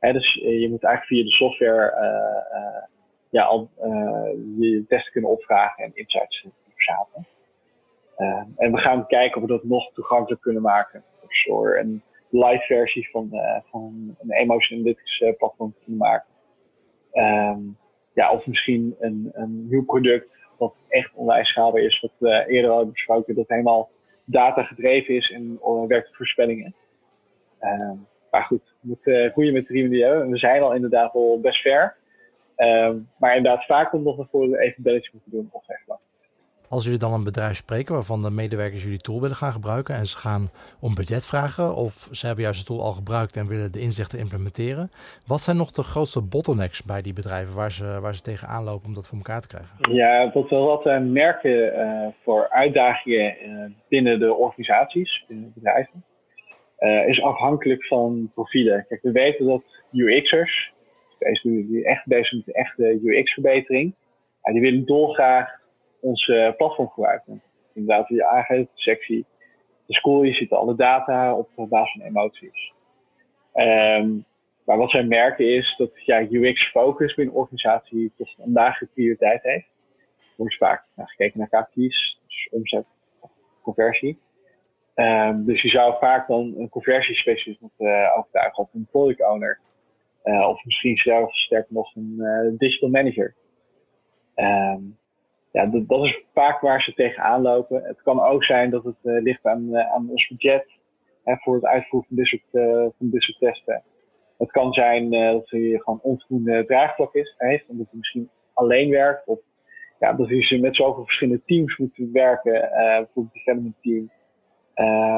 dus 0.00 0.34
je 0.34 0.68
moet 0.70 0.84
eigenlijk 0.84 1.04
via 1.04 1.24
de 1.24 1.30
software 1.30 1.94
ja, 3.30 3.44
al 3.44 3.70
je 4.58 4.84
testen 4.88 5.12
kunnen 5.12 5.30
opvragen 5.30 5.84
en 5.84 5.94
insights 5.94 6.46
verzamelen. 6.68 7.26
En 8.56 8.72
we 8.72 8.78
gaan 8.78 9.06
kijken 9.06 9.42
of 9.42 9.48
we 9.48 9.52
dat 9.52 9.64
nog 9.64 9.92
toegankelijk 9.92 10.40
kunnen 10.40 10.62
maken. 10.62 11.04
Door 11.46 11.76
een 11.76 12.02
live 12.32 12.64
versie 12.66 13.08
van, 13.10 13.28
uh, 13.32 13.58
van 13.70 14.16
een 14.18 14.32
Emotion 14.32 14.78
Analytics 14.78 15.20
uh, 15.20 15.32
platform 15.36 15.74
te 15.84 15.90
maken. 15.90 16.30
Um, 17.12 17.76
ja, 18.14 18.32
of 18.32 18.46
misschien 18.46 18.96
een, 19.00 19.30
een 19.32 19.68
nieuw 19.68 19.84
product 19.84 20.28
wat 20.58 20.74
echt 20.88 21.14
online 21.14 21.44
schaalbaar 21.44 21.82
is, 21.82 22.00
wat 22.00 22.12
we 22.18 22.44
eerder 22.48 22.70
al 22.70 22.76
hebben 22.76 22.94
besproken, 22.94 23.34
dat 23.34 23.48
helemaal 23.48 23.90
data 24.26 24.62
gedreven 24.62 25.14
is 25.14 25.30
en 25.30 25.58
werkt 25.88 26.16
voorspellingen. 26.16 26.74
Um, 27.60 28.06
maar 28.30 28.42
goed, 28.42 28.62
we 28.80 28.88
moeten 28.88 29.30
groeien 29.30 29.52
met 29.52 29.66
de 29.66 29.72
riemen 29.72 29.90
die 29.90 30.06
we 30.06 30.38
zijn 30.38 30.62
al 30.62 30.74
inderdaad 30.74 31.14
al 31.14 31.40
best 31.40 31.60
ver. 31.60 31.96
Um, 32.56 33.08
maar 33.18 33.36
inderdaad, 33.36 33.64
vaak 33.64 33.90
komt 33.90 34.04
nog 34.04 34.26
voor 34.30 34.56
even 34.56 34.82
belletje 34.82 35.10
moeten 35.12 35.30
doen 35.30 35.48
of 35.52 35.68
echt 35.68 35.86
wat. 35.86 36.00
Als 36.74 36.84
jullie 36.84 36.98
dan 36.98 37.12
een 37.12 37.24
bedrijf 37.24 37.56
spreken 37.56 37.94
waarvan 37.94 38.22
de 38.22 38.30
medewerkers 38.30 38.82
jullie 38.82 38.98
tool 38.98 39.20
willen 39.20 39.36
gaan 39.36 39.52
gebruiken 39.52 39.94
en 39.94 40.06
ze 40.06 40.16
gaan 40.16 40.50
om 40.80 40.94
budget 40.94 41.26
vragen 41.26 41.74
of 41.74 42.08
ze 42.10 42.26
hebben 42.26 42.44
juist 42.44 42.60
de 42.60 42.66
tool 42.66 42.82
al 42.82 42.92
gebruikt 42.92 43.36
en 43.36 43.48
willen 43.48 43.72
de 43.72 43.80
inzichten 43.80 44.18
implementeren, 44.18 44.90
wat 45.26 45.40
zijn 45.40 45.56
nog 45.56 45.70
de 45.70 45.82
grootste 45.82 46.22
bottlenecks 46.22 46.82
bij 46.82 47.02
die 47.02 47.12
bedrijven 47.12 47.54
waar 47.54 47.72
ze, 47.72 47.98
waar 48.00 48.14
ze 48.14 48.22
tegenaan 48.22 48.64
lopen 48.64 48.86
om 48.86 48.94
dat 48.94 49.08
voor 49.08 49.18
elkaar 49.18 49.40
te 49.40 49.48
krijgen? 49.48 49.94
Ja, 49.94 50.30
wat 50.32 50.48
we 50.48 50.56
wat 50.56 50.84
we 50.84 50.98
merken 50.98 51.78
uh, 51.78 52.06
voor 52.22 52.48
uitdagingen 52.48 53.36
uh, 53.46 53.64
binnen 53.88 54.18
de 54.18 54.34
organisaties, 54.34 55.24
binnen 55.28 55.46
de 55.46 55.60
bedrijven, 55.60 56.04
is 57.06 57.22
afhankelijk 57.22 57.86
van 57.86 58.30
profielen. 58.34 58.84
Kijk, 58.88 59.02
we 59.02 59.12
weten 59.12 59.46
dat 59.46 59.62
UX'ers, 59.92 60.72
deze 61.18 61.40
die 61.42 61.84
echt 61.84 62.06
bezig 62.06 62.32
met 62.32 62.44
de 62.44 62.52
echte 62.52 63.00
UX-verbetering, 63.04 63.94
die 64.42 64.60
willen 64.60 64.86
dolgraag 64.86 65.60
ons 66.02 66.26
uh, 66.26 66.52
platform 66.56 66.88
gebruiken. 66.88 67.42
Inderdaad, 67.74 68.08
je 68.08 68.26
aangeeft, 68.26 68.70
sectie, 68.74 69.24
de 69.86 69.94
school, 69.94 70.22
je 70.22 70.32
ziet 70.32 70.52
alle 70.52 70.74
data 70.74 71.34
op 71.34 71.48
basis 71.56 71.92
van 71.92 72.02
emoties. 72.06 72.72
Um, 73.54 74.24
maar 74.64 74.76
wat 74.76 74.90
zij 74.90 75.04
merken 75.04 75.54
is 75.56 75.74
dat 75.76 75.90
ja, 76.04 76.26
UX-focus 76.30 77.14
binnen 77.14 77.34
een 77.34 77.40
organisatie 77.40 78.12
tot 78.16 78.34
vandaag 78.38 78.78
de 78.78 78.88
prioriteit 78.94 79.42
heeft. 79.42 79.66
Er 80.18 80.36
wordt 80.36 80.56
vaak 80.56 80.84
gekeken 80.96 81.38
naar 81.38 81.64
KPI's, 81.64 82.20
dus 82.26 82.48
omzet 82.50 82.86
conversie. 83.62 84.18
Um, 84.94 85.44
dus 85.44 85.62
je 85.62 85.68
zou 85.68 85.98
vaak 86.00 86.28
dan 86.28 86.54
een 86.56 86.68
conversiespecialist 86.68 87.60
moeten 87.60 87.86
uh, 87.86 88.18
overtuigen 88.18 88.62
of 88.62 88.74
een 88.74 88.88
product 88.90 89.22
owner. 89.22 89.60
Uh, 90.24 90.48
of 90.48 90.64
misschien 90.64 90.96
zelfs 90.96 91.44
sterker 91.44 91.74
nog 91.74 91.94
een 91.94 92.54
digital 92.58 92.88
manager. 92.88 93.34
Um, 94.34 94.98
ja, 95.52 95.66
dat, 95.66 96.04
is 96.04 96.24
vaak 96.32 96.60
waar 96.60 96.82
ze 96.82 96.94
tegenaan 96.94 97.42
lopen. 97.42 97.82
Het 97.84 98.02
kan 98.02 98.20
ook 98.20 98.44
zijn 98.44 98.70
dat 98.70 98.84
het 98.84 98.96
uh, 99.02 99.22
ligt 99.22 99.46
aan, 99.46 99.62
uh, 99.62 99.92
aan 99.92 100.10
ons 100.10 100.28
budget 100.28 100.66
voor 101.24 101.54
het 101.54 101.64
uitvoeren 101.64 102.08
van 102.08 102.16
dit 102.16 102.26
soort, 102.26 102.42
uh, 102.52 102.86
van 102.98 103.10
dit 103.10 103.36
testen. 103.38 103.82
Het 104.38 104.50
kan 104.50 104.72
zijn 104.72 105.10
dat 105.10 105.50
hij 105.50 105.80
gewoon 105.82 106.00
onvoldoende 106.02 106.64
draagvlak 106.66 107.14
is, 107.14 107.34
heeft, 107.38 107.68
omdat 107.68 107.86
hij 107.90 107.98
misschien 107.98 108.30
alleen 108.52 108.90
werkt. 108.90 109.26
Of 109.26 109.38
ja, 109.98 110.12
dat 110.12 110.28
hij 110.28 110.58
met 110.60 110.76
zoveel 110.76 111.04
verschillende 111.04 111.42
teams 111.46 111.76
moet 111.76 111.96
werken, 112.12 112.70
bijvoorbeeld 112.70 113.14
het 113.14 113.32
development 113.32 113.74
team. 113.80 114.10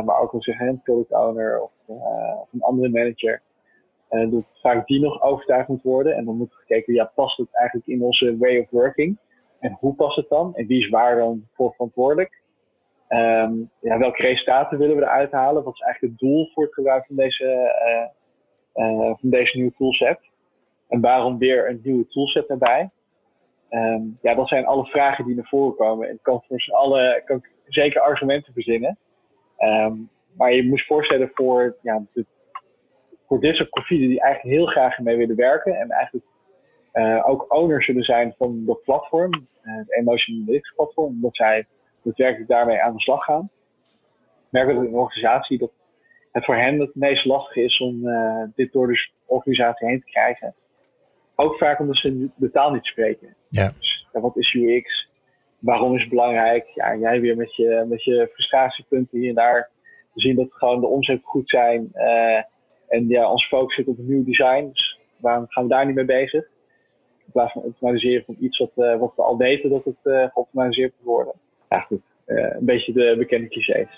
maar 0.04 0.20
ook 0.20 0.32
als 0.32 0.46
een 0.46 0.80
product 0.82 1.12
owner 1.12 1.62
of, 1.62 1.70
of 2.40 2.52
een 2.52 2.62
andere 2.62 2.88
manager. 2.88 3.42
dat 4.08 4.44
vaak 4.62 4.86
die 4.86 5.00
nog 5.00 5.22
overtuigd 5.22 5.68
moet 5.68 5.82
worden. 5.82 6.16
En 6.16 6.24
dan 6.24 6.36
moet 6.36 6.54
gekeken, 6.54 6.94
ja, 6.94 7.12
past 7.14 7.38
het 7.38 7.48
eigenlijk 7.52 7.86
in 7.86 8.02
onze 8.02 8.36
way 8.38 8.58
of 8.58 8.70
working? 8.70 9.18
En 9.64 9.76
hoe 9.80 9.94
past 9.94 10.16
het 10.16 10.28
dan? 10.28 10.54
En 10.54 10.66
wie 10.66 10.80
is 10.80 10.88
waar 10.88 11.16
dan 11.16 11.48
voor 11.54 11.72
verantwoordelijk? 11.72 12.42
Um, 13.08 13.70
ja, 13.80 13.98
welke 13.98 14.22
resultaten 14.22 14.78
willen 14.78 14.96
we 14.96 15.02
eruit 15.02 15.32
halen? 15.32 15.64
Wat 15.64 15.74
is 15.74 15.80
eigenlijk 15.80 16.12
het 16.12 16.28
doel 16.28 16.50
voor 16.54 16.64
het 16.64 16.74
gebruik 16.74 17.06
van 17.06 17.16
deze, 17.16 17.44
uh, 18.74 18.86
uh, 18.86 19.12
van 19.20 19.30
deze 19.30 19.56
nieuwe 19.56 19.72
toolset? 19.76 20.18
En 20.88 21.00
waarom 21.00 21.38
weer 21.38 21.68
een 21.68 21.80
nieuwe 21.82 22.06
toolset 22.06 22.46
erbij? 22.46 22.90
Um, 23.70 24.18
ja, 24.22 24.34
dat 24.34 24.48
zijn 24.48 24.66
alle 24.66 24.84
vragen 24.84 25.24
die 25.24 25.34
naar 25.34 25.48
voren 25.48 25.76
komen. 25.76 26.08
En 26.08 26.14
ik 26.14 26.22
kan 26.22 26.42
voor 26.48 26.60
z'n 26.60 26.72
allen 26.72 27.22
kan 27.24 27.44
zeker 27.66 28.00
argumenten 28.00 28.52
verzinnen. 28.52 28.98
Um, 29.58 30.10
maar 30.36 30.52
je 30.52 30.64
moet 30.64 30.78
je 30.78 30.84
voorstellen 30.84 31.30
voor, 31.34 31.76
ja, 31.82 32.02
voor 33.26 33.40
dit 33.40 33.56
soort 33.56 33.70
profielen 33.70 34.08
die 34.08 34.20
eigenlijk 34.20 34.56
heel 34.56 34.66
graag 34.66 34.98
mee 34.98 35.16
willen 35.16 35.36
werken. 35.36 35.76
En 35.76 35.90
eigenlijk 35.90 36.26
uh, 36.94 37.28
ook 37.28 37.54
owner 37.54 37.82
zullen 37.82 38.02
zijn 38.02 38.34
van 38.38 38.64
dat 38.64 38.82
platform, 38.82 39.32
uh, 39.32 39.76
het 39.76 39.92
Emotion 39.92 40.36
Analytics 40.36 40.74
platform, 40.74 41.06
omdat 41.06 41.36
zij 41.36 41.66
daadwerkelijk 42.02 42.48
daarmee 42.48 42.82
aan 42.82 42.92
de 42.92 43.00
slag 43.00 43.24
gaan. 43.24 43.50
Ik 44.34 44.50
merk 44.50 44.66
dat 44.66 44.76
in 44.76 44.84
een 44.84 44.94
organisatie 44.94 45.58
dat 45.58 45.70
het 46.32 46.44
voor 46.44 46.56
hen 46.56 46.80
het 46.80 46.94
meest 46.94 47.24
lastig 47.24 47.56
is 47.56 47.80
om 47.80 48.06
uh, 48.06 48.42
dit 48.54 48.72
door 48.72 48.86
de 48.86 49.08
organisatie 49.26 49.86
heen 49.86 50.00
te 50.00 50.10
krijgen. 50.10 50.54
Ook 51.34 51.56
vaak 51.56 51.80
omdat 51.80 51.96
ze 51.96 52.28
de 52.36 52.50
taal 52.50 52.72
niet 52.72 52.84
spreken. 52.84 53.36
Ja. 53.48 53.72
Dus, 53.78 54.06
ja, 54.12 54.20
wat 54.20 54.36
is 54.36 54.54
UX? 54.54 55.08
Waarom 55.58 55.94
is 55.94 56.00
het 56.00 56.10
belangrijk? 56.10 56.66
Ja, 56.74 56.96
jij 56.96 57.20
weer 57.20 57.36
met 57.36 57.54
je, 57.56 57.84
met 57.88 58.04
je 58.04 58.30
frustratiepunten 58.32 59.18
hier 59.18 59.28
en 59.28 59.34
daar. 59.34 59.70
We 60.12 60.20
zien 60.20 60.36
dat 60.36 60.52
gewoon 60.52 60.80
de 60.80 60.86
omzet 60.86 61.20
goed 61.22 61.48
zijn. 61.48 61.92
en 62.88 63.08
ja, 63.08 63.30
ons 63.30 63.46
focus 63.46 63.74
zit 63.74 63.86
op 63.86 63.98
een 63.98 64.06
nieuw 64.06 64.24
design. 64.24 64.68
Dus 64.68 64.98
waarom 65.16 65.44
gaan 65.48 65.62
we 65.62 65.68
daar 65.68 65.86
niet 65.86 65.94
mee 65.94 66.04
bezig? 66.04 66.46
Plaats 67.34 67.52
van 67.52 67.62
optimaliseren 67.62 68.24
van 68.24 68.36
iets 68.40 68.58
wat, 68.58 68.70
uh, 68.76 68.98
wat 68.98 69.12
we 69.16 69.22
al 69.22 69.36
weten 69.36 69.70
dat 69.70 69.84
het 69.84 70.00
uh, 70.04 70.26
geoptimaliseerd 70.32 70.92
moet 70.96 71.14
worden. 71.14 71.34
Ja, 71.68 71.80
goed. 71.80 72.00
Uh, 72.26 72.36
een 72.36 72.64
beetje 72.64 72.92
de 72.92 73.14
bekende 73.18 73.48
clichés. 73.48 73.88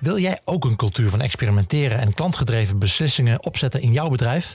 Wil 0.00 0.18
jij 0.18 0.38
ook 0.44 0.64
een 0.64 0.76
cultuur 0.76 1.08
van 1.08 1.20
experimenteren 1.20 1.98
en 1.98 2.14
klantgedreven 2.14 2.78
beslissingen 2.78 3.44
opzetten 3.44 3.82
in 3.82 3.92
jouw 3.92 4.08
bedrijf? 4.08 4.54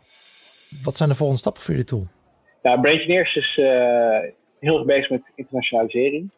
Wat 0.83 0.97
zijn 0.97 1.09
de 1.09 1.15
volgende 1.15 1.41
stappen 1.41 1.61
voor 1.61 1.71
jullie 1.71 1.89
tool? 1.89 2.07
Nou, 2.61 2.81
Braingineers 2.81 3.35
is 3.35 3.57
uh, 3.57 4.19
heel 4.59 4.77
erg 4.77 4.85
bezig 4.85 5.09
met 5.09 5.31
internationalisering. 5.35 6.29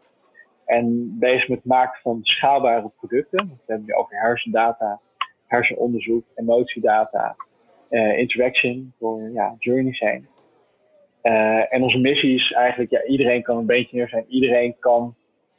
En 0.66 1.16
bezig 1.20 1.47
met 1.47 1.58
het 1.58 1.68
maken 1.68 1.99
van 2.01 2.20
schaalbare 2.22 2.91
producten. 2.97 3.47
We 3.47 3.64
hebben 3.66 3.88
nu 3.88 3.93
over 3.93 4.20
hersendata, 4.20 4.99
hersenonderzoek, 5.47 6.26
emotiedata, 6.36 7.36
uh, 7.89 8.18
interaction 8.18 8.93
voor 8.99 9.30
ja, 9.34 9.55
journeys 9.60 9.99
heen. 9.99 10.28
Uh, 11.24 11.74
en 11.74 11.84
onze 11.84 11.97
missie 11.97 12.36
is 12.36 12.51
eigenlijk, 12.51 12.91
ja, 12.91 13.03
iedereen 13.03 13.43
kan 13.43 13.58
een 13.58 13.66
Braingineer 13.66 14.10
zijn. 14.10 14.26
Iedereen 14.28 14.76
kan 14.80 15.16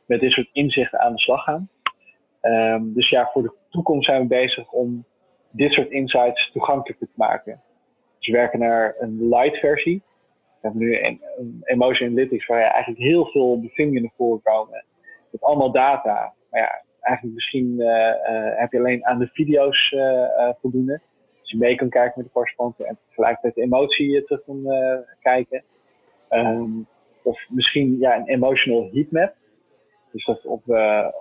met 0.07 0.21
dit 0.21 0.31
soort 0.33 0.49
inzichten 0.53 1.01
aan 1.01 1.13
de 1.13 1.21
slag 1.21 1.45
gaan. 1.45 1.69
Um, 2.43 2.95
dus 2.95 3.09
ja, 3.09 3.31
voor 3.33 3.43
de 3.43 3.53
toekomst 3.71 4.07
zijn 4.07 4.21
we 4.21 4.27
bezig 4.27 4.71
om 4.71 5.05
dit 5.51 5.73
soort 5.73 5.91
insights 5.91 6.51
toegankelijker 6.53 7.07
te 7.07 7.13
maken. 7.17 7.63
Dus 8.25 8.33
we 8.33 8.41
werken 8.41 8.59
naar 8.59 8.95
een 8.99 9.29
light 9.29 9.57
versie. 9.57 10.03
We 10.61 10.69
hebben 10.69 10.81
nu 10.81 10.99
een, 10.99 11.21
Emotion 11.65 12.09
Analytics 12.09 12.47
waar 12.47 12.59
je 12.59 12.65
eigenlijk 12.65 13.03
heel 13.03 13.27
veel 13.27 13.61
bevindingen 13.61 14.03
naar 14.03 14.13
voren 14.17 14.43
komen. 14.43 14.85
Met 15.31 15.43
allemaal 15.43 15.73
data. 15.73 16.33
Maar 16.51 16.61
ja, 16.61 16.83
eigenlijk 17.01 17.35
misschien 17.35 17.75
uh, 17.79 17.87
uh, 17.87 18.59
heb 18.59 18.73
je 18.73 18.79
alleen 18.79 19.07
aan 19.07 19.19
de 19.19 19.27
video's 19.27 19.93
uh, 19.93 20.51
voldoende. 20.61 21.01
Dus 21.41 21.51
je 21.51 21.57
mee 21.57 21.75
kan 21.75 21.89
kijken 21.89 22.13
met 22.17 22.27
de 22.27 22.33
correspondenten 22.33 22.87
en 22.87 22.99
tegelijkertijd 23.09 23.55
de 23.55 23.63
emotie 23.63 24.25
terug 24.25 24.45
kan 24.45 24.67
kijken. 25.21 25.63
Um, 26.31 26.87
of 27.23 27.45
misschien 27.49 27.99
ja, 27.99 28.17
een 28.17 28.29
emotional 28.29 28.91
heatmap. 28.93 29.35
Dus 30.13 30.25
dat 30.25 30.45
op, 30.45 30.63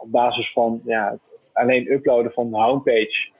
op 0.01 0.11
basis 0.11 0.51
van 0.51 0.81
ja, 0.85 1.17
alleen 1.53 1.91
uploaden 1.91 2.31
van 2.31 2.49
de 2.49 2.57
homepage 2.57 3.31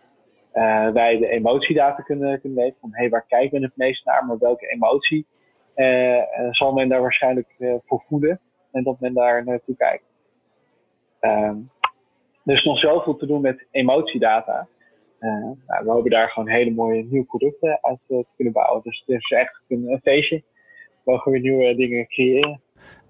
wij 0.93 1.17
de 1.17 1.27
emotiedata 1.27 2.01
kunnen, 2.01 2.41
kunnen 2.41 2.63
weten. 2.63 2.79
Van 2.79 2.89
hey, 2.93 3.09
waar 3.09 3.25
kijkt 3.27 3.51
men 3.51 3.63
het 3.63 3.75
meest 3.75 4.05
naar, 4.05 4.25
maar 4.25 4.37
welke 4.37 4.67
emotie 4.67 5.25
zal 6.51 6.73
men 6.73 6.89
daar 6.89 7.01
waarschijnlijk 7.01 7.47
voor 7.85 8.03
voeden 8.07 8.39
en 8.71 8.83
dat 8.83 8.99
men 8.99 9.13
daar 9.13 9.45
naartoe 9.45 9.75
kijkt. 9.75 10.03
Um, 11.21 11.71
er 12.45 12.53
is 12.53 12.63
nog 12.63 12.79
zoveel 12.79 13.15
te 13.15 13.25
doen 13.25 13.41
met 13.41 13.67
emotiedata. 13.71 14.67
Uh, 15.19 15.51
nou, 15.67 15.85
we 15.85 15.91
hopen 15.91 16.11
daar 16.11 16.29
gewoon 16.29 16.49
hele 16.49 16.71
mooie 16.71 17.03
nieuwe 17.03 17.25
producten 17.25 17.79
uit 17.81 17.99
uh, 18.07 18.19
te 18.19 18.27
kunnen 18.35 18.53
bouwen. 18.53 18.81
Dus 18.83 19.03
het 19.05 19.15
is 19.15 19.31
echt 19.31 19.61
een, 19.67 19.91
een 19.91 20.01
feestje. 20.01 20.43
We 21.03 21.11
mogen 21.11 21.31
weer 21.31 21.41
nieuwe 21.41 21.75
dingen 21.75 22.07
creëren. 22.07 22.61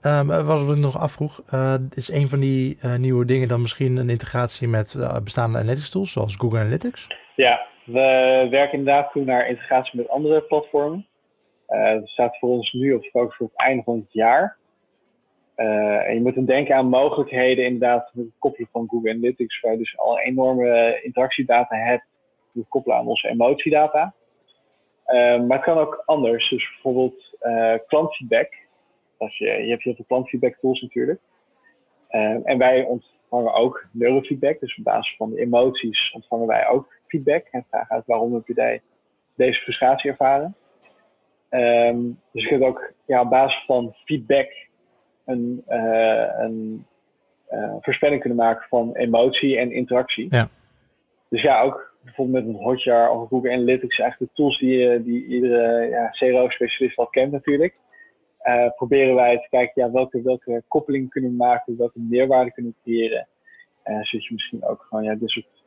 Um, 0.05 0.27
wat 0.27 0.69
ik 0.69 0.77
nog 0.77 0.99
afvroeg, 0.99 1.41
uh, 1.53 1.75
is 1.95 2.11
een 2.11 2.27
van 2.27 2.39
die 2.39 2.77
nieuwe 2.97 3.25
dingen 3.25 3.47
dan 3.47 3.61
misschien 3.61 3.97
een 3.97 4.09
integratie 4.09 4.67
met 4.67 4.95
bestaande 5.23 5.57
analytics 5.57 5.89
tools, 5.89 6.11
zoals 6.11 6.35
Google 6.35 6.59
Analytics? 6.59 7.07
Ja, 7.35 7.65
we 7.85 8.47
werken 8.49 8.77
inderdaad 8.77 9.11
toe 9.11 9.23
naar 9.23 9.47
integratie 9.47 9.99
met 9.99 10.09
andere 10.09 10.41
platformen. 10.41 11.07
dat 11.67 12.07
staat 12.07 12.37
voor 12.37 12.49
ons 12.49 12.73
nu 12.73 12.93
op 12.93 13.03
focus 13.03 13.35
voor 13.35 13.47
het 13.47 13.65
einde 13.65 13.83
van 13.83 13.95
het 13.95 14.13
jaar. 14.13 14.57
En 15.55 16.13
je 16.13 16.21
moet 16.21 16.35
dan 16.35 16.45
denken 16.45 16.75
aan 16.75 16.89
mogelijkheden 16.89 17.65
inderdaad 17.65 18.11
met 18.13 18.25
het 18.25 18.33
koppelen 18.39 18.69
van 18.71 18.87
Google 18.89 19.11
Analytics, 19.11 19.61
waar 19.61 19.71
je 19.71 19.77
dus 19.77 19.97
al 19.97 20.19
enorme 20.19 20.99
interactiedata 21.03 21.75
hebt, 21.75 22.05
het 22.53 22.67
koppelen 22.67 22.97
aan 22.97 23.07
onze 23.07 23.29
emotiedata. 23.29 24.13
Uh, 25.07 25.13
maar 25.41 25.57
het 25.57 25.65
kan 25.65 25.77
ook 25.77 26.03
anders. 26.05 26.49
Dus 26.49 26.69
bijvoorbeeld 26.71 27.37
klantfeedback. 27.87 28.61
Als 29.23 29.37
je, 29.37 29.45
je 29.45 29.69
hebt 29.69 29.83
heel 29.83 29.95
veel 29.95 30.05
klantfeedback 30.07 30.57
tools 30.61 30.81
natuurlijk. 30.81 31.19
en 32.43 32.57
wij 32.57 32.83
ontvangen 32.83 33.53
ook 33.53 33.87
neurofeedback. 33.91 34.59
Dus 34.59 34.77
op 34.77 34.83
basis 34.83 35.15
van 35.15 35.29
de 35.29 35.39
emoties 35.39 36.11
ontvangen 36.11 36.47
wij 36.47 36.67
ook 36.67 36.93
feedback. 37.07 37.47
En 37.51 37.65
vragen 37.69 37.95
uit 37.95 38.05
waarom 38.05 38.33
heb 38.33 38.47
je 38.47 38.81
deze 39.35 39.61
frustratie 39.61 40.09
ervaren. 40.09 40.55
Um, 41.49 42.19
dus 42.31 42.43
je 42.43 42.49
kunt 42.49 42.63
ook 42.63 42.93
ja, 43.05 43.21
op 43.21 43.29
basis 43.29 43.63
van 43.65 43.93
feedback 44.05 44.49
een, 45.25 45.63
uh, 45.69 46.29
een 46.37 46.85
uh, 47.51 47.75
voorspelling 47.81 48.21
kunnen 48.21 48.39
maken 48.39 48.67
van 48.69 48.95
emotie 48.95 49.57
en 49.57 49.71
interactie. 49.71 50.27
Ja. 50.29 50.49
Dus 51.29 51.41
ja, 51.41 51.61
ook 51.61 51.95
bijvoorbeeld 52.03 52.45
met 52.45 52.55
een 52.55 52.61
Hotjar 52.61 53.11
of 53.11 53.27
Google 53.27 53.51
Analytics, 53.51 53.99
eigenlijk 53.99 54.31
de 54.31 54.41
tools 54.41 54.59
die, 54.59 54.89
eh, 54.89 55.03
die 55.03 55.25
iedere 55.25 55.89
ja, 55.89 56.09
CRO-specialist 56.09 56.97
al 56.97 57.07
kent 57.07 57.31
natuurlijk. 57.31 57.73
Uh, 58.43 58.69
proberen 58.75 59.15
wij 59.15 59.37
te 59.37 59.47
kijken 59.49 59.85
ja, 59.85 59.91
welke, 59.91 60.21
welke 60.21 60.63
koppelingen 60.67 61.09
kunnen 61.09 61.29
we 61.29 61.35
maken, 61.35 61.77
welke 61.77 61.99
meerwaarde 61.99 62.51
kunnen 62.51 62.75
creëren. 62.83 63.27
Uh, 63.85 64.03
zodat 64.03 64.25
je 64.25 64.33
misschien 64.33 64.65
ook 64.65 64.85
gewoon 64.89 65.03
ja, 65.03 65.15
dit 65.15 65.29
soort 65.29 65.63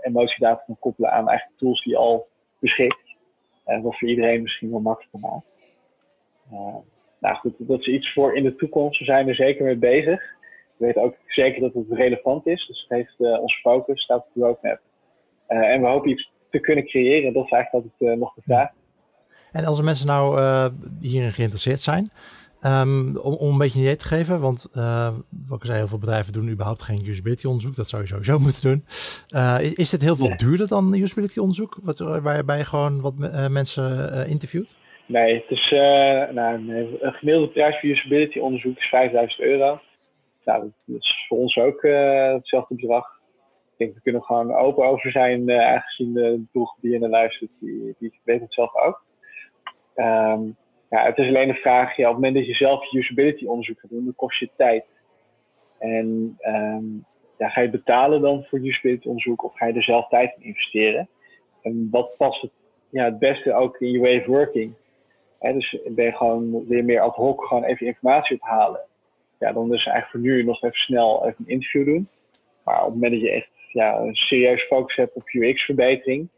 emotiedata 0.00 0.62
kan 0.66 0.78
koppelen 0.78 1.10
aan 1.10 1.28
eigenlijk 1.28 1.58
tools 1.58 1.84
die 1.84 1.96
al 1.96 2.28
beschikt. 2.58 3.16
wat 3.64 3.98
voor 3.98 4.08
iedereen 4.08 4.42
misschien 4.42 4.70
wel 4.70 4.80
makkelijker 4.80 5.20
maakt. 5.20 5.46
Nou 7.18 7.36
goed, 7.36 7.54
dat 7.58 7.80
is 7.80 7.86
iets 7.86 8.12
voor 8.12 8.36
in 8.36 8.42
de 8.42 8.56
toekomst. 8.56 8.98
We 8.98 9.04
zijn 9.04 9.28
er 9.28 9.34
zeker 9.34 9.64
mee 9.64 9.76
bezig. 9.76 10.22
We 10.76 10.86
weten 10.86 11.02
ook 11.02 11.16
zeker 11.26 11.60
dat 11.60 11.74
het 11.74 11.90
relevant 11.90 12.46
is. 12.46 12.66
Dus 12.66 12.80
het 12.80 12.98
heeft 12.98 13.14
uh, 13.18 13.40
onze 13.40 13.60
focus, 13.60 14.02
staat 14.02 14.18
op 14.18 14.30
de 14.32 14.40
roadmap. 14.40 14.80
Uh, 15.48 15.58
en 15.58 15.80
we 15.80 15.86
hopen 15.86 16.10
iets 16.10 16.30
te 16.50 16.58
kunnen 16.58 16.84
creëren. 16.84 17.32
Dat 17.32 17.44
is 17.44 17.50
eigenlijk 17.50 17.84
altijd 17.84 18.12
uh, 18.12 18.18
nog 18.18 18.34
de 18.34 18.42
vraag. 18.42 18.70
En 19.52 19.64
als 19.64 19.78
er 19.78 19.84
mensen 19.84 20.06
nou 20.06 20.40
hierin 21.00 21.32
geïnteresseerd 21.32 21.80
zijn, 21.80 22.10
um, 22.62 23.16
om, 23.16 23.34
om, 23.34 23.52
een 23.52 23.58
beetje 23.58 23.78
een 23.78 23.84
idee 23.84 23.96
te 23.96 24.06
geven, 24.06 24.40
want 24.40 24.68
wat 25.48 25.58
ik 25.58 25.64
zei, 25.64 25.78
heel 25.78 25.88
veel 25.88 25.98
bedrijven 25.98 26.32
doen 26.32 26.48
überhaupt 26.48 26.82
geen 26.82 27.06
usability 27.06 27.46
onderzoek. 27.46 27.76
Dat 27.76 27.88
zou 27.88 28.02
je 28.02 28.08
sowieso 28.08 28.38
moeten 28.46 28.62
doen. 28.62 28.84
is, 29.60 29.74
is 29.74 29.90
dit 29.90 30.02
heel 30.02 30.16
veel 30.16 30.36
duurder 30.36 30.68
dan 30.68 30.94
usability 30.94 31.38
onderzoek, 31.38 31.78
wat, 31.82 31.98
waarbij 31.98 32.58
je 32.58 32.64
gewoon 32.64 33.00
wat 33.00 33.14
mensen 33.48 34.26
interviewt? 34.28 34.76
Nee, 35.06 35.34
het 35.34 35.50
is, 35.50 35.70
uh, 35.70 36.28
nou, 36.30 36.72
een 37.00 37.12
gemiddelde 37.12 37.48
prijs 37.52 37.80
voor 37.80 37.88
usability 37.88 38.38
onderzoek 38.38 38.78
is 38.78 38.88
5000 38.88 39.40
euro. 39.40 39.80
Nou, 40.44 40.60
dat 40.62 40.96
is 41.00 41.24
voor 41.28 41.38
ons 41.38 41.56
ook 41.56 41.82
uh, 41.82 42.32
hetzelfde 42.32 42.74
bedrag. 42.74 43.04
Ik 43.72 43.78
denk, 43.78 43.94
we 43.94 44.00
kunnen 44.00 44.22
gewoon 44.22 44.54
open 44.54 44.84
over 44.84 45.10
zijn, 45.10 45.48
uh, 45.48 45.66
aangezien 45.66 46.12
de 46.12 46.44
doelgroep 46.52 46.82
die 46.82 47.00
er 47.00 47.08
luistert, 47.08 47.50
die, 47.60 47.94
die 47.98 48.20
weet 48.24 48.40
het 48.40 48.52
zelf 48.54 48.74
ook. 48.74 49.04
Um, 49.96 50.56
ja, 50.90 51.04
het 51.04 51.18
is 51.18 51.26
alleen 51.26 51.48
een 51.48 51.54
vraag, 51.54 51.96
ja, 51.96 52.08
op 52.08 52.14
het 52.14 52.22
moment 52.22 52.34
dat 52.34 52.46
je 52.46 52.64
zelf 52.64 52.92
usability 52.92 53.46
onderzoek 53.46 53.80
gaat 53.80 53.90
doen, 53.90 54.04
dan 54.04 54.14
kost 54.16 54.38
je 54.38 54.50
tijd. 54.56 54.84
En 55.78 56.38
ja, 57.38 57.48
ga 57.48 57.60
je 57.60 57.70
betalen 57.70 58.20
dan 58.20 58.44
voor 58.44 58.58
usability 58.58 59.08
onderzoek 59.08 59.44
of 59.44 59.56
ga 59.56 59.66
je 59.66 59.72
er 59.72 59.82
zelf 59.82 60.08
tijd 60.08 60.34
in 60.38 60.44
investeren? 60.44 61.08
En 61.62 61.88
wat 61.90 62.16
past 62.16 62.40
het, 62.40 62.50
ja, 62.90 63.04
het 63.04 63.18
beste 63.18 63.54
ook 63.54 63.80
in 63.80 63.90
je 63.90 63.98
way 63.98 64.18
of 64.18 64.26
working? 64.26 64.74
dus 65.40 65.78
ben 65.86 66.04
je 66.04 66.12
gewoon 66.12 66.66
weer 66.66 66.84
meer 66.84 67.00
ad 67.00 67.14
hoc 67.14 67.44
gewoon 67.44 67.64
even 67.64 67.86
informatie 67.86 68.40
ophalen. 68.40 68.80
Ja, 69.38 69.52
dan 69.52 69.74
is 69.74 69.86
eigenlijk 69.86 70.10
voor 70.10 70.20
nu 70.20 70.44
nog 70.44 70.62
even 70.62 70.76
snel 70.76 71.26
even 71.26 71.44
een 71.44 71.52
interview 71.52 71.84
doen. 71.84 72.08
Maar 72.64 72.78
op 72.78 72.84
het 72.84 72.94
moment 72.94 73.12
dat 73.12 73.20
je 73.20 73.30
echt 73.30 73.50
ja, 73.72 73.98
een 73.98 74.14
serieus 74.14 74.62
focus 74.62 74.96
hebt 74.96 75.14
op 75.14 75.28
UX-verbetering, 75.28 76.28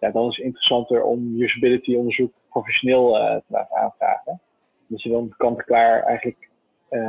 ja, 0.00 0.10
dan 0.10 0.28
is 0.28 0.36
het 0.36 0.44
interessanter 0.44 1.02
om 1.02 1.40
usability 1.40 1.94
onderzoek 1.94 2.32
professioneel 2.54 3.16
uh, 3.16 3.36
te 3.36 3.42
laten 3.46 3.76
aanvragen. 3.76 4.40
Dat 4.86 5.02
je 5.02 5.10
dan 5.10 5.34
kant-klaar 5.36 6.02
eigenlijk 6.02 6.48
uh, 6.90 7.00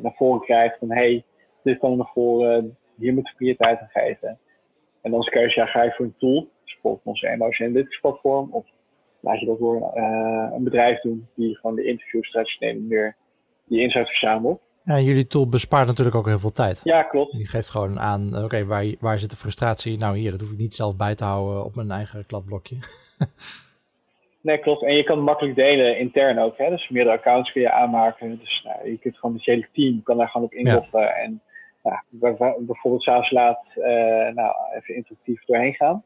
naar 0.00 0.14
voren 0.16 0.40
krijgt 0.40 0.78
van 0.78 0.90
hey, 0.90 1.24
dit 1.62 1.78
kan 1.78 1.96
naar 1.96 2.10
voren, 2.14 2.76
hier 2.96 3.14
moet 3.14 3.28
je 3.28 3.34
prioriteit 3.34 3.80
aan 3.80 3.88
geven. 3.92 4.38
En 5.02 5.10
dan 5.10 5.20
is 5.20 5.26
de 5.26 5.30
keuze, 5.30 5.60
ja, 5.60 5.66
ga 5.66 5.82
je 5.82 5.92
voor 5.92 6.04
een 6.04 6.14
tool, 6.18 6.48
dus 6.64 6.72
bijvoorbeeld 6.72 7.04
onze 7.04 7.28
Emotion 7.28 7.68
Analytics 7.68 8.00
platform, 8.00 8.52
of 8.52 8.66
laat 9.20 9.40
je 9.40 9.46
dat 9.46 9.58
door 9.58 9.90
een, 9.94 10.52
een 10.54 10.64
bedrijf 10.64 11.00
doen 11.00 11.28
die 11.34 11.56
gewoon 11.56 11.76
de 11.76 11.84
interviews 11.84 12.30
traditioneel 12.30 12.80
meer 12.80 13.16
die 13.64 13.80
insight 13.80 14.08
verzamelt. 14.08 14.60
Ja, 14.84 14.94
en 14.94 15.04
jullie 15.04 15.26
tool 15.26 15.48
bespaart 15.48 15.86
natuurlijk 15.86 16.16
ook 16.16 16.26
heel 16.26 16.38
veel 16.38 16.52
tijd. 16.52 16.80
Ja, 16.84 17.02
klopt. 17.02 17.32
Die 17.32 17.46
geeft 17.46 17.68
gewoon 17.68 18.00
aan, 18.00 18.36
eh, 18.36 18.44
oké, 18.44 18.64
waar, 18.64 18.94
waar 19.00 19.18
zit 19.18 19.30
de 19.30 19.36
frustratie? 19.36 19.98
Nou 19.98 20.18
hier, 20.18 20.30
dat 20.30 20.40
hoef 20.40 20.50
ik 20.50 20.58
niet 20.58 20.74
zelf 20.74 20.96
bij 20.96 21.14
te 21.14 21.24
houden 21.24 21.64
op 21.64 21.74
mijn 21.74 21.90
eigen 21.90 22.26
kladblokje. 22.26 22.76
nee, 24.40 24.58
klopt. 24.58 24.82
En 24.82 24.94
je 24.94 25.02
kan 25.02 25.16
het 25.16 25.26
makkelijk 25.26 25.56
delen 25.56 25.98
intern 25.98 26.38
ook. 26.38 26.58
Hè? 26.58 26.70
Dus 26.70 26.88
meerdere 26.88 27.16
accounts 27.16 27.52
kun 27.52 27.60
je 27.60 27.70
aanmaken. 27.70 28.38
Dus 28.38 28.62
nou, 28.64 28.90
je 28.90 28.98
kunt 28.98 29.18
gewoon 29.18 29.36
het 29.36 29.44
hele 29.44 29.68
team 29.72 30.02
kan 30.02 30.16
daar 30.16 30.28
gewoon 30.28 30.46
op 30.46 30.54
inloggen. 30.54 31.00
Ja. 31.00 31.14
En 31.14 31.42
ja, 31.82 32.04
bijvoorbeeld 32.10 33.02
s'avonds 33.02 33.30
laat 33.30 33.64
uh, 33.76 33.84
nou, 34.34 34.54
even 34.76 34.94
interactief 34.94 35.44
doorheen 35.44 35.74
gaan. 35.74 36.04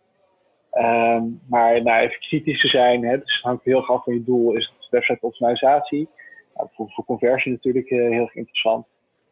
Um, 0.72 1.40
maar 1.48 1.82
nou, 1.82 2.02
even 2.02 2.20
kritisch 2.20 2.60
te 2.60 2.68
zijn, 2.68 3.04
hè, 3.04 3.18
dus 3.18 3.34
het 3.34 3.42
hangt 3.42 3.64
heel 3.64 3.76
erg 3.76 3.90
af 3.90 4.04
van 4.04 4.14
je 4.14 4.24
doel. 4.24 4.54
Is 4.54 4.72
het 4.78 4.90
website 4.90 5.26
optimalisatie? 5.26 6.08
Nou, 6.54 6.68
voor, 6.72 6.90
voor 6.90 7.04
conversie 7.04 7.52
natuurlijk 7.52 7.90
uh, 7.90 8.10
heel 8.10 8.22
erg 8.22 8.34
interessant. 8.34 8.86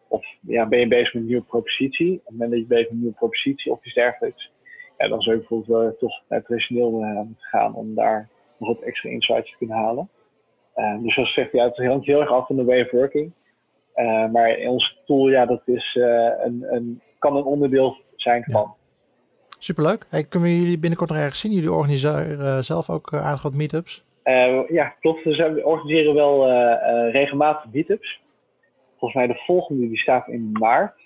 Of 0.08 0.26
ja, 0.40 0.66
ben 0.66 0.78
je 0.78 0.88
bezig 0.88 1.12
met 1.12 1.22
een 1.22 1.28
nieuwe 1.28 1.44
propositie? 1.44 2.12
Op 2.12 2.24
het 2.24 2.32
moment 2.32 2.50
dat 2.50 2.60
je 2.60 2.66
bezig 2.66 2.84
met 2.84 2.92
een 2.92 2.98
nieuwe 2.98 3.14
propositie 3.14 3.72
of 3.72 3.84
iets 3.84 3.94
dergelijks, 3.94 4.52
ja, 4.98 5.08
dan 5.08 5.22
zou 5.22 5.34
je 5.34 5.40
bijvoorbeeld 5.40 5.92
uh, 5.92 5.98
toch 5.98 6.22
naar 6.28 6.38
het 6.38 6.46
traditioneel 6.46 6.90
moeten 6.90 7.46
gaan 7.46 7.74
om 7.74 7.94
daar 7.94 8.28
wat 8.66 8.80
extra 8.80 9.10
insights 9.10 9.50
te 9.50 9.56
kunnen 9.56 9.76
halen. 9.76 10.08
Uh, 10.76 11.02
dus 11.02 11.14
zoals 11.14 11.32
gezegd, 11.32 11.52
ja, 11.52 11.64
het 11.64 11.76
hangt 11.76 12.06
heel 12.06 12.20
erg 12.20 12.30
af 12.30 12.46
van 12.46 12.56
de 12.56 12.64
way 12.64 12.80
of 12.80 12.90
working. 12.90 13.32
maar 14.32 14.58
in 14.58 14.68
ons 14.68 15.00
tool, 15.06 15.28
ja, 15.28 15.46
dat 15.46 15.62
is, 15.64 15.94
een, 16.44 16.66
een, 16.68 17.00
kan 17.18 17.36
een 17.36 17.44
onderdeel 17.44 17.96
zijn 18.16 18.44
van. 18.50 18.74
Superleuk. 19.58 20.06
Hey, 20.08 20.24
kunnen 20.24 20.48
we 20.48 20.56
jullie 20.56 20.78
binnenkort 20.78 21.10
nog 21.10 21.18
ergens 21.18 21.40
zien? 21.40 21.52
Jullie 21.52 21.72
organiseren 21.72 22.38
uh, 22.38 22.58
zelf 22.58 22.90
ook 22.90 23.12
uh, 23.12 23.26
aardig 23.26 23.42
wat 23.42 23.54
meetups? 23.54 24.04
Uh, 24.24 24.68
ja, 24.68 24.94
klopt. 25.00 25.24
We 25.24 25.60
organiseren 25.64 26.14
wel 26.14 26.50
regelmatig 27.10 27.72
meetups. 27.72 28.20
Volgens 28.98 29.14
mij 29.14 29.26
de 29.26 29.42
volgende 29.46 29.88
die 29.88 29.98
staat 29.98 30.28
in 30.28 30.52
maart. 30.52 31.00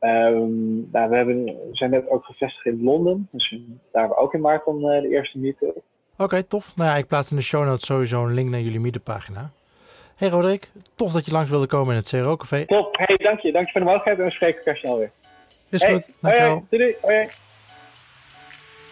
Um, 0.00 0.88
nou, 0.92 1.10
we, 1.10 1.16
hebben, 1.16 1.44
we 1.44 1.68
zijn 1.72 1.90
net 1.90 2.08
ook 2.08 2.24
gevestigd 2.24 2.66
in 2.66 2.82
Londen. 2.82 3.28
Dus 3.30 3.50
daar 3.90 4.02
hebben 4.02 4.16
we 4.16 4.22
ook 4.22 4.34
in 4.34 4.40
maart 4.40 4.64
dan 4.64 4.80
de 4.80 5.08
eerste 5.08 5.38
meetup. 5.38 5.82
Oké, 6.14 6.22
okay, 6.22 6.42
tof. 6.42 6.72
Nou 6.76 6.90
ja, 6.90 6.96
ik 6.96 7.06
plaats 7.06 7.30
in 7.30 7.36
de 7.36 7.42
show 7.42 7.66
notes 7.66 7.86
sowieso 7.86 8.24
een 8.24 8.34
link 8.34 8.50
naar 8.50 8.60
jullie 8.60 8.80
meetup 8.80 9.04
pagina. 9.04 9.50
Hey 10.16 10.28
Roderick, 10.28 10.70
tof 10.94 11.12
dat 11.12 11.26
je 11.26 11.32
langs 11.32 11.50
wilde 11.50 11.66
komen 11.66 11.94
in 11.94 12.00
het 12.00 12.08
CRO 12.08 12.36
Café. 12.36 12.66
Top, 12.66 12.96
hey, 12.96 13.16
dank 13.16 13.40
je. 13.40 13.52
Dank 13.52 13.66
je 13.66 13.72
voor 13.72 13.80
de 13.80 13.86
mogelijkheid 13.86 14.18
en 14.18 14.24
we 14.24 14.30
spreken 14.30 14.58
elkaar 14.58 14.76
snel 14.76 14.98
weer. 14.98 15.10
Is 15.68 15.82
hey, 15.82 15.92
goed, 15.92 16.10
dankjewel. 16.20 16.50
Hoi, 16.50 16.64
doei, 16.68 16.96
doei. 17.02 17.28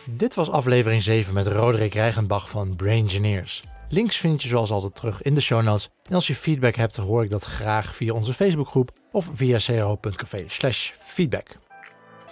Dit 0.06 0.34
was 0.34 0.50
aflevering 0.50 1.02
7 1.02 1.34
met 1.34 1.46
Roderick 1.46 1.94
Rijgenbach 1.94 2.48
van 2.48 2.76
Brain 2.76 3.02
Engineers. 3.02 3.62
Links 3.88 4.16
vind 4.16 4.42
je 4.42 4.48
zoals 4.48 4.70
altijd 4.70 4.94
terug 4.94 5.22
in 5.22 5.34
de 5.34 5.40
show 5.40 5.62
notes. 5.62 5.88
En 6.08 6.14
als 6.14 6.26
je 6.26 6.34
feedback 6.34 6.74
hebt, 6.74 6.96
hoor 6.96 7.24
ik 7.24 7.30
dat 7.30 7.44
graag 7.44 7.96
via 7.96 8.14
onze 8.14 8.34
Facebookgroep 8.34 8.90
of 9.12 9.30
via 9.34 9.58
cro.café 9.58 10.44
feedback. 10.98 11.46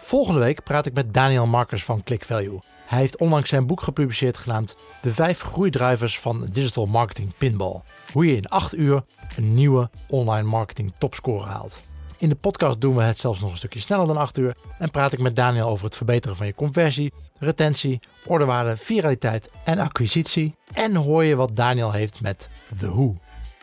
Volgende 0.03 0.41
week 0.41 0.63
praat 0.63 0.87
ik 0.87 0.93
met 0.93 1.15
Daniel 1.15 1.47
Markers 1.47 1.85
van 1.85 2.03
ClickValue. 2.03 2.61
Hij 2.87 2.99
heeft 2.99 3.19
onlangs 3.19 3.49
zijn 3.49 3.67
boek 3.67 3.83
gepubliceerd 3.83 4.37
genaamd 4.37 4.75
De 5.03 5.11
5 5.11 5.41
groeidrivers 5.41 6.19
van 6.19 6.47
Digital 6.53 6.87
Marketing 6.87 7.33
Pinball. 7.39 7.81
Hoe 8.13 8.27
je 8.27 8.37
in 8.37 8.49
8 8.49 8.75
uur 8.75 9.03
een 9.37 9.55
nieuwe 9.55 9.91
online 10.09 10.49
marketing 10.49 10.93
topscore 10.99 11.47
haalt. 11.47 11.79
In 12.19 12.29
de 12.29 12.35
podcast 12.35 12.81
doen 12.81 12.97
we 12.97 13.03
het 13.03 13.19
zelfs 13.19 13.41
nog 13.41 13.51
een 13.51 13.57
stukje 13.57 13.81
sneller 13.81 14.07
dan 14.07 14.17
8 14.17 14.39
uur 14.39 14.55
en 14.79 14.91
praat 14.91 15.13
ik 15.13 15.21
met 15.21 15.37
Daniel 15.37 15.69
over 15.69 15.85
het 15.85 15.97
verbeteren 15.97 16.37
van 16.37 16.47
je 16.47 16.55
conversie, 16.55 17.13
retentie, 17.39 18.01
ordewaarde, 18.27 18.77
viraliteit 18.77 19.51
en 19.65 19.79
acquisitie. 19.79 20.55
En 20.73 20.95
hoor 20.95 21.25
je 21.25 21.37
wat 21.37 21.57
Daniel 21.57 21.93
heeft 21.93 22.21
met 22.21 22.49
The 22.79 22.91
Who. 22.91 23.17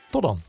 Tot 0.10 0.22
dan. 0.22 0.47